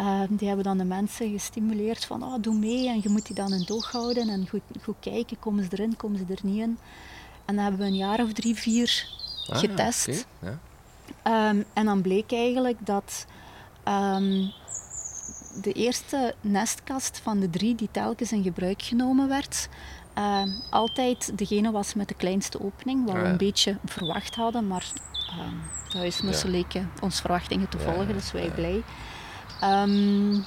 Uh, 0.01 0.21
die 0.29 0.47
hebben 0.47 0.65
dan 0.65 0.79
de 0.79 0.85
mensen 0.85 1.31
gestimuleerd 1.31 2.05
van 2.05 2.23
oh, 2.23 2.35
doe 2.41 2.55
mee 2.55 2.89
en 2.89 3.01
je 3.03 3.09
moet 3.09 3.27
die 3.27 3.35
dan 3.35 3.53
in 3.53 3.65
doog 3.67 3.93
houden 3.93 4.29
en 4.29 4.49
goed, 4.49 4.63
goed 4.83 4.97
kijken, 5.01 5.39
komen 5.39 5.65
ze 5.65 5.71
erin, 5.73 5.97
komen 5.97 6.19
ze 6.19 6.35
er 6.35 6.41
niet 6.43 6.61
in. 6.61 6.79
En 7.45 7.55
dan 7.55 7.65
hebben 7.65 7.81
we 7.81 7.87
een 7.87 7.97
jaar 7.97 8.23
of 8.23 8.33
drie, 8.33 8.55
vier 8.55 9.09
ah, 9.47 9.59
getest. 9.59 10.27
Ja. 10.41 11.49
Um, 11.49 11.65
en 11.73 11.85
dan 11.85 12.03
bleek 12.03 12.33
eigenlijk 12.33 12.87
dat 12.87 13.27
de 15.63 15.73
eerste 15.73 16.35
nestkast 16.41 17.21
van 17.23 17.41
de 17.41 17.51
drie 17.51 17.75
die 17.75 17.89
telkens 17.91 18.33
in 18.33 18.43
gebruik 18.43 18.83
genomen 18.83 19.29
werd, 19.29 19.69
uh, 20.19 20.43
altijd 20.71 21.39
degene 21.39 21.71
was 21.71 21.95
met 21.95 22.09
de 22.09 22.15
kleinste 22.15 22.61
opening, 22.61 23.05
wat 23.07 23.15
we 23.15 23.21
ah, 23.21 23.29
een 23.29 23.37
beetje 23.37 23.77
verwacht 23.85 24.35
hadden, 24.35 24.67
maar 24.67 24.87
uh, 25.29 25.93
de 25.93 25.99
huismussen 25.99 26.51
leken 26.51 26.91
ons 27.01 27.21
verwachtingen 27.21 27.69
te 27.69 27.79
volgen, 27.79 28.13
dus 28.13 28.33
wij 28.33 28.51
blij. 28.51 28.83
Um, 29.63 30.45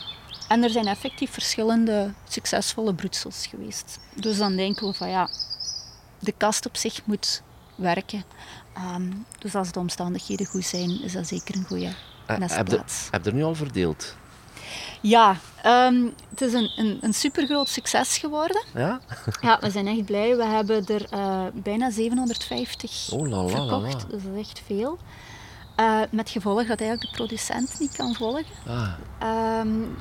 en 0.48 0.64
er 0.64 0.70
zijn 0.70 0.88
effectief 0.88 1.32
verschillende 1.32 2.14
succesvolle 2.28 2.94
broedsels 2.94 3.48
geweest. 3.48 4.00
Dus 4.14 4.38
dan 4.38 4.56
denken 4.56 4.88
we 4.88 4.94
van 4.94 5.10
ja, 5.10 5.30
de 6.20 6.34
kast 6.38 6.66
op 6.66 6.78
zich 6.78 7.06
moet 7.06 7.42
werken. 7.76 8.24
Um, 8.96 9.26
dus 9.40 9.56
als 9.56 9.72
de 9.72 9.80
omstandigheden 9.80 10.46
goed 10.46 10.66
zijn, 10.66 11.02
is 11.02 11.14
dat 11.14 11.28
zeker 11.28 11.56
een 11.56 11.66
goede 11.66 11.94
nestplaats. 12.38 13.08
Heb 13.12 13.24
je 13.24 13.30
er 13.30 13.36
nu 13.36 13.44
al 13.44 13.56
verdeeld? 13.56 14.16
Ja, 15.04 15.36
um, 15.66 16.14
het 16.30 16.42
is 16.42 16.54
een, 16.54 16.72
een, 16.76 16.98
een 17.02 17.14
supergroot 17.14 17.70
succes 17.70 18.18
geworden. 18.18 18.64
Ja? 18.74 19.00
ja, 19.42 19.58
we 19.60 19.70
zijn 19.70 19.88
echt 19.88 20.06
blij. 20.06 20.38
We 20.38 20.46
hebben 20.46 20.86
er 20.86 21.06
uh, 21.14 21.46
bijna 21.54 21.90
750 21.90 23.10
oh, 23.12 23.28
la, 23.28 23.44
la, 23.44 23.48
verkocht. 23.48 23.94
La, 23.94 24.10
dus 24.10 24.24
dat 24.24 24.34
is 24.34 24.40
echt 24.40 24.62
veel. 24.66 24.98
Uh, 25.80 26.00
met 26.12 26.30
gevolg 26.30 26.68
dat 26.68 26.80
eigenlijk 26.80 27.02
de 27.02 27.16
producent 27.16 27.80
niet 27.80 27.96
kan 27.96 28.16
volgen. 28.16 28.46
Ah. 28.68 29.60
Um, 29.60 29.98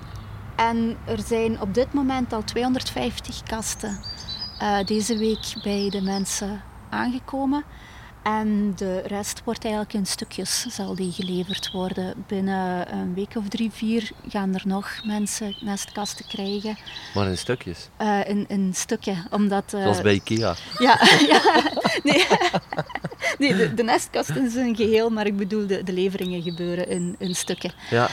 en 0.56 0.96
er 1.04 1.20
zijn 1.26 1.60
op 1.60 1.74
dit 1.74 1.92
moment 1.92 2.32
al 2.32 2.44
250 2.44 3.42
kasten 3.42 4.00
uh, 4.62 4.84
deze 4.84 5.18
week 5.18 5.54
bij 5.62 5.88
de 5.90 6.02
mensen 6.02 6.62
aangekomen. 6.90 7.64
En 8.22 8.72
de 8.76 9.02
rest 9.06 9.42
wordt 9.44 9.64
eigenlijk 9.64 9.94
in 9.94 10.06
stukjes 10.06 10.66
zal 10.68 10.94
die 10.94 11.12
geleverd 11.12 11.70
worden. 11.70 12.24
Binnen 12.26 12.92
een 12.92 13.14
week 13.14 13.36
of 13.36 13.48
drie, 13.48 13.70
vier 13.70 14.10
gaan 14.28 14.54
er 14.54 14.62
nog 14.64 15.00
mensen 15.04 15.54
nestkasten 15.60 16.26
krijgen. 16.26 16.78
Maar 17.14 17.26
in 17.26 17.38
stukjes? 17.38 17.88
Uh, 18.00 18.28
in, 18.28 18.44
in 18.48 18.74
stukken, 18.74 19.26
omdat... 19.30 19.72
Uh, 19.74 19.82
Zoals 19.82 20.00
bij 20.00 20.14
Ikea? 20.14 20.54
Ja, 20.78 20.98
ja 21.32 21.62
nee, 22.02 22.26
nee 23.38 23.56
de, 23.56 23.74
de 23.74 23.82
nestkasten 23.82 24.46
is 24.46 24.54
een 24.54 24.76
geheel, 24.76 25.10
maar 25.10 25.26
ik 25.26 25.36
bedoel 25.36 25.66
de, 25.66 25.82
de 25.82 25.92
leveringen 25.92 26.42
gebeuren 26.42 26.88
in, 26.88 27.16
in 27.18 27.34
stukken. 27.34 27.72
Ja, 27.90 28.08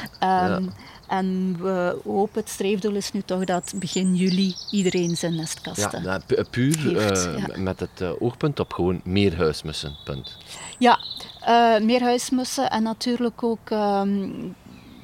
um, 0.47 0.63
ja. 0.63 0.71
En 1.09 1.57
we 1.61 1.99
hopen, 2.03 2.39
het 2.39 2.49
streefdoel 2.49 2.95
is 2.95 3.11
nu 3.11 3.21
toch 3.21 3.43
dat 3.43 3.73
begin 3.75 4.15
juli 4.15 4.55
iedereen 4.71 5.17
zijn 5.17 5.35
nestkasten 5.35 6.03
Ja, 6.03 6.21
puur 6.49 6.95
uh, 6.95 7.55
met 7.55 7.79
het 7.79 8.01
uh, 8.01 8.11
oogpunt 8.19 8.59
op 8.59 8.73
gewoon 8.73 9.01
meer 9.03 9.37
huismussen, 9.37 9.95
punt. 10.03 10.37
Ja, 10.77 10.99
uh, 11.47 11.85
meer 11.85 12.01
huismussen 12.01 12.69
en 12.69 12.83
natuurlijk 12.83 13.43
ook... 13.43 13.69
Um, 13.69 14.55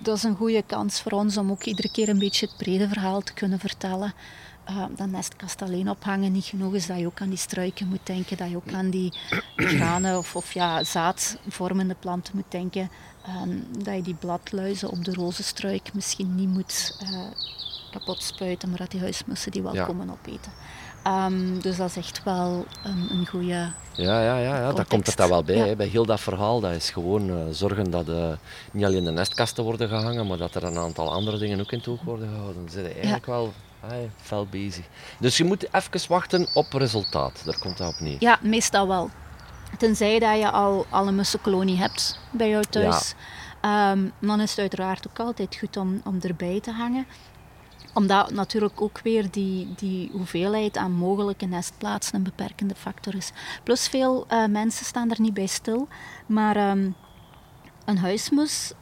dat 0.06 0.18
is 0.18 0.24
een 0.24 0.36
goede 0.36 0.64
kans 0.66 1.02
voor 1.02 1.12
ons 1.12 1.38
om 1.38 1.52
ook 1.52 1.64
iedere 1.64 1.92
keer 1.92 2.10
een 2.10 2.20
beetje 2.20 2.46
het 2.46 2.58
brede 2.58 2.88
verhaal 2.88 3.22
te 3.22 3.34
kunnen 3.34 3.60
vertellen. 3.60 4.14
Uh, 4.70 4.86
dat 4.96 5.08
nestkast 5.08 5.62
alleen 5.62 5.90
ophangen 5.90 6.32
niet 6.32 6.46
genoeg 6.46 6.74
is, 6.74 6.86
dat 6.86 7.00
je 7.00 7.06
ook 7.06 7.22
aan 7.22 7.30
die 7.30 7.38
struiken 7.38 7.88
moet 7.88 8.00
denken, 8.06 8.38
dat 8.38 8.50
je 8.50 8.56
ook 8.56 8.72
aan 8.74 8.90
die 8.90 9.14
granen 9.56 10.18
of, 10.18 10.36
of 10.36 10.54
ja, 10.54 10.84
zaadvormende 10.84 11.96
planten 12.00 12.36
moet 12.36 12.52
denken. 12.52 12.90
Um, 13.28 13.68
dat 13.84 13.96
je 13.96 14.02
die 14.02 14.16
bladluizen 14.16 14.90
op 14.90 15.06
de 15.06 15.14
rozenstruik 15.14 15.94
misschien 15.94 16.36
niet 16.36 16.50
moet 16.50 16.98
uh, 17.04 17.20
kapot 17.92 18.24
spuiten, 18.24 18.70
maar 18.70 18.78
dat 18.78 18.92
die 18.92 19.00
huismussen 19.00 19.52
die 19.52 19.62
wel 19.62 19.86
komen 19.86 20.10
opeten. 20.10 20.52
Um, 21.08 21.62
dus 21.62 21.78
dat 21.78 21.90
is 21.90 21.98
echt 21.98 22.24
wel 22.24 22.66
een, 22.84 23.08
een 23.12 23.28
goede. 23.28 23.72
Ja, 23.94 24.22
ja, 24.22 24.38
ja, 24.38 24.58
ja. 24.58 24.74
daar 24.74 24.86
komt 24.86 25.08
het 25.08 25.18
daar 25.18 25.30
wel 25.30 25.44
bij. 25.44 25.76
Bij 25.76 25.88
heel 25.88 26.06
dat 26.06 26.20
verhaal, 26.20 26.60
dat 26.60 26.72
is 26.72 26.90
gewoon 26.90 27.30
uh, 27.30 27.36
zorgen 27.52 27.92
dat 27.92 28.10
uh, 28.10 28.32
niet 28.72 28.86
alleen 28.86 29.04
de 29.04 29.12
nestkasten 29.12 29.64
worden 29.64 29.88
gehangen, 29.88 30.28
maar 30.28 30.38
dat 30.38 30.56
er 30.56 30.64
een 30.64 30.78
aantal 30.78 31.12
andere 31.12 31.38
dingen 31.38 31.60
ook 31.60 31.72
in 31.72 31.78
het 31.78 31.88
oog 31.88 32.02
worden 32.02 32.30
gehouden. 32.30 32.62
Dan 32.62 32.72
zit 32.72 32.86
je 32.86 32.94
eigenlijk 32.94 33.26
wel 33.26 33.54
hey, 33.80 34.10
fel 34.22 34.48
bezig. 34.50 34.86
Dus 35.20 35.38
je 35.38 35.44
moet 35.44 35.74
even 35.74 36.10
wachten 36.10 36.48
op 36.54 36.74
resultaat. 36.74 37.42
Daar 37.46 37.60
komt 37.60 37.78
dat 37.78 37.94
op 37.94 38.00
neer. 38.00 38.18
Ja, 38.20 38.40
meestal 38.42 38.88
wel. 38.88 39.10
Tenzij 39.78 40.20
dat 40.20 40.38
je 40.38 40.52
al, 40.52 40.86
al 40.90 41.08
een 41.08 41.16
mussenkolonie 41.16 41.78
hebt 41.78 42.20
bij 42.32 42.50
jou 42.50 42.64
thuis. 42.70 43.14
Um, 43.62 44.12
dan 44.20 44.42
is 44.42 44.50
het 44.50 44.60
uiteraard 44.60 45.08
ook 45.08 45.20
altijd 45.20 45.58
goed 45.60 45.78
om, 45.78 46.02
om 46.04 46.18
erbij 46.22 46.60
te 46.60 46.72
hangen 46.72 47.06
omdat 47.96 48.32
natuurlijk 48.32 48.82
ook 48.82 49.00
weer 49.00 49.32
die, 49.32 49.74
die 49.76 50.10
hoeveelheid 50.12 50.78
aan 50.78 50.92
mogelijke 50.92 51.46
nestplaatsen 51.46 52.16
een 52.16 52.24
beperkende 52.24 52.76
factor 52.76 53.16
is. 53.16 53.32
Plus 53.64 53.88
veel 53.88 54.26
uh, 54.30 54.46
mensen 54.46 54.86
staan 54.86 55.12
er 55.12 55.22
niet 55.22 55.34
bij 55.34 55.46
stil. 55.46 55.88
Maar 56.26 56.70
um, 56.70 56.96
een 57.86 57.98
huismus, 57.98 58.74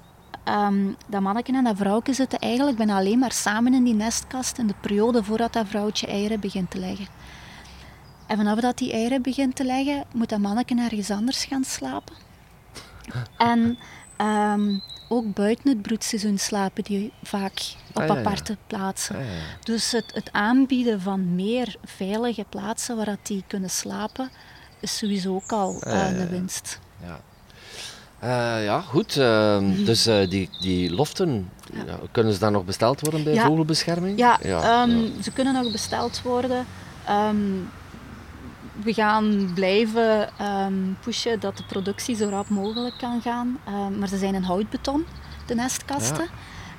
um, 0.48 0.96
dat 1.08 1.22
manneke 1.22 1.54
en 1.54 1.64
dat 1.64 1.78
vrouwtje 1.78 2.14
zitten 2.14 2.40
eigenlijk 2.40 2.78
bijna 2.78 2.98
alleen 2.98 3.20
maar 3.20 3.32
samen 3.32 3.74
in 3.74 3.84
die 3.84 3.94
nestkast 3.94 4.58
in 4.58 4.68
de 4.68 4.76
periode 4.82 5.24
voordat 5.24 5.54
dat 5.54 5.68
vrouwtje 5.68 6.08
eieren 6.08 6.40
begint 6.40 6.72
te 6.72 6.80
leggen. 6.80 7.08
En 8.34 8.40
vanaf 8.40 8.60
dat 8.60 8.78
die 8.78 8.92
eieren 8.92 9.22
begint 9.22 9.56
te 9.56 9.64
leggen, 9.64 10.04
moet 10.14 10.30
dat 10.30 10.40
manneke 10.40 10.76
ergens 10.76 11.12
anders 11.12 11.46
gaan 11.46 11.64
slapen. 11.64 12.16
En 13.38 13.78
um, 14.22 14.82
ook 15.08 15.34
buiten 15.34 15.70
het 15.70 15.82
broedseizoen 15.82 16.38
slapen 16.38 16.84
die 16.84 17.14
vaak 17.24 17.62
op 17.94 18.02
ah, 18.02 18.10
aparte 18.10 18.58
plaatsen. 18.68 19.16
Ah, 19.16 19.22
dus 19.64 19.92
het, 19.92 20.12
het, 20.14 20.30
aanbieden 20.32 21.02
van 21.02 21.36
meer 21.36 21.76
veilige 21.84 22.46
plaatsen 22.50 22.96
waar 22.96 23.06
dat 23.06 23.18
die 23.22 23.44
kunnen 23.48 23.70
slapen, 23.70 24.30
is 24.80 24.98
sowieso 24.98 25.36
ook 25.36 25.52
al 25.52 25.82
uh, 25.88 26.20
een 26.20 26.30
winst. 26.30 26.80
Ja. 27.06 27.20
Uh, 28.24 28.66
ja, 28.66 28.82
goed. 28.82 29.16
Uh, 29.16 29.58
dus 29.90 30.08
uh, 30.08 30.30
die, 30.30 30.50
die 30.62 30.92
loften, 30.94 31.50
ja. 31.74 32.00
kunnen 32.12 32.34
ze 32.34 32.40
dan 32.40 32.52
nog 32.52 32.66
besteld 32.66 33.00
worden 33.00 33.24
bij 33.24 33.40
vogelbescherming? 33.40 34.18
Ja, 34.18 34.40
ja, 34.42 34.84
um, 34.84 35.22
ze 35.22 35.32
kunnen 35.32 35.54
nog 35.54 35.72
besteld 35.72 36.22
worden. 36.22 36.66
Um, 37.10 37.70
we 38.84 38.94
gaan 38.94 39.52
blijven 39.54 40.30
um, 40.66 40.98
pushen 41.04 41.40
dat 41.40 41.58
de 41.58 41.64
productie 41.64 42.16
zo 42.16 42.30
rap 42.30 42.50
mogelijk 42.50 42.98
kan 42.98 43.22
gaan. 43.22 43.60
Um, 43.68 43.98
maar 44.00 44.08
ze 44.08 44.18
zijn 44.18 44.36
in 44.36 44.44
houtbeton, 44.44 45.06
de 45.46 45.56
nestkasten. 45.56 46.28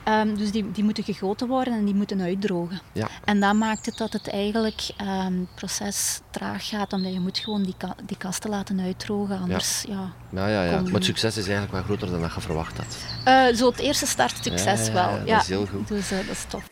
Ehm, 0.04 0.34
dus 0.34 0.50
die, 0.50 0.70
die 0.72 0.84
moeten 0.84 1.04
gegoten 1.04 1.48
worden 1.48 1.72
en 1.74 1.84
die 1.84 1.94
moeten 1.94 2.20
uitdrogen. 2.20 2.80
Ja. 2.92 3.08
En 3.24 3.40
dat 3.40 3.54
maakt 3.54 3.86
het 3.86 3.96
dat 3.96 4.12
het 4.12 4.28
eigenlijk 4.30 4.88
ehm, 4.96 5.32
het 5.38 5.54
proces 5.54 6.20
traag 6.30 6.68
gaat, 6.68 6.92
omdat 6.92 7.12
je 7.12 7.20
moet 7.20 7.38
gewoon 7.38 7.62
die, 7.62 7.74
ka- 7.78 7.96
die 8.06 8.16
kasten 8.16 8.50
laten 8.50 8.80
uitdrogen, 8.80 9.38
anders 9.40 9.84
ja. 9.88 10.12
Ja, 10.30 10.46
ja, 10.48 10.62
ja. 10.64 10.80
Maar 10.80 10.92
het 10.92 11.04
succes 11.04 11.36
is 11.36 11.42
eigenlijk 11.44 11.72
wel 11.72 11.82
groter 11.82 12.10
dan 12.10 12.20
dat 12.20 12.34
je 12.34 12.40
verwacht 12.40 12.76
had. 12.76 12.96
Eh, 13.24 13.56
zo 13.56 13.70
het 13.70 13.78
eerste 13.78 14.06
start 14.06 14.36
succes 14.44 14.86
Ja, 14.86 14.86
ja, 14.86 14.92
wel. 14.92 15.26
ja, 15.26 15.32
dat 15.34 15.42
is 15.42 15.48
heel 15.48 15.66
goed. 15.66 15.88
Dus 15.88 16.10
eh, 16.10 16.18
dat 16.18 16.28
is 16.36 16.44
tof. 16.48 16.64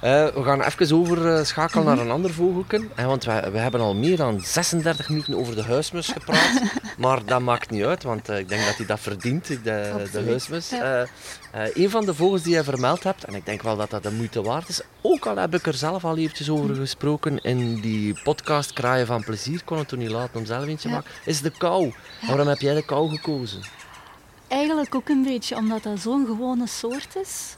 Eh, 0.00 0.26
we 0.26 0.42
gaan 0.42 0.62
even 0.62 0.96
overschakelen 0.96 1.84
naar 1.84 1.98
een 1.98 2.10
ander 2.10 2.32
vogelken. 2.32 2.90
hè, 2.94 3.06
want 3.06 3.24
wij, 3.24 3.52
we 3.52 3.58
hebben 3.58 3.80
al 3.80 3.94
meer 3.94 4.16
dan 4.16 4.40
36 4.40 5.08
minuten 5.08 5.34
over 5.34 5.54
de 5.54 5.62
huismus 5.62 6.08
gepraat. 6.08 6.60
maar 6.98 7.24
dat 7.24 7.40
maakt 7.40 7.70
niet 7.70 7.84
uit, 7.84 8.02
want 8.02 8.28
eh, 8.28 8.38
ik 8.38 8.48
denk 8.48 8.64
dat 8.64 8.76
hij 8.76 8.86
dat 8.86 9.00
verdient, 9.00 9.46
de, 9.46 9.58
de 10.12 10.22
huismus. 10.26 10.72
Eh, 10.72 11.00
eh, 11.00 11.08
een 11.52 11.90
van 11.90 12.04
de 12.04 12.14
vogels 12.14 12.42
die 12.42 12.54
je 12.54 12.64
vermeld 12.64 13.02
hebt, 13.02 13.24
en 13.24 13.34
ik 13.34 13.46
denk 13.46 13.62
wel 13.62 13.76
dat 13.76 13.90
dat 13.90 14.02
de 14.02 14.12
moeite 14.12 14.42
waard 14.42 14.68
is, 14.68 14.80
ook 15.00 15.26
al 15.26 15.36
heb 15.36 15.54
ik 15.54 15.66
er 15.66 15.74
zelf 15.74 16.04
al 16.04 16.16
eventjes 16.16 16.50
over 16.50 16.74
gesproken 16.74 17.38
in 17.38 17.80
die 17.80 18.20
podcast 18.22 18.72
Kraaien 18.72 19.06
van 19.06 19.24
Plezier, 19.24 19.64
kon 19.64 19.78
het 19.78 19.88
toen 19.88 19.98
niet 19.98 20.10
laten 20.10 20.38
om 20.38 20.46
zelf 20.46 20.66
eentje 20.66 20.88
te 20.88 20.94
maken, 20.94 21.10
is 21.24 21.40
de 21.40 21.52
kou. 21.58 21.92
Waarom 22.26 22.46
heb 22.46 22.60
jij 22.60 22.74
de 22.74 22.84
kou 22.84 23.10
gekozen? 23.10 23.60
Eigenlijk 24.48 24.94
ook 24.94 25.08
een 25.08 25.22
beetje 25.22 25.56
omdat 25.56 25.82
dat 25.82 26.00
zo'n 26.00 26.26
gewone 26.26 26.66
soort 26.66 27.16
is. 27.22 27.56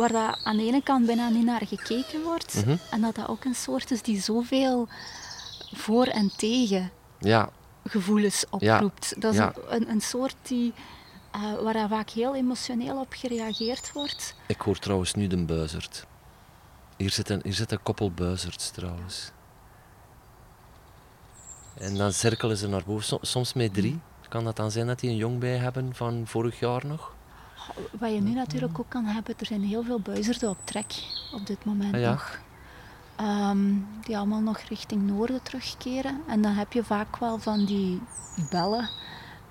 Waar 0.00 0.12
dat 0.12 0.44
aan 0.44 0.56
de 0.56 0.62
ene 0.64 0.82
kant 0.82 1.06
bijna 1.06 1.28
niet 1.28 1.44
naar 1.44 1.66
gekeken 1.66 2.22
wordt. 2.22 2.54
Mhm. 2.66 2.76
En 2.90 3.00
dat 3.00 3.14
dat 3.14 3.28
ook 3.28 3.44
een 3.44 3.54
soort 3.54 3.90
is 3.90 4.02
die 4.02 4.20
zoveel 4.20 4.88
voor 5.72 6.04
en 6.06 6.30
tegen 6.36 6.90
Ja, 7.18 7.48
gevoelens 7.84 8.44
oproept. 8.50 9.20
Dat 9.20 9.32
is 9.32 9.38
ja. 9.38 9.52
een, 9.68 9.90
een 9.90 10.00
soort 10.00 10.34
die, 10.42 10.72
eh, 11.30 11.54
waar 11.62 11.88
vaak 11.88 12.10
heel 12.10 12.34
emotioneel 12.34 13.00
op 13.00 13.12
gereageerd 13.12 13.92
wordt. 13.92 14.34
ik 14.46 14.60
hoor 14.60 14.78
trouwens 14.78 15.14
nu 15.14 15.26
de 15.26 15.44
buizerd. 15.44 16.06
Hier 16.96 17.10
zit 17.10 17.28
een, 17.30 17.40
hier 17.42 17.54
zit 17.54 17.72
een 17.72 17.82
koppel 17.82 18.10
buizerds 18.10 18.70
trouwens. 18.70 19.30
En 21.74 21.94
dan 21.96 22.12
cirkelen 22.12 22.56
ze 22.56 22.68
naar 22.68 22.82
boven, 22.86 23.04
som- 23.04 23.18
soms 23.22 23.52
met 23.52 23.74
drie. 23.74 24.00
Kan 24.28 24.44
dat 24.44 24.56
dan 24.56 24.70
zijn 24.70 24.86
dat 24.86 25.00
die 25.00 25.10
een 25.10 25.16
jong 25.16 25.38
bij 25.38 25.56
hebben 25.56 25.94
van 25.94 26.22
vorig 26.26 26.58
jaar 26.58 26.86
nog? 26.86 27.14
Wat 27.98 28.10
je 28.12 28.20
nu 28.20 28.32
natuurlijk 28.34 28.78
ook 28.78 28.88
kan 28.88 29.04
hebben, 29.04 29.34
er 29.38 29.46
zijn 29.46 29.62
heel 29.62 29.82
veel 29.82 30.00
buizerden 30.00 30.48
op 30.50 30.58
trek 30.64 30.92
op 31.34 31.46
dit 31.46 31.64
moment 31.64 31.94
Ah 31.94 32.00
ja. 32.00 32.10
nog. 32.10 32.38
Ehm, 33.16 33.58
die 34.04 34.16
allemaal 34.16 34.40
nog 34.40 34.58
richting 34.58 35.06
noorden 35.06 35.42
terugkeren. 35.42 36.20
En 36.28 36.42
dan 36.42 36.52
heb 36.52 36.72
je 36.72 36.84
vaak 36.84 37.16
wel 37.18 37.38
van 37.38 37.64
die 37.64 38.00
bellen 38.50 38.88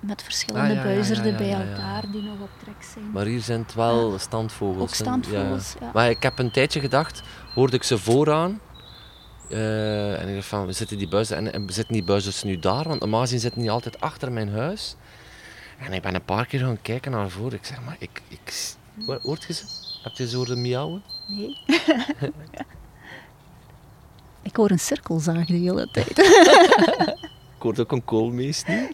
met 0.00 0.22
verschillende 0.22 0.68
Ah, 0.70 0.74
ja, 0.76 0.82
buizerden 0.82 1.32
ja, 1.32 1.36
bij 1.38 1.52
elkaar 1.52 2.10
die 2.12 2.22
nog 2.22 2.40
op 2.40 2.50
trek 2.62 2.82
zijn. 2.94 3.10
Maar 3.12 3.24
hier 3.26 3.40
zijn 3.40 3.60
het 3.60 3.74
wel 3.74 4.18
standvogels. 4.18 4.82
Ook 4.82 4.94
standvogels. 4.94 5.74
Maar 5.92 6.10
ik 6.10 6.22
heb 6.22 6.38
een 6.38 6.50
tijdje 6.50 6.80
gedacht, 6.80 7.22
hoorde 7.54 7.76
ik 7.76 7.82
ze 7.82 7.98
vooraan. 7.98 8.60
eh, 9.50 10.20
en 10.22 10.28
ik 10.28 10.34
dacht 10.34 10.46
van, 10.46 10.74
zitten 10.74 10.98
die 10.98 11.08
buizen, 11.08 11.36
en, 11.36 11.52
en 11.52 11.72
zitten 11.72 11.94
die 11.94 12.04
buizers 12.04 12.42
nu 12.42 12.58
daar? 12.58 12.88
Want 12.88 13.00
normaal 13.00 13.20
gezien 13.20 13.40
zitten 13.40 13.60
die 13.60 13.70
altijd 13.70 14.00
achter 14.00 14.32
mijn 14.32 14.50
huis. 14.52 14.96
En 15.80 15.92
ik 15.92 16.02
ben 16.02 16.14
een 16.14 16.24
paar 16.24 16.46
keer 16.46 16.60
gaan 16.60 16.78
kijken 16.82 17.10
naar 17.10 17.30
voren. 17.30 17.52
Ik 17.58 17.64
zeg, 17.64 17.80
maar 17.84 17.96
ik... 17.98 18.22
ik 18.28 18.74
Hoor- 19.06 19.18
hoort 19.22 19.44
je 19.44 19.52
ze? 19.52 19.64
Heb 20.02 20.12
je 20.12 20.28
ze 20.28 20.36
horen 20.36 20.60
miauwen? 20.60 21.02
Nee. 21.26 21.56
ik 24.42 24.56
hoor 24.56 24.70
een 24.70 24.78
cirkelzaag 24.78 25.46
de 25.46 25.52
hele 25.54 25.88
tijd. 25.90 26.18
Ik 27.56 27.66
hoorde 27.66 27.82
ook 27.82 27.92
een 27.92 28.04
koolmees 28.04 28.64
nu. 28.64 28.90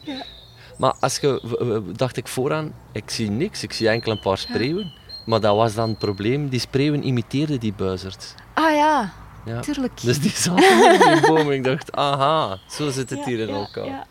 Maar 0.78 0.95
als 1.01 1.18
je, 1.18 1.82
dacht 1.97 2.16
ik 2.16 2.28
vooraan, 2.28 2.72
ik 2.93 3.11
zie 3.11 3.30
niks. 3.30 3.62
Ik 3.62 3.72
zie 3.72 3.89
enkel 3.89 4.12
een 4.12 4.20
paar 4.20 4.39
spreeuwen. 4.39 4.93
Maar 5.26 5.41
dat 5.41 5.57
was 5.57 5.74
dan 5.74 5.89
het 5.89 5.99
probleem. 5.99 6.49
Die 6.49 6.61
spreeuwen 6.61 7.07
imiteerden 7.07 7.61
die 7.61 7.72
buizers. 7.72 8.16
ah 8.55 8.74
ja, 8.74 9.12
Ja. 9.45 9.61
tuurlijk. 9.61 10.01
Dus 10.01 10.20
die 10.20 10.30
zaten 10.30 10.93
in 11.05 11.12
die 11.12 11.26
boom. 11.26 11.51
Ik 11.51 11.64
dacht, 11.64 11.93
aha, 11.97 12.59
zo 12.68 12.91
zit 12.91 13.11
het 13.11 13.18
Ja, 13.18 13.24
hier 13.24 13.39
in 13.39 13.49
ja, 13.49 13.55
elkaar. 13.55 14.07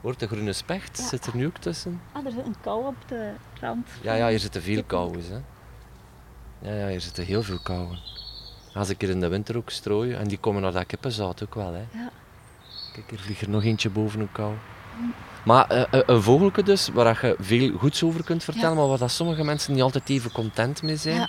Wordt 0.00 0.20
de 0.20 0.26
groene 0.26 0.52
specht, 0.52 0.98
Ja. 0.98 1.04
zit 1.06 1.26
er 1.26 1.36
nu 1.36 1.46
ook 1.46 1.56
tussen? 1.58 2.00
Ah, 2.12 2.26
er 2.26 2.32
zit 2.32 2.46
een 2.46 2.54
kou 2.60 2.86
op 2.86 2.94
de 3.06 3.30
rand. 3.60 3.88
Ja, 4.02 4.14
ja, 4.14 4.28
hier 4.28 4.38
zitten 4.38 4.62
veel 4.62 4.82
kauwen. 4.84 5.20
Hè. 5.30 5.40
Ja, 6.70 6.78
ja, 6.80 6.88
hier 6.88 7.00
zitten 7.00 7.24
heel 7.24 7.42
veel 7.42 7.58
kauwen. 7.62 7.98
Als 8.74 8.88
ik 8.88 9.00
hier 9.00 9.10
in 9.10 9.20
de 9.20 9.28
winter 9.28 9.56
ook 9.56 9.70
strooi, 9.70 10.12
en 10.12 10.28
die 10.28 10.38
komen 10.38 10.62
naar 10.62 10.72
dat 10.72 10.86
kippenzout 10.86 11.42
ook 11.42 11.54
wel. 11.54 11.72
Hè. 11.72 11.84
Ja. 11.98 12.10
Kijk, 12.92 13.10
hier 13.10 13.18
vliegt 13.18 13.40
er 13.40 13.50
nog 13.50 13.64
eentje 13.64 13.90
boven 13.90 14.20
een 14.20 14.32
kou. 14.32 14.54
Maar 15.44 15.66
eh, 15.70 15.82
eh, 15.90 16.00
een 16.06 16.22
vogelke 16.22 16.62
dus, 16.62 16.88
waar 16.88 17.26
je 17.26 17.36
veel 17.38 17.72
goeds 17.78 18.02
over 18.02 18.24
kunt 18.24 18.44
vertellen, 18.44 18.68
Ja. 18.70 18.74
maar 18.76 18.86
waar 18.88 18.98
dat 18.98 19.10
sommige 19.10 19.44
mensen 19.44 19.72
niet 19.72 19.82
altijd 19.82 20.08
even 20.08 20.32
content 20.32 20.82
mee 20.82 20.96
zijn. 20.96 21.16
Ja. 21.16 21.28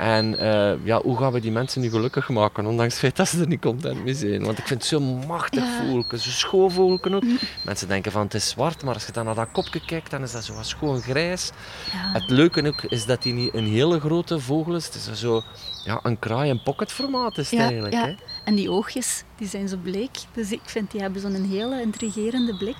En 0.00 0.38
eh, 0.38 0.72
ja, 0.86 1.00
hoe 1.02 1.16
gaan 1.18 1.32
we 1.32 1.40
die 1.40 1.50
mensen 1.52 1.80
nu 1.80 1.90
gelukkig 1.90 2.28
maken, 2.28 2.66
ondanks 2.66 2.92
het 2.92 3.02
feit 3.02 3.16
dat 3.16 3.28
ze 3.28 3.40
er 3.40 3.46
niet 3.46 3.60
content 3.60 4.04
mee 4.04 4.14
zijn? 4.14 4.44
Want 4.44 4.58
ik 4.58 4.66
vind 4.66 4.80
het 4.80 4.88
zo'n 4.88 5.26
machtig 5.26 5.64
Ja. 5.64 5.78
vogelke, 5.84 6.16
zo'n 6.16 6.32
schoon 6.32 6.70
vogelke 6.70 7.14
ook. 7.14 7.22
Mensen 7.64 7.88
denken 7.88 8.12
van 8.12 8.22
het 8.22 8.34
is 8.34 8.48
zwart, 8.48 8.84
maar 8.84 8.94
als 8.94 9.06
je 9.06 9.12
dan 9.12 9.24
naar 9.24 9.34
dat 9.34 9.50
kopje 9.52 9.84
kijkt, 9.84 10.10
dan 10.10 10.22
is 10.22 10.32
dat 10.32 10.44
zo 10.44 10.54
wat 10.54 10.66
schoon 10.66 11.00
grijs. 11.00 11.50
Ja. 11.92 12.12
Het 12.20 12.30
leuke 12.30 12.66
ook 12.66 12.82
is 12.82 13.06
dat 13.06 13.24
hij 13.24 13.32
niet 13.32 13.54
een 13.54 13.66
hele 13.66 14.00
grote 14.00 14.40
vogel 14.40 14.74
is. 14.74 14.84
Het 14.86 14.94
is 14.94 15.20
zo 15.20 15.42
ja, 15.84 16.00
een 16.02 16.18
kraai- 16.18 16.50
en 16.50 16.62
pocketformaat 16.62 17.38
is 17.38 17.50
het 17.50 17.58
Ja, 17.58 17.64
eigenlijk. 17.66 17.94
ja. 17.94 18.04
Hè? 18.06 18.14
En 18.44 18.54
die 18.54 18.70
oogjes, 18.70 19.24
die 19.36 19.48
zijn 19.48 19.68
zo 19.68 19.76
bleek. 19.82 20.10
Dus 20.34 20.52
ik 20.52 20.60
vind 20.64 20.90
die 20.90 21.00
hebben 21.00 21.20
zo'n 21.20 21.44
hele 21.50 21.80
intrigerende 21.80 22.56
blik. 22.56 22.76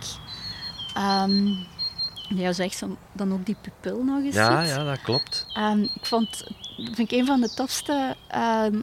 Ehm 0.95 1.47
ja, 2.35 2.53
zeg 2.53 2.73
zo, 2.73 2.97
dan 3.13 3.33
ook 3.33 3.47
die 3.47 3.57
pupil 3.61 4.03
nog 4.05 4.23
eens 4.25 4.35
Ja, 4.35 4.61
ziet. 4.65 4.71
ja, 4.75 4.85
dat 4.85 5.01
klopt. 5.03 5.47
Ehm, 5.55 5.81
ik 5.83 6.07
vond, 6.07 6.45
vind 6.77 6.99
ik 6.99 7.11
een 7.11 7.27
van 7.27 7.41
de 7.41 7.55
tofste 7.55 8.17
ehm, 8.29 8.81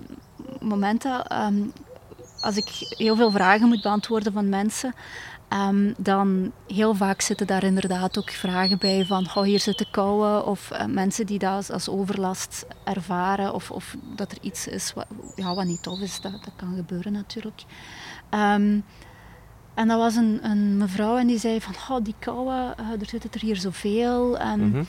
momenten. 0.62 1.26
ehm, 1.28 1.56
als 2.42 2.58
ik 2.58 2.70
heel 2.98 3.16
veel 3.16 3.32
vragen 3.32 3.68
moet 3.68 3.82
beantwoorden 3.82 4.34
van 4.34 4.50
mensen, 4.50 4.94
ehm, 5.48 5.94
dan 5.98 6.52
heel 6.68 6.96
vaak 6.96 7.22
zitten 7.22 7.48
daar 7.48 7.64
inderdaad 7.64 8.18
ook 8.18 8.30
vragen 8.32 8.78
bij 8.78 9.06
van 9.06 9.28
oh, 9.36 9.44
hier 9.44 9.60
zitten 9.60 9.88
kouwen 9.92 10.46
of 10.46 10.72
eh, 10.72 10.86
mensen 10.86 11.26
die 11.26 11.40
dat 11.40 11.52
als, 11.54 11.70
als 11.72 11.90
overlast 11.90 12.66
ervaren 12.84 13.54
of, 13.54 13.72
of 13.72 13.96
dat 14.16 14.32
er 14.32 14.38
iets 14.42 14.68
is 14.68 14.94
wat, 14.94 15.08
ja, 15.36 15.54
wat 15.54 15.66
niet 15.66 15.84
tof 15.84 16.00
is. 16.00 16.22
Dat, 16.22 16.32
dat 16.32 16.54
kan 16.56 16.76
gebeuren 16.76 17.12
natuurlijk. 17.12 17.64
Ehm, 18.30 18.80
en 19.78 19.88
dat 19.88 19.98
was 19.98 20.16
een, 20.16 20.40
een 20.42 20.78
mevrouw 20.78 21.18
en 21.18 21.28
die 21.28 21.40
zei 21.40 21.62
van 21.62 21.74
oh, 21.90 22.04
die 22.04 22.16
kouwen, 22.20 22.78
eh, 22.78 22.92
er 23.00 23.06
zitten 23.08 23.30
er 23.34 23.40
hier 23.40 23.56
zoveel. 23.56 24.38
En, 24.38 24.70
Mhm. 24.70 24.84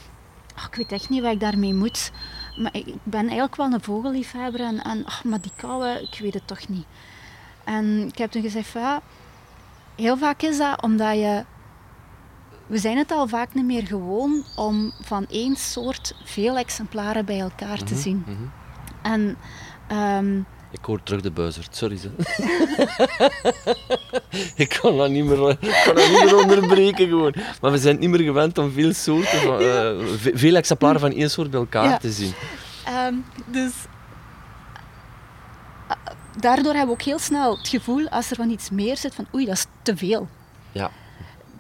Ach, 0.55 0.67
ik 0.69 0.75
weet 0.75 0.93
echt 0.93 1.09
niet 1.09 1.23
wat 1.23 1.33
ik 1.33 1.41
daarmee 1.41 1.75
moet. 1.75 2.11
Maar 2.57 2.75
ik 2.75 2.95
ben 3.03 3.21
eigenlijk 3.21 3.57
wel 3.57 3.73
een 3.73 3.81
vogelliefhebber. 3.83 4.61
En, 4.61 4.83
en 4.85 5.05
ach, 5.07 5.25
maar 5.25 5.41
die 5.41 5.51
kauwen, 5.57 6.03
ik 6.03 6.19
weet 6.23 6.35
het 6.35 6.47
toch 6.47 6.69
niet. 6.69 6.85
En 7.65 8.07
ik 8.09 8.19
heb 8.19 8.31
toen 8.31 8.43
gezegd 8.43 8.73
ja, 8.73 9.01
heel 9.97 10.17
vaak 10.17 10.43
is 10.43 10.59
dat 10.59 10.83
omdat 10.83 11.15
je... 11.15 11.45
We 12.67 12.79
zijn 12.79 12.97
het 12.97 13.11
al 13.11 13.29
vaak 13.29 13.55
niet 13.55 13.65
meer 13.65 13.87
gewoon 13.87 14.45
om 14.57 14.93
van 15.01 15.27
één 15.29 15.57
soort 15.57 16.15
veel 16.25 16.57
exemplaren 16.59 17.25
bij 17.25 17.41
elkaar 17.41 17.79
te 17.79 17.93
Mhm, 17.95 18.03
zien. 18.03 18.25
mhm. 18.27 18.43
En 19.03 19.37
ehm, 19.89 20.41
Ik 20.71 20.85
hoor 20.85 21.03
terug 21.03 21.21
de 21.21 21.31
buizerd, 21.31 21.77
sorry 21.77 21.97
ze. 21.97 22.11
ik 24.63 24.79
kan 24.83 24.97
dat 24.97 25.11
niet 25.11 25.25
meer, 25.25 25.51
ik 25.51 25.83
kan 25.85 25.95
dat 25.95 26.09
niet 26.11 26.25
meer 26.25 26.37
onderbreken 26.37 27.09
gewoon. 27.09 27.35
Maar 27.61 27.71
we 27.71 27.79
zijn 27.79 27.99
niet 27.99 28.09
meer 28.11 28.21
gewend 28.21 28.59
om 28.59 28.71
veel 28.73 28.93
soorten, 28.93 29.41
van, 29.41 29.61
eh, 29.61 30.07
ve- 30.17 30.33
veel 30.35 30.55
exemplaren 30.57 31.01
van 31.01 31.13
één 31.13 31.31
soort 31.31 31.51
bij 31.51 31.61
elkaar 31.61 31.85
Ja. 31.89 31.99
te 31.99 32.13
zien. 32.13 32.33
Ehm, 32.85 33.15
dus 33.47 33.73
eh, 35.89 35.97
daardoor 36.41 36.73
hebben 36.75 36.87
we 36.97 37.01
ook 37.01 37.07
heel 37.07 37.19
snel 37.19 37.57
het 37.59 37.69
gevoel, 37.69 38.09
als 38.09 38.31
er 38.31 38.37
van 38.37 38.51
iets 38.51 38.71
meer 38.71 38.97
zit, 38.97 39.15
van 39.15 39.27
oei, 39.35 39.45
dat 39.47 39.55
is 39.55 39.67
te 39.83 39.97
veel. 39.97 40.29
Ja, 40.73 40.91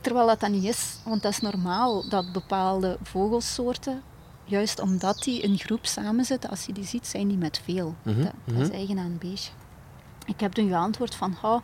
Terwijl 0.00 0.26
dat 0.26 0.40
dat 0.40 0.50
niet 0.50 0.64
is, 0.64 0.96
want 1.04 1.22
dat 1.22 1.32
is 1.32 1.40
normaal 1.40 2.08
dat 2.08 2.32
bepaalde 2.32 2.98
vogelsoorten, 3.02 4.02
juist 4.48 4.80
omdat 4.80 5.22
die 5.22 5.40
in 5.40 5.58
groep 5.58 5.86
samenzitten, 5.86 6.50
als 6.50 6.64
je 6.64 6.72
die 6.72 6.84
ziet, 6.84 7.06
zijn 7.06 7.28
die 7.28 7.36
met 7.36 7.60
veel. 7.64 7.94
Mhm, 8.02 8.22
dat, 8.22 8.32
dat 8.44 8.60
is 8.60 8.66
mhm. 8.66 8.76
eigen 8.76 8.98
aan 8.98 9.04
een 9.04 9.18
beestje. 9.18 9.52
Ik 10.26 10.40
heb 10.40 10.52
toen 10.52 10.68
geantwoord 10.68 11.14
van, 11.14 11.36
oh, 11.42 11.62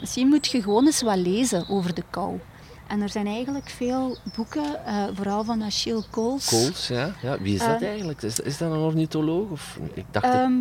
misschien 0.00 0.28
moet 0.28 0.46
je 0.46 0.62
gewoon 0.62 0.86
eens 0.86 1.02
wat 1.02 1.16
lezen 1.16 1.68
over 1.68 1.94
de 1.94 2.04
kou. 2.10 2.40
En 2.86 3.00
er 3.00 3.08
zijn 3.08 3.26
eigenlijk 3.26 3.68
veel 3.68 4.16
boeken, 4.36 4.84
eh, 4.84 5.04
vooral 5.14 5.44
van 5.44 5.62
Achille 5.62 6.02
Coles. 6.10 6.48
Kools, 6.48 6.88
ja. 6.88 7.14
ja. 7.22 7.38
Wie 7.40 7.54
is 7.54 7.60
dat 7.60 7.80
Eh, 7.80 7.88
eigenlijk? 7.88 8.22
Is, 8.22 8.40
is 8.40 8.58
dat 8.58 8.72
een 8.72 8.78
ornitholoog? 8.78 9.50
Of, 9.50 9.78
ik 9.94 10.04
dacht 10.10 10.24
Ehm, 10.24 10.52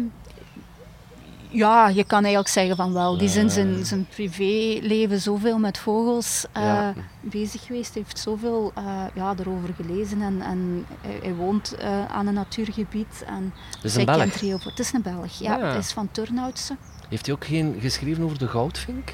ja, 1.50 1.88
je 1.88 2.04
kan 2.04 2.20
eigenlijk 2.20 2.48
zeggen 2.54 2.76
van 2.76 2.94
wel. 2.94 3.18
Die 3.18 3.28
is 3.28 3.36
in 3.36 3.46
Eh. 3.48 3.52
zijn, 3.54 3.86
zijn 3.86 4.08
privéleven 4.08 5.20
zoveel 5.22 5.58
met 5.58 5.78
vogels 5.78 6.46
eh, 6.52 6.64
Ja. 6.64 6.94
bezig 7.22 7.66
geweest. 7.66 7.94
Heeft 7.94 8.20
zoveel 8.20 8.72
eh, 8.76 8.84
ja, 9.14 9.34
erover 9.40 9.70
gelezen. 9.76 10.22
En, 10.22 10.42
en 10.42 10.86
hij, 11.02 11.20
hij 11.22 11.34
woont 11.36 11.76
eh, 11.76 12.06
aan 12.06 12.28
een 12.28 12.34
natuurgebied. 12.34 13.24
En 13.28 13.54
is 13.84 13.96
een 13.96 14.06
Belg. 14.06 14.40
heel. 14.40 14.60
Het 14.64 14.80
is 14.80 14.94
een 14.94 15.02
Belg, 15.02 15.40
ja. 15.40 15.58
Ja. 15.58 15.66
Hij 15.68 15.78
is 15.78 15.92
van 15.92 16.10
Turnhoutse. 16.12 16.76
Heeft 17.10 17.26
hij 17.26 17.36
ook 17.36 17.46
geen 17.46 17.76
geschreven 17.80 18.24
over 18.24 18.38
de 18.38 18.48
goudvink? 18.48 19.14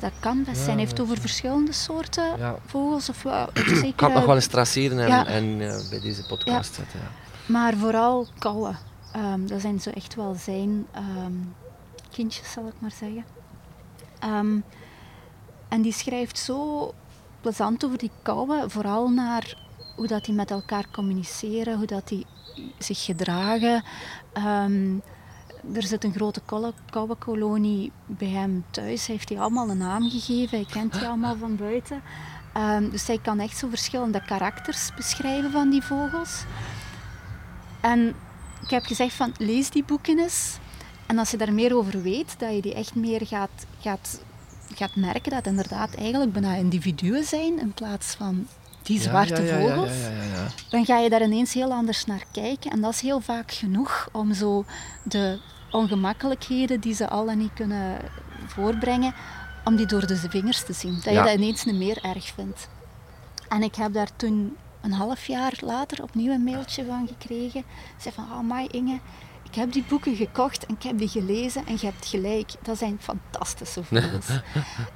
Dat 0.00 0.12
kan 0.20 0.36
best 0.44 0.56
Ja, 0.58 0.62
zijn. 0.64 0.76
Hij 0.76 0.84
heeft 0.86 1.00
over 1.00 1.20
verschillende 1.20 1.72
soorten 1.72 2.24
vogels. 2.66 3.08
Of, 3.08 3.24
Ik 3.82 3.96
kan 3.96 4.08
het 4.08 4.16
nog 4.18 4.26
wel 4.26 4.34
eens 4.34 4.46
traceren 4.46 4.98
en, 4.98 5.26
en 5.26 5.58
bij 5.90 6.00
deze 6.00 6.26
podcast 6.26 6.74
zetten. 6.74 7.00
Ja. 7.00 7.06
Maar 7.46 7.74
vooral 7.76 8.26
kauwen. 8.38 8.76
Ehm, 9.14 9.46
dat 9.46 9.60
zijn 9.60 9.80
zo 9.80 9.90
echt 9.90 10.14
wel 10.14 10.34
zijn 10.34 10.86
ehm, 10.90 11.32
kindjes, 12.10 12.52
zal 12.52 12.66
ik 12.66 12.74
maar 12.78 12.92
zeggen. 12.92 13.24
Ehm, 14.18 14.58
en 15.68 15.82
die 15.82 15.92
schrijft 15.92 16.38
zo 16.38 16.92
plezant 17.40 17.84
over 17.84 17.98
die 17.98 18.10
kauwen, 18.22 18.70
vooral 18.70 19.08
naar 19.08 19.62
hoe 19.96 20.06
dat 20.06 20.24
die 20.24 20.34
met 20.34 20.50
elkaar 20.50 20.90
communiceren, 20.92 21.76
hoe 21.76 21.86
dat 21.86 22.08
die 22.08 22.26
zich 22.78 23.04
gedragen. 23.04 23.84
Er 25.72 25.82
zit 25.82 26.04
een 26.04 26.14
grote 26.14 26.40
kauwenkolonie 26.90 27.92
bij 28.06 28.28
hem 28.28 28.64
thuis. 28.70 29.06
Hij 29.06 29.14
heeft 29.14 29.28
die 29.28 29.40
allemaal 29.40 29.70
een 29.70 29.78
naam 29.78 30.10
gegeven. 30.10 30.58
Hij 30.58 30.66
kent 30.70 30.92
die 30.92 31.06
allemaal 31.06 31.36
van 31.36 31.56
buiten. 31.56 32.02
Dus 32.90 33.06
hij 33.06 33.18
kan 33.18 33.38
echt 33.38 33.56
zo 33.56 33.68
verschillende 33.68 34.24
karakters 34.24 34.94
beschrijven 34.94 35.50
van 35.50 35.70
die 35.70 35.82
vogels. 35.82 36.44
En 37.80 38.14
ik 38.64 38.70
heb 38.70 38.84
gezegd 38.84 39.14
van 39.14 39.34
lees 39.38 39.70
die 39.70 39.84
boeken 39.84 40.18
eens. 40.18 40.58
En 41.06 41.18
als 41.18 41.30
je 41.30 41.36
daar 41.36 41.52
meer 41.52 41.76
over 41.76 42.02
weet, 42.02 42.34
dat 42.38 42.54
je 42.54 42.62
die 42.62 42.74
echt 42.74 42.94
meer 42.94 43.26
gaat, 43.26 43.66
gaat, 43.80 44.20
gaat 44.74 44.96
merken 44.96 45.30
dat 45.30 45.34
het 45.34 45.46
inderdaad 45.46 45.94
eigenlijk 45.94 46.32
bijna 46.32 46.54
individuen 46.54 47.24
zijn 47.24 47.60
in 47.60 47.72
plaats 47.72 48.14
van 48.14 48.46
die 48.82 49.00
zwarte 49.00 49.42
ja, 49.42 49.48
ja, 49.48 49.58
ja, 49.58 49.74
vogels. 49.74 49.92
Dan 50.70 50.84
ga 50.84 50.98
je 50.98 51.10
daar 51.10 51.22
ineens 51.22 51.52
heel 51.54 51.72
anders 51.72 52.04
naar 52.04 52.24
kijken. 52.32 52.70
En 52.70 52.80
dat 52.80 52.92
is 52.92 53.00
heel 53.00 53.20
vaak 53.20 53.52
genoeg 53.52 54.08
om 54.12 54.34
zo 54.34 54.64
de 55.02 55.38
ongemakkelijkheden 55.70 56.80
die 56.80 56.94
ze 56.94 57.08
al 57.08 57.28
en 57.28 57.38
niet 57.38 57.52
kunnen 57.54 57.98
voorbrengen, 58.46 59.14
om 59.64 59.76
die 59.76 59.86
door 59.86 60.06
de 60.06 60.16
vingers 60.16 60.64
te 60.64 60.72
zien. 60.72 60.94
Dat 60.94 61.14
je 61.14 61.22
dat 61.22 61.34
ineens 61.34 61.64
niet 61.64 61.74
meer 61.74 61.98
erg 62.02 62.26
vindt. 62.26 62.68
En 63.48 63.62
ik 63.62 63.74
heb 63.74 63.92
daar 63.92 64.16
toen 64.16 64.56
een 64.84 64.92
half 64.92 65.26
jaar 65.26 65.52
later 65.60 66.02
opnieuw 66.02 66.32
een 66.32 66.44
mailtje 66.44 66.84
van 66.84 67.08
gekregen. 67.18 67.62
Ze 67.96 68.02
zei 68.02 68.14
van, 68.14 68.24
oh 68.24 68.56
my 68.56 68.68
Inge, 68.70 68.98
ik 69.42 69.54
heb 69.54 69.72
die 69.72 69.84
boeken 69.88 70.16
gekocht 70.16 70.66
en 70.66 70.74
ik 70.74 70.82
heb 70.82 70.98
die 70.98 71.08
gelezen 71.08 71.66
en 71.66 71.76
je 71.80 71.86
hebt 71.86 72.06
gelijk. 72.06 72.50
Dat 72.62 72.78
zijn 72.78 72.98
fantastische 73.00 73.84
vogels. 73.90 74.26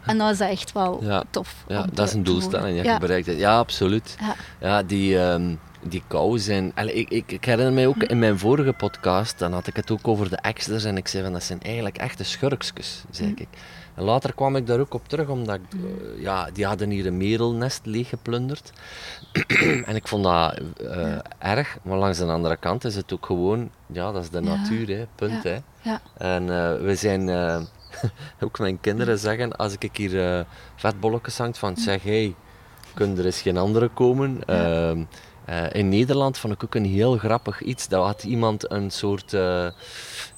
en 0.06 0.18
dat 0.18 0.30
is 0.32 0.40
echt 0.40 0.72
wel 0.72 1.04
Ja. 1.04 1.24
tof. 1.30 1.64
Ja, 1.68 1.86
dat 1.92 2.06
is 2.08 2.12
een 2.14 2.22
te 2.24 2.30
doelstelling 2.30 2.76
dat 2.76 2.84
je 2.84 2.90
Ja. 2.90 2.98
bereikt 2.98 3.26
hebt. 3.26 3.38
Ja, 3.38 3.58
absoluut. 3.58 4.16
Ja. 4.20 4.34
Ja, 4.60 4.82
die, 4.82 5.20
ehm 5.20 5.54
die 5.82 6.02
kou 6.06 6.38
zijn... 6.38 6.72
Allee, 6.74 6.94
ik, 6.94 7.08
ik, 7.10 7.32
ik 7.32 7.44
herinner 7.44 7.72
mij 7.74 7.86
ook 7.86 8.02
in 8.02 8.18
mijn 8.18 8.38
vorige 8.38 8.72
podcast, 8.72 9.38
dan 9.38 9.52
had 9.52 9.66
ik 9.66 9.76
het 9.76 9.90
ook 9.90 10.08
over 10.08 10.30
de 10.30 10.36
exters 10.36 10.84
en 10.84 10.96
ik 10.96 11.08
zei 11.08 11.22
van 11.22 11.32
dat 11.32 11.42
zijn 11.42 11.60
eigenlijk 11.62 11.96
echte 11.98 12.24
schurkjes, 12.24 13.04
zei 13.10 13.32
ik. 13.36 13.48
En 13.98 14.04
later 14.04 14.34
kwam 14.34 14.56
ik 14.56 14.66
daar 14.66 14.80
ook 14.80 14.94
op 14.94 15.08
terug, 15.08 15.28
omdat 15.28 15.54
ik, 15.54 15.80
eh, 15.80 16.22
ja, 16.22 16.48
die 16.52 16.66
hadden 16.66 16.90
hier 16.90 17.06
een 17.06 17.16
merelnest 17.16 17.80
leeggeplunderd. 17.86 18.72
en 19.88 19.96
ik 19.96 20.08
vond 20.08 20.24
dat 20.24 20.60
eh, 20.90 21.18
erg, 21.38 21.78
maar 21.82 21.96
langs 21.98 22.18
de 22.18 22.24
andere 22.24 22.56
kant 22.56 22.84
is 22.84 22.96
het 22.96 23.12
ook 23.12 23.26
gewoon, 23.26 23.70
ja, 23.86 24.12
dat 24.12 24.22
is 24.22 24.30
de 24.30 24.42
Ja. 24.42 24.56
natuur, 24.56 24.88
hè, 24.88 25.06
punt. 25.14 25.42
Ja. 25.42 25.50
Hè. 25.50 25.58
Ja. 25.90 26.00
En 26.18 26.42
eh, 26.42 26.80
we 26.80 26.94
zijn, 26.94 27.28
ook 28.44 28.58
mijn 28.58 28.80
kinderen 28.80 29.18
zeggen, 29.18 29.56
als 29.56 29.76
ik 29.78 29.96
hier 29.96 30.38
eh 30.38 30.44
vetbolletjes 30.76 31.38
hangt 31.38 31.58
van, 31.58 31.76
zeg 31.76 32.02
hey, 32.02 32.34
kunnen 32.94 33.18
er 33.18 33.24
eens 33.24 33.40
geen 33.40 33.56
andere 33.56 33.88
komen? 33.88 34.40
Eh, 35.48 35.64
in 35.72 35.88
Nederland 35.88 36.38
vond 36.38 36.54
ik 36.54 36.64
ook 36.64 36.74
een 36.74 36.84
heel 36.84 37.16
grappig 37.16 37.62
iets. 37.62 37.88
Daar 37.88 38.00
had 38.00 38.22
iemand 38.22 38.70
een 38.70 38.90
soort 38.90 39.32
eh, 39.34 39.66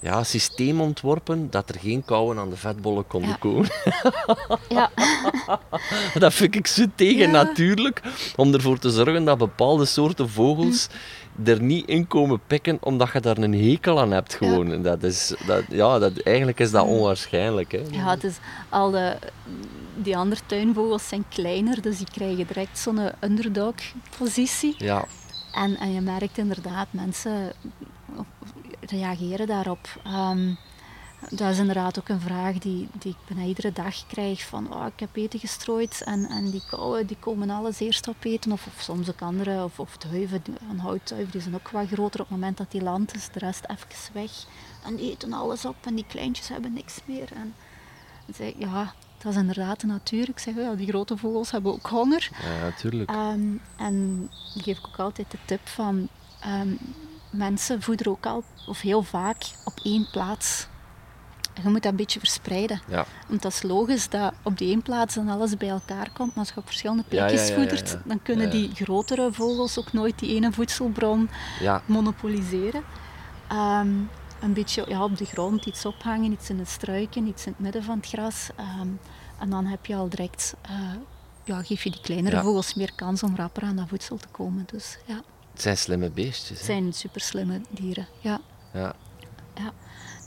ja, 0.01 0.25
systeem 0.25 0.81
ontworpen 0.81 1.51
dat 1.51 1.69
er 1.69 1.79
geen 1.81 2.05
kauwen 2.05 2.39
aan 2.39 2.51
de 2.51 2.57
vetbollen 2.57 3.07
konden 3.07 3.31
Ja. 3.31 3.37
komen. 3.37 3.69
Ja. 4.69 4.91
dat 6.19 6.35
vind 6.35 6.55
ik 6.55 6.67
zo 6.67 6.85
tegen 6.95 7.31
Ja. 7.31 7.43
natuurlijk, 7.43 8.01
om 8.37 8.55
ervoor 8.55 8.79
te 8.79 8.91
zorgen 8.91 9.25
dat 9.25 9.39
bepaalde 9.39 9.85
soorten 9.85 10.29
vogels 10.29 10.89
er 11.45 11.63
niet 11.63 11.87
in 11.89 12.07
komen 12.07 12.41
pikken, 12.47 12.79
omdat 12.81 13.11
je 13.13 13.21
daar 13.21 13.39
een 13.39 13.55
hekel 13.71 14.01
aan 14.01 14.11
hebt 14.11 14.35
gewoon. 14.35 14.73
En 14.73 14.83
Dat 14.83 15.03
is, 15.03 15.35
dat, 15.47 15.63
ja, 15.69 15.99
dat, 15.99 16.13
eigenlijk 16.23 16.61
is 16.61 16.71
dat 16.71 16.87
onwaarschijnlijk. 16.87 17.73
Hè. 17.73 17.83
Ja, 17.91 18.11
het 18.11 18.25
is 18.25 18.37
al 18.69 18.91
de, 18.91 19.17
die 20.03 20.17
andere 20.17 20.41
tuinvogels 20.47 21.09
zijn 21.09 21.25
kleiner, 21.29 21.83
dus 21.83 21.99
die 21.99 22.11
krijgen 22.11 22.47
direct 22.47 22.79
zo'n 22.79 23.11
underdog-positie. 23.21 24.75
Ja, 24.79 25.05
En, 25.53 25.77
en 25.77 25.93
je 25.93 26.01
merkt 26.01 26.39
inderdaad, 26.39 26.87
mensen 26.91 27.53
reageren 28.81 29.47
daarop. 29.47 30.01
Ehm, 30.05 30.55
dat 31.29 31.51
is 31.51 31.59
inderdaad 31.59 31.99
ook 31.99 32.09
een 32.09 32.21
vraag 32.21 32.59
die, 32.59 32.89
die 32.99 33.13
ik 33.13 33.35
bijna 33.35 33.49
iedere 33.49 33.73
dag 33.73 34.07
krijg. 34.07 34.47
Van, 34.47 34.73
oh, 34.73 34.87
ik 34.87 35.01
heb 35.01 35.17
eten 35.17 35.39
gestrooid 35.39 36.03
en, 36.05 36.27
en 36.27 36.51
die 36.51 36.63
kauwen 36.71 37.07
die 37.07 37.17
komen 37.21 37.51
alles 37.51 37.81
eerst 37.81 38.09
opeten. 38.09 38.53
Of, 38.53 38.67
of 38.67 38.83
soms 38.83 39.09
ook 39.09 39.23
andere, 39.23 39.65
of, 39.65 39.81
of 39.81 39.97
duiven, 39.97 40.43
een 40.71 40.79
houtduif, 40.79 41.31
die 41.31 41.41
zijn 41.41 41.55
ook 41.55 41.71
wat 41.71 41.87
groter 41.87 42.21
op 42.21 42.29
het 42.29 42.39
moment 42.39 42.57
dat 42.57 42.71
die 42.71 42.83
land 42.83 43.15
is. 43.15 43.29
De 43.33 43.39
rest 43.39 43.65
even 43.67 44.13
weg. 44.13 44.31
En 44.85 44.97
die 44.97 45.11
eten 45.11 45.33
alles 45.33 45.65
op 45.65 45.77
en 45.81 45.95
die 45.95 46.07
kleintjes 46.09 46.49
hebben 46.49 46.73
niks 46.73 46.99
meer. 47.05 47.29
En 47.33 47.55
ik 48.27 48.35
zeg, 48.37 48.53
ja, 48.59 48.95
dat 49.23 49.33
is 49.33 49.39
inderdaad 49.39 49.81
de 49.81 49.87
natuur. 49.87 50.29
Ik 50.29 50.39
zeg, 50.39 50.55
ja, 50.55 50.75
die 50.75 50.89
grote 50.89 51.17
vogels 51.17 51.51
hebben 51.51 51.73
ook 51.73 51.87
honger. 51.87 52.29
ja 52.43 52.65
natuurlijk. 52.65 53.11
Ehm, 53.11 53.41
en 53.77 54.29
die 54.55 54.63
geef 54.63 54.79
ik 54.79 54.87
ook 54.87 54.99
altijd 54.99 55.31
de 55.31 55.39
tip 55.45 55.69
van 55.69 56.09
ehm, 56.41 56.69
mensen 57.31 57.83
voederen 57.83 58.13
ook 58.13 58.27
al, 58.27 58.45
of 58.67 58.81
heel 58.81 59.03
vaak 59.03 59.45
op 59.65 59.81
één 59.83 60.09
plaats. 60.13 60.69
En 61.55 61.63
je 61.63 61.69
moet 61.69 61.83
dat 61.83 61.91
een 61.91 61.97
beetje 61.97 62.19
verspreiden. 62.19 62.81
Ja. 62.89 63.07
Want 63.29 63.43
dat 63.43 63.53
is 63.53 63.63
logisch 63.63 64.09
dat 64.09 64.33
op 64.43 64.59
die 64.59 64.69
één 64.69 64.83
plaats 64.83 65.15
dan 65.15 65.29
alles 65.29 65.57
bij 65.57 65.69
elkaar 65.69 66.11
komt. 66.13 66.29
Maar 66.29 66.45
als 66.45 66.49
je 66.49 66.57
op 66.57 66.67
verschillende 66.67 67.03
plekjes 67.09 67.49
ja, 67.49 67.55
ja, 67.55 67.61
voedert, 67.61 67.99
dan 68.05 68.23
kunnen 68.23 68.51
die 68.51 68.71
grotere 68.75 69.33
vogels 69.33 69.79
ook 69.79 69.93
nooit 69.93 70.19
die 70.19 70.35
ene 70.35 70.53
voedselbron 70.53 71.31
monopoliseren. 71.87 72.83
Ehm, 73.49 73.89
een 74.41 74.53
beetje 74.53 74.85
ja, 74.89 75.05
op 75.05 75.17
de 75.17 75.25
grond, 75.25 75.67
iets 75.67 75.85
ophangen, 75.85 76.33
iets 76.33 76.51
in 76.51 76.59
het 76.59 76.69
struiken, 76.69 77.27
iets 77.27 77.47
in 77.47 77.53
het 77.53 77.61
midden 77.61 77.83
van 77.85 77.97
het 77.97 78.07
gras. 78.07 78.49
Ehm, 78.57 78.89
en 79.39 79.51
dan 79.51 79.67
heb 79.67 79.87
je 79.87 79.95
al 79.97 80.09
direct, 80.09 80.55
eh, 80.63 80.93
ja, 81.45 81.63
geef 81.63 81.83
je 81.83 81.91
die 81.91 82.01
kleinere 82.01 82.37
Ja. 82.37 82.43
vogels 82.43 82.75
meer 82.75 82.93
kans 82.95 83.23
om 83.23 83.37
rapper 83.37 83.63
aan 83.63 83.77
dat 83.77 83.89
voedsel 83.89 84.17
te 84.17 84.29
komen. 84.29 84.67
Dus 84.73 84.99
ja, 85.07 85.21
het 85.53 85.63
zijn 85.63 85.77
slimme 85.77 86.11
beestjes. 86.11 86.57
het 86.57 86.67
zijn 86.67 86.93
super 86.93 87.21
slimme 87.21 87.61
dieren. 87.71 88.07
Ja. 88.21 88.41
Ja. 88.73 88.95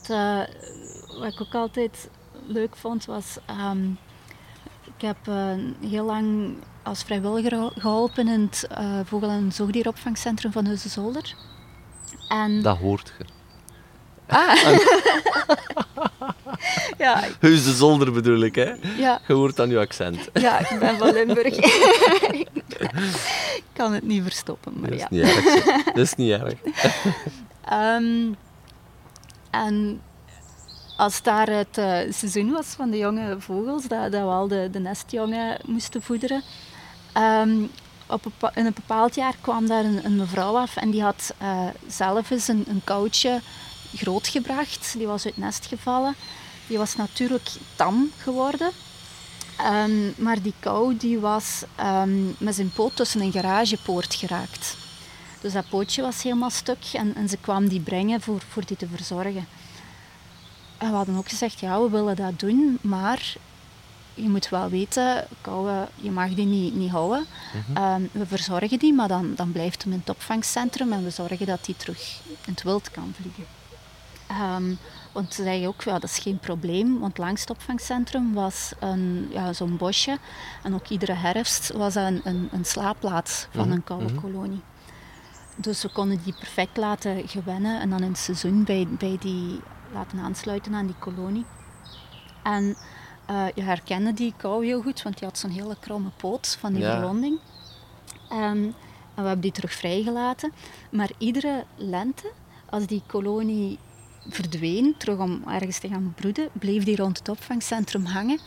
Het, 0.00 0.10
eh, 0.10 0.38
wat 1.20 1.32
ik 1.32 1.40
ook 1.40 1.54
altijd 1.54 2.08
leuk 2.46 2.76
vond 2.76 3.04
was, 3.04 3.36
ehm, 3.46 3.90
ik 4.96 5.00
heb 5.00 5.28
eh, 5.28 5.52
heel 5.80 6.04
lang 6.04 6.56
als 6.82 7.02
vrijwilliger 7.02 7.50
geho- 7.50 7.72
geholpen 7.78 8.28
in 8.28 8.40
het 8.40 8.66
vogel- 9.04 9.28
en 9.28 9.52
zoogdieropvangcentrum 9.52 10.52
van 10.52 10.64
Heusden-Zolder. 10.64 11.34
En 12.28 12.62
Dat 12.62 12.78
hoort 12.78 13.12
je. 13.18 13.24
Ah. 14.26 14.56
ja, 16.98 17.24
Heus 17.40 17.64
de 17.64 17.72
zolder 17.72 18.12
bedoel 18.12 18.40
ik, 18.40 18.54
hè? 18.54 18.72
ja, 18.96 19.20
Je 19.26 19.32
hoort 19.32 19.60
aan 19.60 19.68
je 19.68 19.78
accent. 19.78 20.18
ja, 20.32 20.58
ik 20.58 20.78
ben 20.78 20.98
van 20.98 21.12
Limburg. 21.12 21.56
ik 23.60 23.64
kan 23.72 23.92
het 23.92 24.02
niet 24.04 24.22
verstoppen, 24.22 24.72
maar 24.80 24.90
Dat 24.90 24.98
is 24.98 25.06
ja. 25.08 25.08
niet 25.10 25.22
erg. 25.22 25.84
Dat 25.84 25.96
is 25.96 26.14
niet 26.14 26.30
erg. 26.30 26.54
Ehm, 27.64 28.32
en 29.50 30.00
als 30.96 31.22
daar 31.22 31.48
het 31.48 31.78
eh, 31.78 31.98
seizoen 32.10 32.50
was 32.50 32.66
van 32.66 32.90
de 32.90 32.98
jonge 32.98 33.36
vogels, 33.38 33.82
dat, 33.88 34.12
dat 34.12 34.20
we 34.20 34.26
al 34.26 34.48
de, 34.48 34.68
de 34.72 34.78
nestjongen 34.78 35.60
moesten 35.66 36.02
voederen, 36.02 36.42
ehm, 37.12 37.62
op 38.06 38.24
een, 38.24 38.50
in 38.54 38.66
een 38.66 38.74
bepaald 38.74 39.14
jaar 39.14 39.34
kwam 39.40 39.66
daar 39.66 39.84
een, 39.84 40.04
een 40.04 40.16
mevrouw 40.16 40.56
af 40.56 40.76
en 40.76 40.90
die 40.90 41.02
had 41.02 41.34
eh, 41.38 41.66
zelf 41.86 42.30
eens 42.30 42.48
een, 42.48 42.64
een 42.68 42.80
koudje 42.84 43.40
grootgebracht. 43.96 44.94
Die 44.96 45.06
was 45.06 45.24
uit 45.24 45.34
het 45.34 45.44
nest 45.44 45.66
gevallen. 45.66 46.14
Die 46.66 46.78
was 46.78 46.96
natuurlijk 46.96 47.50
tam 47.76 48.10
geworden. 48.18 48.70
Ehm, 49.56 50.22
maar 50.22 50.42
die 50.42 50.54
kou 50.60 50.96
die 50.96 51.18
was 51.18 51.62
ehm, 51.74 52.26
met 52.38 52.54
zijn 52.54 52.72
poot 52.72 52.96
tussen 52.96 53.20
een 53.20 53.32
garagepoort 53.32 54.14
geraakt. 54.14 54.76
Dus 55.40 55.52
dat 55.52 55.68
pootje 55.68 56.02
was 56.02 56.22
helemaal 56.22 56.50
stuk 56.50 56.84
en, 56.92 57.14
en 57.14 57.28
ze 57.28 57.36
kwam 57.36 57.68
die 57.68 57.80
brengen 57.80 58.20
voor, 58.20 58.42
voor 58.48 58.66
die 58.66 58.76
te 58.76 58.86
verzorgen. 58.86 59.46
En 60.78 60.90
we 60.90 60.96
hadden 60.96 61.16
ook 61.16 61.28
gezegd, 61.28 61.60
ja, 61.60 61.80
we 61.80 61.90
willen 61.90 62.16
dat 62.16 62.40
doen, 62.40 62.78
maar 62.80 63.34
je 64.14 64.28
moet 64.28 64.48
wel 64.48 64.68
weten, 64.68 65.26
kouwen, 65.40 65.88
je 65.94 66.10
mag 66.10 66.34
die 66.34 66.46
niet, 66.46 66.74
niet 66.74 66.90
houden. 66.90 67.26
Ehm, 67.74 68.02
we 68.12 68.26
verzorgen 68.26 68.78
die, 68.78 68.92
maar 68.92 69.08
dan, 69.08 69.32
dan 69.36 69.52
blijft 69.52 69.82
hem 69.82 69.92
in 69.92 69.98
het 69.98 70.08
opvangcentrum 70.08 70.92
en 70.92 71.04
we 71.04 71.10
zorgen 71.10 71.46
dat 71.46 71.64
die 71.64 71.76
terug 71.76 72.20
in 72.26 72.52
het 72.52 72.62
wild 72.62 72.90
kan 72.90 73.14
vliegen. 73.20 73.44
Ehm, 74.26 74.74
want 75.12 75.34
ze 75.34 75.42
zeggen 75.42 75.68
ook, 75.68 75.82
ja, 75.82 75.92
dat 75.92 76.10
is 76.10 76.18
geen 76.18 76.38
probleem, 76.38 76.98
want 77.00 77.18
langs 77.18 77.40
het 77.40 77.50
opvangcentrum 77.50 78.32
was 78.34 78.72
een, 78.80 79.28
ja, 79.30 79.52
zo'n 79.52 79.76
bosje. 79.76 80.18
En 80.62 80.74
ook 80.74 80.88
iedere 80.88 81.12
herfst 81.12 81.72
was 81.72 81.94
dat 81.94 82.06
een, 82.06 82.20
een, 82.24 82.48
een 82.52 82.64
slaapplaats 82.64 83.46
van 83.50 83.70
een 83.70 83.84
koude 83.84 84.14
kolonie. 84.14 84.60
Dus 85.56 85.82
we 85.82 85.88
konden 85.92 86.20
die 86.24 86.34
perfect 86.38 86.76
laten 86.76 87.28
gewennen 87.28 87.80
en 87.80 87.90
dan 87.90 88.02
in 88.02 88.08
het 88.08 88.18
seizoen 88.18 88.64
bij, 88.64 88.86
bij 88.98 89.16
die 89.20 89.60
laten 89.92 90.18
aansluiten 90.18 90.74
aan 90.74 90.86
die 90.86 90.98
kolonie. 90.98 91.44
En 92.42 92.76
Uh, 93.30 93.44
je 93.54 93.62
herkende 93.62 94.12
die 94.12 94.34
kou 94.36 94.64
heel 94.64 94.82
goed, 94.82 95.02
want 95.02 95.18
die 95.18 95.28
had 95.28 95.38
zo'n 95.38 95.50
hele 95.50 95.76
kromme 95.80 96.10
poot 96.16 96.56
van 96.60 96.72
die 96.72 96.82
Ja. 96.82 96.92
verwonding. 96.92 97.38
Ehm, 98.28 98.40
en 98.40 98.74
we 99.14 99.22
hebben 99.22 99.40
die 99.40 99.52
terug 99.52 99.72
vrijgelaten. 99.72 100.52
Maar 100.90 101.10
iedere 101.18 101.64
lente, 101.76 102.30
als 102.70 102.86
die 102.86 103.02
kolonie 103.06 103.78
verdween, 104.28 104.94
terug 104.98 105.18
om 105.18 105.42
ergens 105.48 105.78
te 105.78 105.88
gaan 105.88 106.12
broeden, 106.16 106.48
bleef 106.52 106.84
die 106.84 106.96
rond 106.96 107.18
het 107.18 107.28
opvangcentrum 107.28 108.04
hangen. 108.04 108.38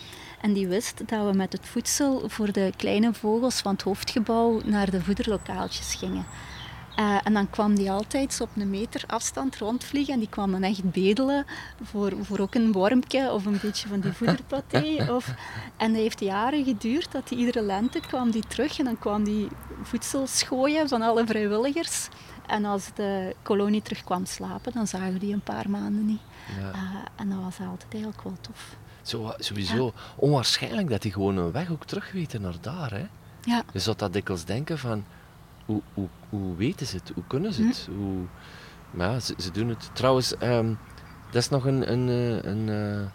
En 0.41 0.53
die 0.53 0.67
wist 0.67 1.01
dat 1.05 1.25
we 1.32 1.38
met 1.38 1.51
het 1.51 1.65
voedsel 1.65 2.30
voor 2.30 2.51
de 2.51 2.71
kleine 2.78 3.13
vogels 3.13 3.61
van 3.61 3.71
het 3.71 3.82
hoofdgebouw 3.82 4.61
naar 4.65 4.91
de 4.91 5.01
voederlokaaltjes 5.01 5.93
gingen. 5.93 6.25
Eh, 6.97 7.17
en 7.23 7.34
dan 7.34 7.49
kwam 7.49 7.75
die 7.75 7.91
altijd 7.91 8.34
zo 8.34 8.43
op 8.43 8.49
een 8.55 8.69
meter 8.69 9.03
afstand 9.07 9.57
rondvliegen 9.57 10.13
en 10.13 10.19
die 10.19 10.30
kwam 10.30 10.51
dan 10.51 10.63
echt 10.63 10.91
bedelen 10.91 11.45
voor, 11.84 12.13
voor 12.21 12.39
ook 12.39 12.55
een 12.55 12.71
wormpje 12.71 13.32
of 13.32 13.45
een 13.45 13.59
beetje 13.61 13.88
van 13.88 13.99
die 13.99 14.11
voederpaté. 14.11 14.95
Of, 15.15 15.34
en 15.78 15.91
dat 15.91 16.01
heeft 16.01 16.19
jaren 16.19 16.63
geduurd 16.63 17.11
dat 17.11 17.28
die 17.28 17.38
iedere 17.38 17.61
lente 17.61 17.99
kwam 17.99 18.32
die 18.32 18.43
terug 18.47 18.80
en 18.80 18.86
dan 18.86 18.99
kwam 18.99 19.23
die 19.23 19.47
voedsel 19.82 20.28
schooien 20.28 20.88
van 20.88 21.01
alle 21.01 21.25
vrijwilligers. 21.25 22.07
En 22.47 22.65
als 22.65 22.89
de 22.95 23.35
kolonie 23.41 23.81
terug 23.81 24.03
kwam 24.03 24.25
slapen, 24.25 24.73
dan 24.73 24.87
zagen 24.87 25.13
we 25.13 25.19
die 25.19 25.33
een 25.33 25.41
paar 25.41 25.69
maanden 25.69 26.05
niet. 26.05 26.21
Ja. 26.59 26.71
Eh, 26.71 26.79
en 27.15 27.29
dat 27.29 27.39
was 27.43 27.59
altijd 27.59 27.93
eigenlijk 27.93 28.23
wel 28.23 28.37
tof. 28.41 28.75
Zo, 29.01 29.33
sowieso 29.37 29.93
onwaarschijnlijk 30.15 30.89
dat 30.89 31.01
die 31.01 31.11
gewoon 31.11 31.37
een 31.37 31.51
weg 31.51 31.71
ook 31.71 31.85
terug 31.85 32.11
weten 32.11 32.41
naar 32.41 32.55
daar. 32.61 32.91
Hè? 32.91 33.05
Ja, 33.41 33.63
Je 33.73 33.79
zou 33.79 33.97
dat 33.97 34.13
dikwijls 34.13 34.45
denken 34.45 34.77
van, 34.77 35.05
hoe, 35.65 35.81
hoe, 35.93 36.07
hoe 36.29 36.55
weten 36.55 36.87
ze 36.87 36.95
het? 36.95 37.11
Hoe 37.13 37.23
kunnen 37.27 37.53
ze 37.53 37.63
het? 37.63 37.87
Hm. 37.89 37.97
Hoe, 37.97 38.25
maar 38.91 39.11
ja, 39.11 39.19
ze, 39.19 39.33
ze 39.37 39.51
doen 39.51 39.69
het. 39.69 39.89
Trouwens, 39.93 40.37
ehm, 40.37 40.73
dat 41.31 41.41
is 41.41 41.49
nog 41.49 41.65
een, 41.65 41.91
een, 41.91 42.09
eh, 42.09 42.51
een, 42.51 42.69
eh, 42.69 43.07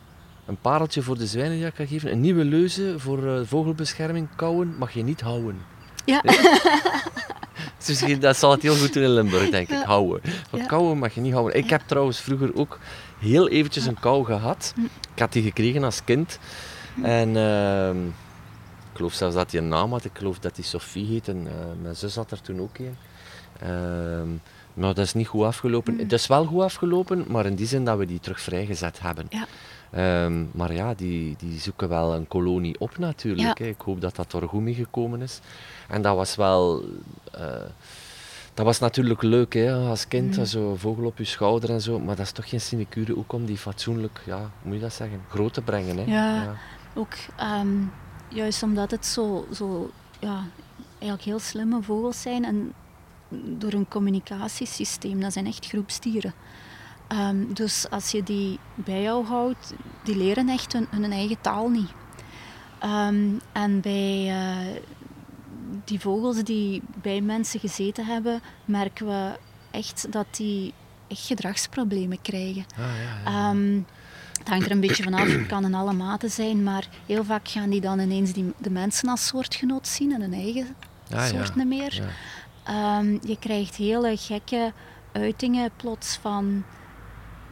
een 0.47 0.57
pareltje 0.61 1.03
voor 1.03 1.18
de 1.18 1.26
zwijnen 1.26 1.57
die 1.57 1.66
ik 1.66 1.74
kan 1.74 1.87
geven. 1.87 2.12
Een 2.12 2.20
nieuwe 2.20 2.45
leuze 2.45 2.95
voor 2.99 3.26
eh, 3.26 3.41
vogelbescherming. 3.45 4.28
Kauwen 4.37 4.78
mag 4.78 4.91
je 4.93 5.03
niet 5.03 5.20
houden. 5.20 5.61
Ja. 6.05 6.23
Dus 7.79 7.89
misschien- 8.01 8.21
dat 8.21 8.37
zal 8.37 8.51
het 8.51 8.63
heel 8.63 8.77
goed 8.77 8.93
doen 8.93 9.03
in 9.03 9.11
Limburg, 9.13 9.51
denk 9.51 9.69
ik. 9.69 9.83
Houden. 9.83 10.21
Want 10.51 10.63
Ja. 10.63 10.69
kauwen 10.69 10.99
mag 10.99 11.15
je 11.15 11.21
niet 11.21 11.33
houden. 11.33 11.57
Ik 11.59 11.71
heb 11.71 11.83
trouwens 11.87 12.21
vroeger 12.21 12.55
ook 12.57 12.79
heel 13.19 13.49
eventjes 13.49 13.87
een 13.87 14.01
kou 14.01 14.25
gehad. 14.25 14.75
Ik 15.15 15.19
had 15.19 15.33
die 15.33 15.43
gekregen 15.43 15.85
als 15.85 16.05
kind. 16.05 16.39
En 17.03 17.37
ehm, 17.37 18.07
ik 18.07 18.97
geloof 18.99 19.13
zelfs 19.13 19.35
dat 19.35 19.51
hij 19.53 19.61
een 19.61 19.69
naam 19.69 19.91
had. 19.93 20.05
Ik 20.05 20.11
geloof 20.15 20.39
dat 20.39 20.57
hij 20.57 20.65
Sophie 20.65 21.07
heet. 21.07 21.29
En 21.29 21.47
eh, 21.47 21.53
mijn 21.83 21.97
zus 21.97 22.15
had 22.17 22.31
er 22.31 22.41
toen 22.41 22.61
ook 22.61 22.79
een. 22.79 22.97
Ehm, 23.61 24.29
maar 24.75 24.95
dat 24.95 25.05
is 25.05 25.13
niet 25.15 25.27
goed 25.29 25.45
afgelopen. 25.45 25.95
Hm. 25.95 26.01
Het 26.01 26.13
is 26.13 26.27
wel 26.27 26.45
goed 26.45 26.63
afgelopen, 26.63 27.25
maar 27.29 27.47
in 27.47 27.55
die 27.55 27.67
zin 27.67 27.85
dat 27.85 27.99
we 27.99 28.07
die 28.07 28.21
terug 28.21 28.41
vrijgezet 28.41 29.01
hebben. 29.01 29.27
Ja. 29.29 29.47
Ehm, 29.93 30.45
maar 30.53 30.72
ja, 30.72 30.95
die, 30.95 31.34
die 31.38 31.61
zoeken 31.61 31.88
wel 31.88 32.14
een 32.14 32.28
kolonie 32.28 32.80
op 32.80 32.99
natuurlijk. 32.99 33.59
Ja. 33.59 33.64
hè. 33.64 33.70
Ik 33.70 33.80
hoop 33.80 34.01
dat 34.01 34.16
dat 34.16 34.32
er 34.32 34.49
goed 34.49 34.61
mee 34.62 34.74
gekomen 34.74 35.22
is. 35.22 35.40
En 35.88 36.03
dat 36.03 36.16
was 36.16 36.36
wel... 36.36 36.84
eh, 37.32 37.45
dat 38.55 38.64
was 38.64 38.78
natuurlijk 38.78 39.22
leuk 39.22 39.53
hè, 39.55 39.72
als 39.74 40.09
kind, 40.09 40.36
Mm. 40.36 40.45
zo 40.45 40.74
vogel 40.76 41.05
op 41.05 41.18
je 41.18 41.24
schouder 41.24 41.70
en 41.70 41.80
zo. 41.80 41.99
Maar 41.99 42.16
dat 42.16 42.24
is 42.26 42.32
toch 42.32 42.49
geen 42.49 42.61
sinecure 42.61 43.16
ook 43.16 43.32
om 43.32 43.45
die 43.45 43.59
fatsoenlijk, 43.59 44.20
ja, 44.26 44.38
hoe 44.38 44.49
moet 44.62 44.74
je 44.74 44.80
dat 44.80 44.93
zeggen, 44.93 45.20
groot 45.28 45.55
te 45.55 45.62
brengen. 45.62 45.97
Hè? 45.97 46.05
Ja. 46.05 46.55
Ook 46.95 47.12
ehm, 47.36 47.68
juist 48.28 48.62
omdat 48.62 48.90
het 48.90 49.07
zo, 49.07 49.47
zo 49.55 49.90
ja, 50.18 50.45
eigenlijk 50.99 51.22
heel 51.22 51.38
slimme 51.38 51.82
vogels 51.82 52.22
zijn 52.22 52.45
en 52.45 52.72
door 53.59 53.72
een 53.72 53.88
communicatiesysteem, 53.88 55.20
dat 55.20 55.32
zijn 55.32 55.47
echt 55.47 55.66
groepsdieren. 55.66 56.34
Ehm, 57.13 57.53
dus 57.53 57.87
als 57.91 58.11
je 58.11 58.23
die 58.23 58.59
bij 58.75 59.03
jou 59.03 59.25
houdt, 59.27 59.75
die 60.03 60.17
leren 60.17 60.49
echt 60.49 60.73
hun, 60.73 60.87
hun 60.91 61.13
eigen 61.13 61.41
taal 61.41 61.69
niet. 61.69 61.91
Ehm, 62.79 63.29
en 63.53 63.81
bij 63.81 64.29
eh, 64.29 64.81
die 65.85 66.01
vogels 66.01 66.43
die 66.43 66.83
bij 67.03 67.21
mensen 67.21 67.61
gezeten 67.61 68.07
hebben, 68.07 68.41
merken 68.65 69.07
we 69.07 69.39
echt 69.71 70.13
dat 70.13 70.27
die 70.31 70.75
echt 71.09 71.27
gedragsproblemen 71.27 72.21
krijgen. 72.23 72.65
Ah, 72.79 72.85
ja, 72.85 73.31
ja. 73.31 73.51
Ehm, 73.51 73.81
het 74.39 74.49
hangt 74.49 74.65
er 74.65 74.71
een 74.71 74.81
beetje 74.81 75.03
vanaf, 75.03 75.27
het 75.27 75.47
kan 75.47 75.65
in 75.65 75.75
alle 75.75 75.93
maten 75.93 76.31
zijn, 76.31 76.63
maar 76.63 76.89
heel 77.07 77.25
vaak 77.25 77.49
gaan 77.49 77.71
die 77.71 77.81
dan 77.81 77.99
ineens 77.99 78.33
die, 78.33 78.53
de 78.59 78.71
mensen 78.71 79.09
als 79.09 79.27
soortgenoot 79.27 79.87
zien 79.89 80.13
en 80.13 80.21
hun 80.21 80.35
eigen 80.35 80.77
Ah, 81.15 81.25
soort 81.25 81.55
niet 81.55 81.67
meer. 81.67 81.95
Ja. 81.95 82.09
Ehm, 82.65 83.19
je 83.23 83.37
krijgt 83.39 83.77
hele 83.77 84.17
gekke 84.17 84.73
uitingen 85.13 85.71
plots 85.77 86.19
van... 86.21 86.65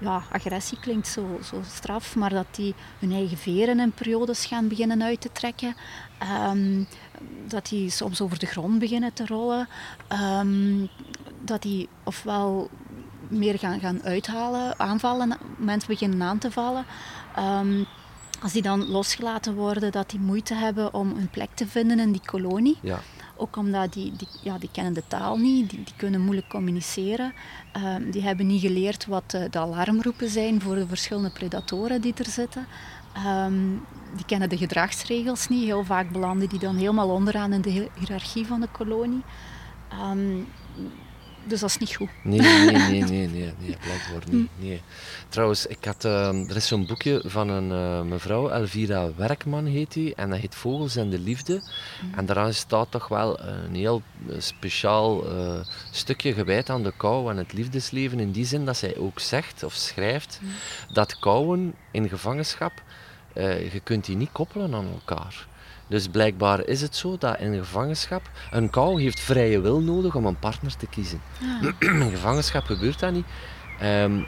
Ja, 0.00 0.22
agressie 0.32 0.78
klinkt 0.80 1.06
zo, 1.06 1.38
zo 1.44 1.62
straf, 1.66 2.16
maar 2.16 2.30
dat 2.30 2.46
die 2.50 2.74
hun 2.98 3.12
eigen 3.12 3.36
veren 3.36 3.80
in 3.80 3.92
periodes 3.92 4.44
gaan 4.44 4.68
beginnen 4.68 5.02
uit 5.02 5.20
te 5.20 5.32
trekken. 5.32 5.76
Ehm, 6.18 6.84
dat 7.48 7.68
die 7.68 7.90
soms 7.90 8.20
over 8.20 8.38
de 8.38 8.46
grond 8.46 8.78
beginnen 8.78 9.12
te 9.12 9.26
rollen. 9.26 9.68
Ehm, 10.08 10.86
dat 11.40 11.62
die 11.62 11.88
ofwel 12.04 12.70
meer 13.28 13.58
gaan, 13.58 13.80
gaan 13.80 14.02
uithalen, 14.02 14.78
aanvallen, 14.78 15.36
mensen 15.56 15.88
beginnen 15.88 16.22
aan 16.22 16.38
te 16.38 16.50
vallen. 16.50 16.84
Ehm, 17.36 17.84
als 18.42 18.52
die 18.52 18.62
dan 18.62 18.88
losgelaten 18.88 19.54
worden, 19.54 19.92
dat 19.92 20.10
die 20.10 20.20
moeite 20.20 20.54
hebben 20.54 20.94
om 20.94 21.10
een 21.16 21.30
plek 21.30 21.50
te 21.54 21.66
vinden 21.66 21.98
in 21.98 22.12
die 22.12 22.24
kolonie. 22.24 22.78
Ja. 22.82 23.00
Ook 23.40 23.56
omdat 23.56 23.92
die, 23.92 24.12
die, 24.16 24.28
ja, 24.42 24.58
die 24.58 24.68
kennen 24.72 24.92
de 24.92 25.02
taal 25.06 25.36
niet, 25.36 25.70
die, 25.70 25.82
die 25.84 25.94
kunnen 25.96 26.20
moeilijk 26.20 26.48
communiceren. 26.48 27.32
Ehm, 27.72 28.10
die 28.10 28.22
hebben 28.22 28.46
niet 28.46 28.60
geleerd 28.60 29.06
wat 29.06 29.30
de, 29.30 29.48
de 29.50 29.58
alarmroepen 29.58 30.28
zijn 30.28 30.60
voor 30.60 30.74
de 30.74 30.86
verschillende 30.86 31.30
predatoren 31.30 32.00
die 32.00 32.14
er 32.16 32.26
zitten. 32.30 32.66
Ehm, 33.12 33.58
die 34.16 34.24
kennen 34.26 34.48
de 34.48 34.56
gedragsregels 34.56 35.48
niet. 35.48 35.64
Heel 35.64 35.84
vaak 35.84 36.10
belanden 36.10 36.48
die 36.48 36.58
dan 36.58 36.76
helemaal 36.76 37.08
onderaan 37.08 37.52
in 37.52 37.60
de 37.60 37.70
hi- 37.70 37.88
hiërarchie 37.98 38.46
van 38.46 38.60
de 38.60 38.68
kolonie. 38.72 39.22
Ehm, 39.88 40.36
dus 41.44 41.60
dat 41.60 41.68
is 41.68 41.78
niet 41.78 41.94
goed. 41.94 42.08
Nee, 42.22 42.40
nee, 42.40 42.70
nee, 42.70 43.02
nee, 43.02 43.02
nee, 43.28 43.52
nee, 43.58 43.76
blijkbaar 43.80 44.22
niet. 44.30 44.48
Nee. 44.56 44.82
Trouwens, 45.28 45.66
ik 45.66 45.84
had, 45.84 46.04
ehm, 46.04 46.44
er 46.48 46.56
is 46.56 46.66
zo'n 46.66 46.86
boekje 46.86 47.22
van 47.26 47.48
een 47.48 47.70
eh, 47.70 48.02
mevrouw, 48.02 48.48
Elvira 48.48 49.14
Werkman 49.16 49.66
heet 49.66 49.92
die, 49.92 50.14
en 50.14 50.30
dat 50.30 50.38
heet 50.38 50.54
Vogels 50.54 50.96
en 50.96 51.10
de 51.10 51.18
Liefde. 51.18 51.62
En 52.16 52.26
daaraan 52.26 52.52
staat 52.52 52.90
toch 52.90 53.08
wel 53.08 53.40
een 53.40 53.74
heel 53.74 54.02
eh, 54.28 54.34
speciaal 54.38 55.30
eh, 55.30 55.60
stukje 55.90 56.32
gewijd 56.32 56.70
aan 56.70 56.82
de 56.82 56.92
kou 56.96 57.30
en 57.30 57.36
het 57.36 57.52
liefdesleven, 57.52 58.20
in 58.20 58.30
die 58.30 58.46
zin 58.46 58.64
dat 58.64 58.76
zij 58.76 58.96
ook 58.96 59.20
zegt 59.20 59.62
of 59.62 59.72
schrijft 59.72 60.40
dat 60.92 61.18
kouwen 61.18 61.74
in 61.90 62.08
gevangenschap, 62.08 62.72
je 63.34 63.80
kunt 63.82 64.04
die 64.04 64.16
niet 64.16 64.32
koppelen 64.32 64.74
aan 64.74 64.86
elkaar. 64.86 65.48
Dus 65.90 66.08
blijkbaar 66.08 66.66
is 66.66 66.80
het 66.80 66.96
zo 66.96 67.16
dat 67.18 67.38
in 67.38 67.54
gevangenschap 67.58 68.22
een 68.50 68.70
kou 68.70 69.02
heeft 69.02 69.20
vrije 69.20 69.60
wil 69.60 69.80
nodig 69.80 70.14
om 70.14 70.26
een 70.26 70.38
partner 70.38 70.76
te 70.76 70.86
kiezen. 70.86 71.20
In 71.78 72.10
gevangenschap 72.10 72.64
gebeurt 72.64 73.00
dat 73.00 73.12
niet. 73.12 73.24
Ehm, 73.80 74.20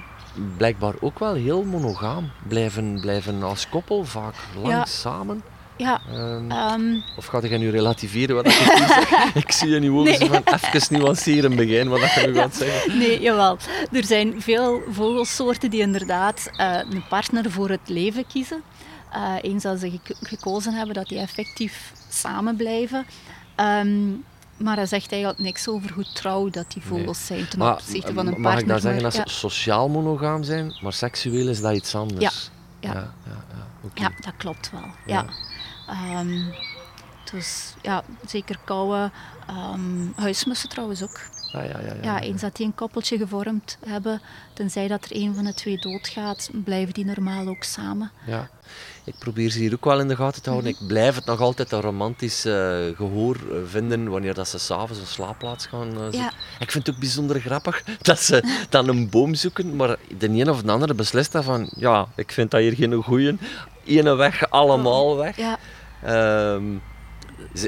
blijkbaar 0.57 0.95
ook 1.01 1.19
wel 1.19 1.35
heel 1.35 1.63
monogaam. 1.65 2.31
Blijven, 2.49 3.01
blijven 3.01 3.43
als 3.43 3.69
koppel 3.69 4.05
vaak 4.05 4.35
lang 4.55 4.69
Ja. 4.75 4.85
samen. 4.85 5.43
Ja, 5.77 6.01
Ehm, 6.13 6.51
ehm, 6.51 6.83
of 7.17 7.27
gaat 7.27 7.43
je 7.49 7.59
nu 7.59 7.71
relativeren 7.71 8.35
wat 8.37 8.47
ik 8.47 8.59
nu 8.79 8.87
zeg? 8.87 9.35
Ik 9.35 9.53
zie 9.53 9.69
je 9.69 9.79
nu 9.81 9.91
ook 9.91 10.05
Nee. 10.05 10.15
zo 10.17 10.27
van 10.27 10.43
even 10.45 10.99
nuanceren 10.99 11.57
begin 11.57 11.89
wat 11.89 12.01
je 12.15 12.27
nu 12.27 12.35
gaat 12.35 12.55
zeggen. 12.55 12.97
Nee, 12.99 13.21
jawel. 13.21 13.57
Er 13.93 14.05
zijn 14.05 14.43
veel 14.43 14.83
vogelsoorten 14.91 15.71
die 15.71 15.81
inderdaad 15.81 16.51
eh, 16.57 16.79
een 16.91 17.05
partner 17.09 17.51
voor 17.51 17.69
het 17.69 17.81
leven 17.89 18.27
kiezen. 18.27 18.63
Eh, 19.13 19.35
eens 19.41 19.63
dat 19.63 19.81
ze 19.81 19.91
gek- 19.91 20.17
gekozen 20.23 20.75
hebben, 20.75 20.95
dat 20.95 21.09
die 21.09 21.19
effectief 21.19 21.93
samen 22.09 22.57
blijven. 22.57 23.07
Ehm, 23.55 24.11
maar 24.57 24.77
dat 24.77 24.89
zegt 24.89 25.13
eigenlijk 25.13 25.43
niks 25.43 25.69
over 25.69 25.93
hoe 25.93 26.13
trouw 26.13 26.49
dat 26.51 26.73
die 26.73 26.83
vogels 26.83 27.27
zijn 27.27 27.49
ten 27.49 27.59
Maar 27.59 27.73
opzichte 27.73 28.13
van 28.13 28.27
een 28.27 28.33
mag 28.41 28.43
partner. 28.43 28.61
ik 28.63 28.69
dan 28.69 28.81
zeggen 28.81 29.03
maar- 29.03 29.13
dat 29.13 29.29
ze 29.31 29.35
sociaal 29.39 29.89
monogaam 29.89 30.43
zijn, 30.43 30.79
maar 30.83 30.93
seksueel 30.93 31.49
is 31.49 31.61
dat 31.61 31.75
iets 31.75 31.95
anders? 31.95 32.51
Ja, 32.81 32.93
ja. 32.93 33.13
ja, 33.27 33.45
ja, 33.95 34.11
dat 34.21 34.33
klopt 34.37 34.71
wel. 34.71 34.85
Ja. 35.07 35.25
Ehm, 35.89 36.41
dus 37.33 37.75
ja, 37.83 38.03
zeker 38.27 38.59
kouwen. 38.65 39.13
Ehm, 39.47 39.81
huismussen 40.17 40.69
trouwens 40.69 41.03
ook. 41.03 41.21
Ah, 41.53 41.65
ja, 41.65 41.79
ja, 41.81 41.95
ja, 41.95 41.95
Ja, 42.03 42.21
eens 42.21 42.41
dat 42.41 42.57
die 42.57 42.67
een 42.67 42.75
koppeltje 42.75 43.17
gevormd 43.19 43.79
hebben, 43.87 44.21
tenzij 44.53 44.89
dat 44.89 45.05
er 45.05 45.17
een 45.17 45.35
van 45.35 45.45
de 45.45 45.55
twee 45.55 45.79
doodgaat, 45.79 46.51
blijven 46.65 46.95
die 46.95 47.05
normaal 47.05 47.47
ook 47.49 47.63
samen. 47.65 48.11
Ja. 48.27 48.49
Ik 49.05 49.15
probeer 49.19 49.51
ze 49.51 49.59
hier 49.59 49.73
ook 49.73 49.85
wel 49.85 50.01
in 50.01 50.09
de 50.09 50.17
gaten 50.17 50.43
te 50.43 50.51
houden. 50.51 50.73
Mhm. 50.73 50.83
Ik 50.83 50.89
blijf 50.89 51.15
het 51.15 51.25
nog 51.25 51.41
altijd 51.41 51.73
een 51.73 51.81
romantisch 51.81 52.45
eh, 52.45 52.79
gehoor 52.97 53.37
eh, 53.37 53.57
vinden 53.67 54.09
wanneer 54.09 54.35
dat 54.35 54.49
ze 54.49 54.59
s'avonds 54.59 54.99
een 54.99 55.07
slaapplaats 55.07 55.67
gaan 55.67 55.89
eh, 55.89 56.01
zoeken. 56.01 56.19
Ja. 56.19 56.33
Ik 56.59 56.71
vind 56.71 56.87
het 56.87 56.95
ook 56.95 57.01
bijzonder 57.01 57.41
grappig 57.41 57.83
dat 58.03 58.21
ze 58.21 58.65
dan 58.69 58.89
een 58.89 59.11
boom 59.11 59.35
zoeken, 59.35 59.77
maar 59.77 59.97
de 60.19 60.29
een 60.29 60.51
of 60.51 60.63
de 60.63 60.73
andere 60.73 60.95
beslist 60.95 61.33
dat 61.33 61.45
van, 61.45 61.71
ja, 61.77 62.09
ik 62.17 62.33
vind 62.33 62.51
dat 62.51 62.61
hier 62.61 62.75
geen 62.75 63.03
goeie. 63.03 63.39
Ene 63.85 64.15
weg, 64.15 64.51
allemaal 64.51 65.17
weg. 65.17 65.37
Ja, 65.37 65.59
Ehm, 66.03 66.65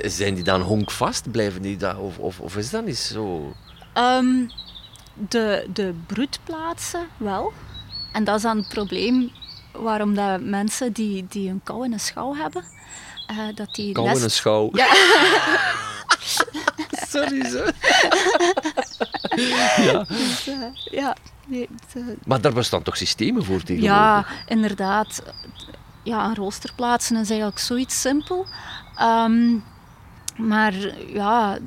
zijn 0.05 0.35
die 0.35 0.45
dan 0.45 0.61
honkvast? 0.61 1.31
Blijven 1.31 1.63
die 1.63 1.77
dat, 1.77 1.97
of, 1.97 2.19
of, 2.19 2.41
of 2.41 2.57
is 2.57 2.71
dat 2.71 2.85
niet 2.85 2.99
zo? 2.99 3.53
Ehm, 3.93 4.47
de, 5.29 5.67
de 5.73 5.95
broedplaatsen 6.07 7.07
wel. 7.17 7.53
En 8.13 8.25
dat 8.25 8.37
is 8.37 8.43
dan 8.43 8.57
het 8.57 8.69
probleem 8.69 9.31
waarom 9.77 10.15
dat 10.15 10.41
mensen 10.41 10.93
die, 10.93 11.27
die 11.29 11.51
een 11.51 11.61
kou 11.65 11.85
in 11.85 11.93
een 11.93 12.01
schouw 12.01 12.35
hebben, 12.35 12.65
uh, 13.31 13.39
dat 13.55 13.75
die 13.75 13.93
kou 13.93 14.09
in 14.09 14.23
een 14.23 14.31
schouw. 14.31 14.71
Ja. 14.73 14.87
Sorry, 17.09 17.45
zo. 17.45 17.65
ja. 19.83 20.05
Dus, 20.09 20.49
uh, 20.49 20.67
ja. 20.91 21.17
Nee, 21.47 21.69
maar 22.27 22.41
daar 22.41 22.53
bestaan 22.53 22.83
toch 22.83 22.97
systemen 22.97 23.45
voor 23.45 23.63
tegenwoordig? 23.63 23.97
Ja, 23.97 24.27
inderdaad. 24.47 25.23
Ja, 26.03 26.25
een 26.25 26.35
rooster 26.35 26.73
plaatsen 26.75 27.17
is 27.17 27.29
eigenlijk 27.29 27.59
zoiets 27.59 28.01
simpel. 28.01 28.47
Um, 29.03 29.65
maar 30.37 30.75
ja, 31.13 31.59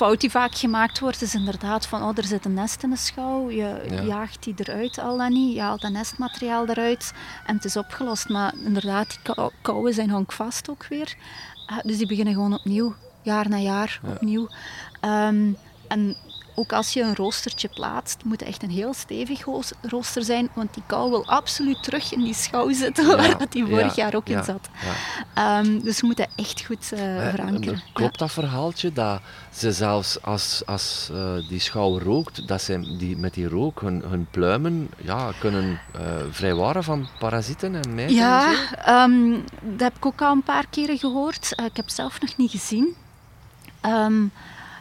fout 0.00 0.20
die 0.20 0.30
vaak 0.30 0.54
gemaakt 0.54 0.98
wordt 0.98 1.22
is 1.22 1.34
inderdaad 1.34 1.86
van 1.86 2.02
oh, 2.02 2.10
er 2.14 2.24
zit 2.24 2.44
een 2.44 2.54
nest 2.54 2.82
in 2.82 2.90
de 2.90 2.96
schouw, 2.96 3.50
je 3.50 4.00
jaagt 4.06 4.42
die 4.42 4.54
eruit 4.56 4.98
al 4.98 5.16
dan 5.16 5.32
niet, 5.32 5.54
je 5.54 5.60
haalt 5.60 5.80
dat 5.80 5.90
nestmateriaal 5.90 6.66
eruit 6.66 7.12
en 7.46 7.54
het 7.54 7.64
is 7.64 7.76
opgelost. 7.76 8.28
Maar 8.28 8.54
inderdaad, 8.64 9.18
die 9.22 9.50
kouwen 9.62 9.94
zijn 9.94 10.10
honkvast 10.10 10.70
ook 10.70 10.86
weer. 10.86 11.14
Uh, 11.70 11.78
dus 11.82 11.98
die 11.98 12.06
beginnen 12.06 12.34
gewoon 12.34 12.54
opnieuw, 12.54 12.94
jaar 13.22 13.48
na 13.48 13.56
jaar 13.56 14.00
opnieuw. 14.04 14.48
Um, 15.04 15.56
en 15.88 16.16
ook 16.54 16.72
als 16.72 16.92
je 16.92 17.02
een 17.02 17.16
roostertje 17.16 17.68
plaatst, 17.68 18.24
moet 18.24 18.40
het 18.40 18.48
echt 18.48 18.62
een 18.62 18.70
heel 18.70 18.94
stevig 18.94 19.44
rooster 19.82 20.24
zijn, 20.24 20.48
want 20.54 20.74
die 20.74 20.82
kou 20.86 21.10
wil 21.10 21.26
absoluut 21.26 21.82
terug 21.82 22.12
in 22.12 22.22
die 22.22 22.34
schouw 22.34 22.72
zitten 22.72 23.16
waar 23.16 23.38
dat 23.38 23.52
die 23.52 23.66
vorig 23.66 23.94
jaar 23.94 24.14
ook 24.14 24.28
in 24.28 24.44
zat. 24.44 24.68
Um, 25.38 25.82
dus 25.82 26.00
we 26.00 26.06
moeten 26.06 26.28
echt 26.36 26.64
goed 26.64 26.90
uh, 26.92 26.98
verankeren. 27.28 27.82
Klopt 27.92 28.18
dat 28.18 28.30
verhaaltje 28.30 28.92
dat 28.92 29.20
ze 29.52 29.72
zelfs 29.72 30.22
als, 30.22 30.62
als 30.66 31.08
uh, 31.12 31.48
die 31.48 31.60
schouw 31.60 31.98
rookt, 31.98 32.48
dat 32.48 32.62
ze 32.62 32.96
die, 32.98 33.16
met 33.16 33.34
die 33.34 33.48
rook 33.48 33.80
hun, 33.80 34.02
hun 34.08 34.26
pluimen 34.30 34.90
ja, 34.96 35.32
kunnen 35.38 35.80
uh, 35.96 36.00
vrijwaren 36.30 36.84
van 36.84 37.08
parasieten 37.18 37.74
en 37.74 37.94
mijten? 37.94 38.16
Ja, 38.16 38.54
um, 39.04 39.44
dat 39.60 39.80
heb 39.80 39.96
ik 39.96 40.06
ook 40.06 40.22
al 40.22 40.32
een 40.32 40.42
paar 40.42 40.66
keren 40.70 40.98
gehoord. 40.98 41.50
ik 41.50 41.76
heb 41.76 41.84
het 41.84 41.94
zelf 41.94 42.20
nog 42.20 42.36
niet 42.36 42.50
gezien. 42.50 42.94
Um, 43.86 44.32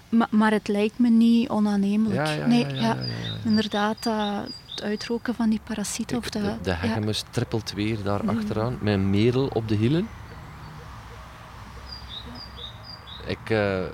maar, 0.10 0.28
maar 0.32 0.51
het 0.51 0.68
lijkt 0.68 0.99
me 0.99 1.10
niet 1.10 1.49
onaannemelijk. 1.49 2.28
Ja, 2.28 2.34
ja, 2.34 2.45
nee, 2.45 2.74
ja, 2.74 2.97
inderdaad, 3.45 4.05
uh, 4.05 4.41
het 4.70 4.82
uitroken 4.82 5.36
van 5.36 5.49
die 5.49 5.62
parasieten. 5.64 6.18
of 6.18 6.30
de, 6.30 6.41
de, 6.41 6.57
de 6.62 6.76
hegemus 6.76 7.24
trippelt 7.30 7.72
weer 7.72 8.03
daar 8.03 8.24
mm. 8.24 8.30
achteraan, 8.30 8.78
met 8.82 8.93
een 8.93 9.10
merel 9.10 9.47
op 9.47 9.68
de 9.68 9.76
hielen. 9.76 10.07
Ik 13.26 13.49
uh, 13.49 13.86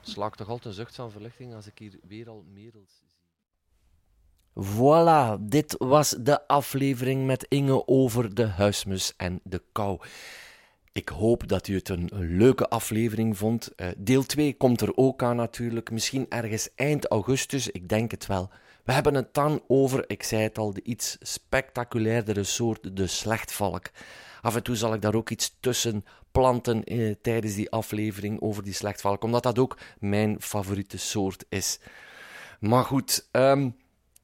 slaak 0.00 0.36
toch 0.36 0.48
altijd 0.48 0.66
een 0.66 0.72
zucht 0.72 0.94
van 0.94 1.10
verlichting 1.10 1.54
als 1.54 1.66
ik 1.66 1.78
hier 1.78 1.98
weer 2.08 2.28
al 2.28 2.44
merels 2.52 2.90
zie. 2.98 3.04
Voilà, 4.64 5.36
dit 5.40 5.74
was 5.78 6.10
de 6.10 6.48
aflevering 6.48 7.26
met 7.26 7.46
Inge 7.48 7.86
over 7.86 8.34
de 8.34 8.46
huismus 8.46 9.12
en 9.16 9.40
de 9.42 9.62
kou. 9.72 10.00
Ik 10.96 11.08
hoop 11.08 11.48
dat 11.48 11.68
u 11.68 11.74
het 11.74 11.88
een, 11.88 12.10
leuke 12.12 12.68
aflevering 12.68 13.36
vond. 13.36 13.70
Uh, 13.76 13.86
deel 13.96 14.22
2 14.22 14.56
komt 14.56 14.80
er 14.80 14.96
ook 14.96 15.22
aan 15.22 15.36
natuurlijk. 15.36 15.90
Misschien 15.90 16.26
ergens 16.28 16.68
eind 16.74 17.06
augustus, 17.06 17.70
ik 17.70 17.88
denk 17.88 18.10
het 18.10 18.26
wel. 18.26 18.50
We 18.84 18.92
hebben 18.92 19.14
het 19.14 19.34
dan 19.34 19.62
over, 19.66 20.04
ik 20.06 20.22
zei 20.22 20.42
het 20.42 20.58
al, 20.58 20.72
de 20.72 20.82
iets 20.82 21.16
spectaculairdere 21.20 22.44
soort, 22.44 22.96
de 22.96 23.06
slechtvalk. 23.06 23.90
Af 24.40 24.56
en 24.56 24.62
toe 24.62 24.76
zal 24.76 24.94
ik 24.94 25.02
daar 25.02 25.14
ook 25.14 25.30
iets 25.30 25.56
tussen 25.60 26.04
planten 26.30 26.84
eh, 26.84 27.14
tijdens 27.22 27.54
die 27.54 27.70
aflevering 27.70 28.40
over 28.40 28.62
die 28.62 28.72
slechtvalk, 28.72 29.24
omdat 29.24 29.42
dat 29.42 29.58
ook 29.58 29.78
mijn 29.98 30.36
favoriete 30.40 30.98
soort 30.98 31.44
is. 31.48 31.78
Maar 32.60 32.84
goed, 32.84 33.28
um, 33.32 33.76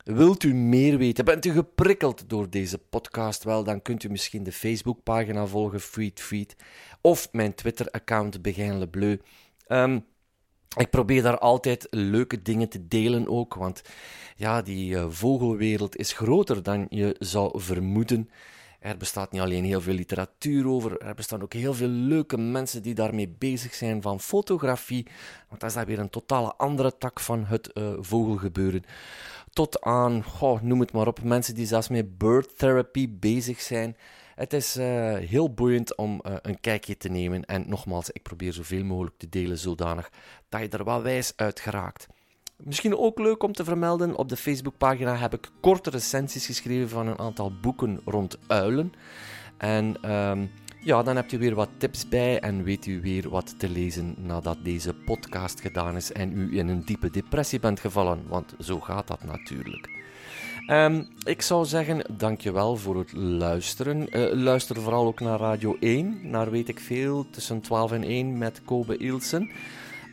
Wilt 0.04 0.42
u 0.42 0.54
meer 0.54 0.98
weten? 0.98 1.24
Bent 1.24 1.44
u 1.44 1.52
geprikkeld 1.52 2.28
door 2.28 2.50
deze 2.50 2.78
podcast? 2.78 3.44
Wel, 3.44 3.64
dan 3.64 3.82
kunt 3.82 4.02
u 4.02 4.08
misschien 4.08 4.42
de 4.42 4.52
Facebookpagina 4.52 5.46
volgen, 5.46 5.80
Feed 5.80 6.20
Feed, 6.20 6.56
of 7.00 7.28
mijn 7.32 7.54
Twitter-account, 7.54 8.42
Begijn 8.42 8.90
Bleu. 8.90 9.16
Um, 9.68 10.04
ik 10.76 10.90
probeer 10.90 11.22
daar 11.22 11.38
altijd 11.38 11.86
leuke 11.90 12.42
dingen 12.42 12.68
te 12.68 12.88
delen 12.88 13.28
ook, 13.28 13.54
want 13.54 13.82
ja, 14.36 14.62
die 14.62 14.94
uh, 14.94 15.06
vogelwereld 15.08 15.96
is 15.96 16.12
groter 16.12 16.62
dan 16.62 16.86
je 16.88 17.16
zou 17.18 17.60
vermoeden. 17.60 18.30
Er 18.80 18.96
bestaat 18.96 19.32
niet 19.32 19.40
alleen 19.40 19.64
heel 19.64 19.80
veel 19.80 19.94
literatuur 19.94 20.66
over, 20.66 20.98
er 20.98 21.14
bestaan 21.14 21.42
ook 21.42 21.52
heel 21.52 21.74
veel 21.74 21.88
leuke 21.88 22.38
mensen 22.38 22.82
die 22.82 22.94
daarmee 22.94 23.34
bezig 23.38 23.74
zijn 23.74 24.02
van 24.02 24.20
fotografie, 24.20 25.06
want 25.48 25.60
dat 25.60 25.70
is 25.70 25.76
dan 25.76 25.84
weer 25.84 25.98
een 25.98 26.10
totale 26.10 26.54
andere 26.54 26.98
tak 26.98 27.20
van 27.20 27.44
het 27.44 27.70
uh, 27.74 27.92
vogelgebeuren 27.98 28.84
tot 29.52 29.80
aan, 29.80 30.24
noem 30.62 30.80
het 30.80 30.92
maar 30.92 31.06
op, 31.06 31.22
mensen 31.22 31.54
die 31.54 31.66
zelfs 31.66 31.88
met 31.88 32.18
bird 32.18 32.58
therapy 32.58 33.08
bezig 33.18 33.60
zijn. 33.60 33.96
Het 34.34 34.52
is 34.52 34.76
uh, 34.76 34.84
heel 35.16 35.54
boeiend 35.54 35.96
om 35.96 36.20
uh, 36.26 36.34
een 36.42 36.60
kijkje 36.60 36.96
te 36.96 37.08
nemen. 37.08 37.44
En 37.44 37.64
nogmaals, 37.68 38.10
ik 38.10 38.22
probeer 38.22 38.52
zoveel 38.52 38.84
mogelijk 38.84 39.16
te 39.18 39.28
delen 39.28 39.58
zodanig 39.58 40.10
dat 40.48 40.60
je 40.60 40.68
er 40.68 40.84
wel 40.84 41.02
wijs 41.02 41.32
uit 41.36 41.60
geraakt. 41.60 42.06
Misschien 42.56 42.96
ook 42.96 43.18
leuk 43.18 43.42
om 43.42 43.52
te 43.52 43.64
vermelden, 43.64 44.16
op 44.16 44.28
de 44.28 44.36
Facebookpagina 44.36 45.16
heb 45.16 45.34
ik 45.34 45.50
korte 45.60 45.90
recensies 45.90 46.46
geschreven 46.46 46.88
van 46.88 47.06
een 47.06 47.18
aantal 47.18 47.52
boeken 47.60 48.00
rond 48.04 48.38
uilen. 48.46 48.92
En 49.56 50.12
um, 50.14 50.50
ja, 50.84 51.02
dan 51.02 51.16
hebt 51.16 51.32
u 51.32 51.38
weer 51.38 51.54
wat 51.54 51.68
tips 51.76 52.08
bij 52.08 52.40
en 52.40 52.62
weet 52.62 52.86
u 52.86 53.00
weer 53.00 53.28
wat 53.28 53.58
te 53.58 53.68
lezen 53.68 54.14
nadat 54.18 54.58
deze 54.62 54.94
podcast 54.94 55.60
gedaan 55.60 55.96
is 55.96 56.12
en 56.12 56.32
u 56.32 56.58
in 56.58 56.68
een 56.68 56.84
diepe 56.84 57.10
depressie 57.10 57.60
bent 57.60 57.80
gevallen, 57.80 58.22
want 58.28 58.54
zo 58.58 58.80
gaat 58.80 59.06
dat 59.06 59.24
natuurlijk. 59.24 60.00
Um, 60.66 61.08
ik 61.24 61.42
zou 61.42 61.64
zeggen, 61.64 62.04
dankjewel 62.16 62.76
voor 62.76 62.98
het 62.98 63.12
luisteren. 63.12 64.18
Uh, 64.18 64.32
luister 64.32 64.80
vooral 64.80 65.06
ook 65.06 65.20
naar 65.20 65.38
Radio 65.38 65.76
1, 65.80 66.18
naar 66.22 66.50
weet 66.50 66.68
ik 66.68 66.80
veel, 66.80 67.30
tussen 67.30 67.60
12 67.60 67.92
en 67.92 68.02
1 68.02 68.38
met 68.38 68.62
Kobe 68.64 68.96
Ilsen. 68.96 69.50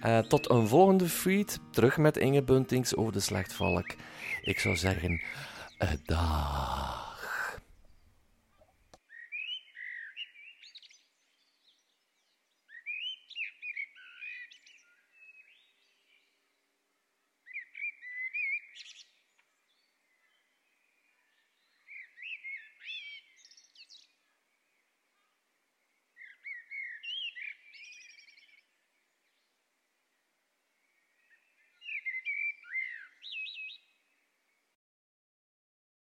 Uh, 0.05 0.19
tot 0.19 0.49
een 0.49 0.67
volgende 0.67 1.09
feed, 1.09 1.59
terug 1.69 1.97
met 1.97 2.17
Inge 2.17 2.43
Buntings 2.43 2.95
over 2.95 3.13
de 3.13 3.19
slechtvalk. 3.19 3.95
Ik 4.41 4.59
zou 4.59 4.75
zeggen, 4.75 5.21
uh. 6.09 7.08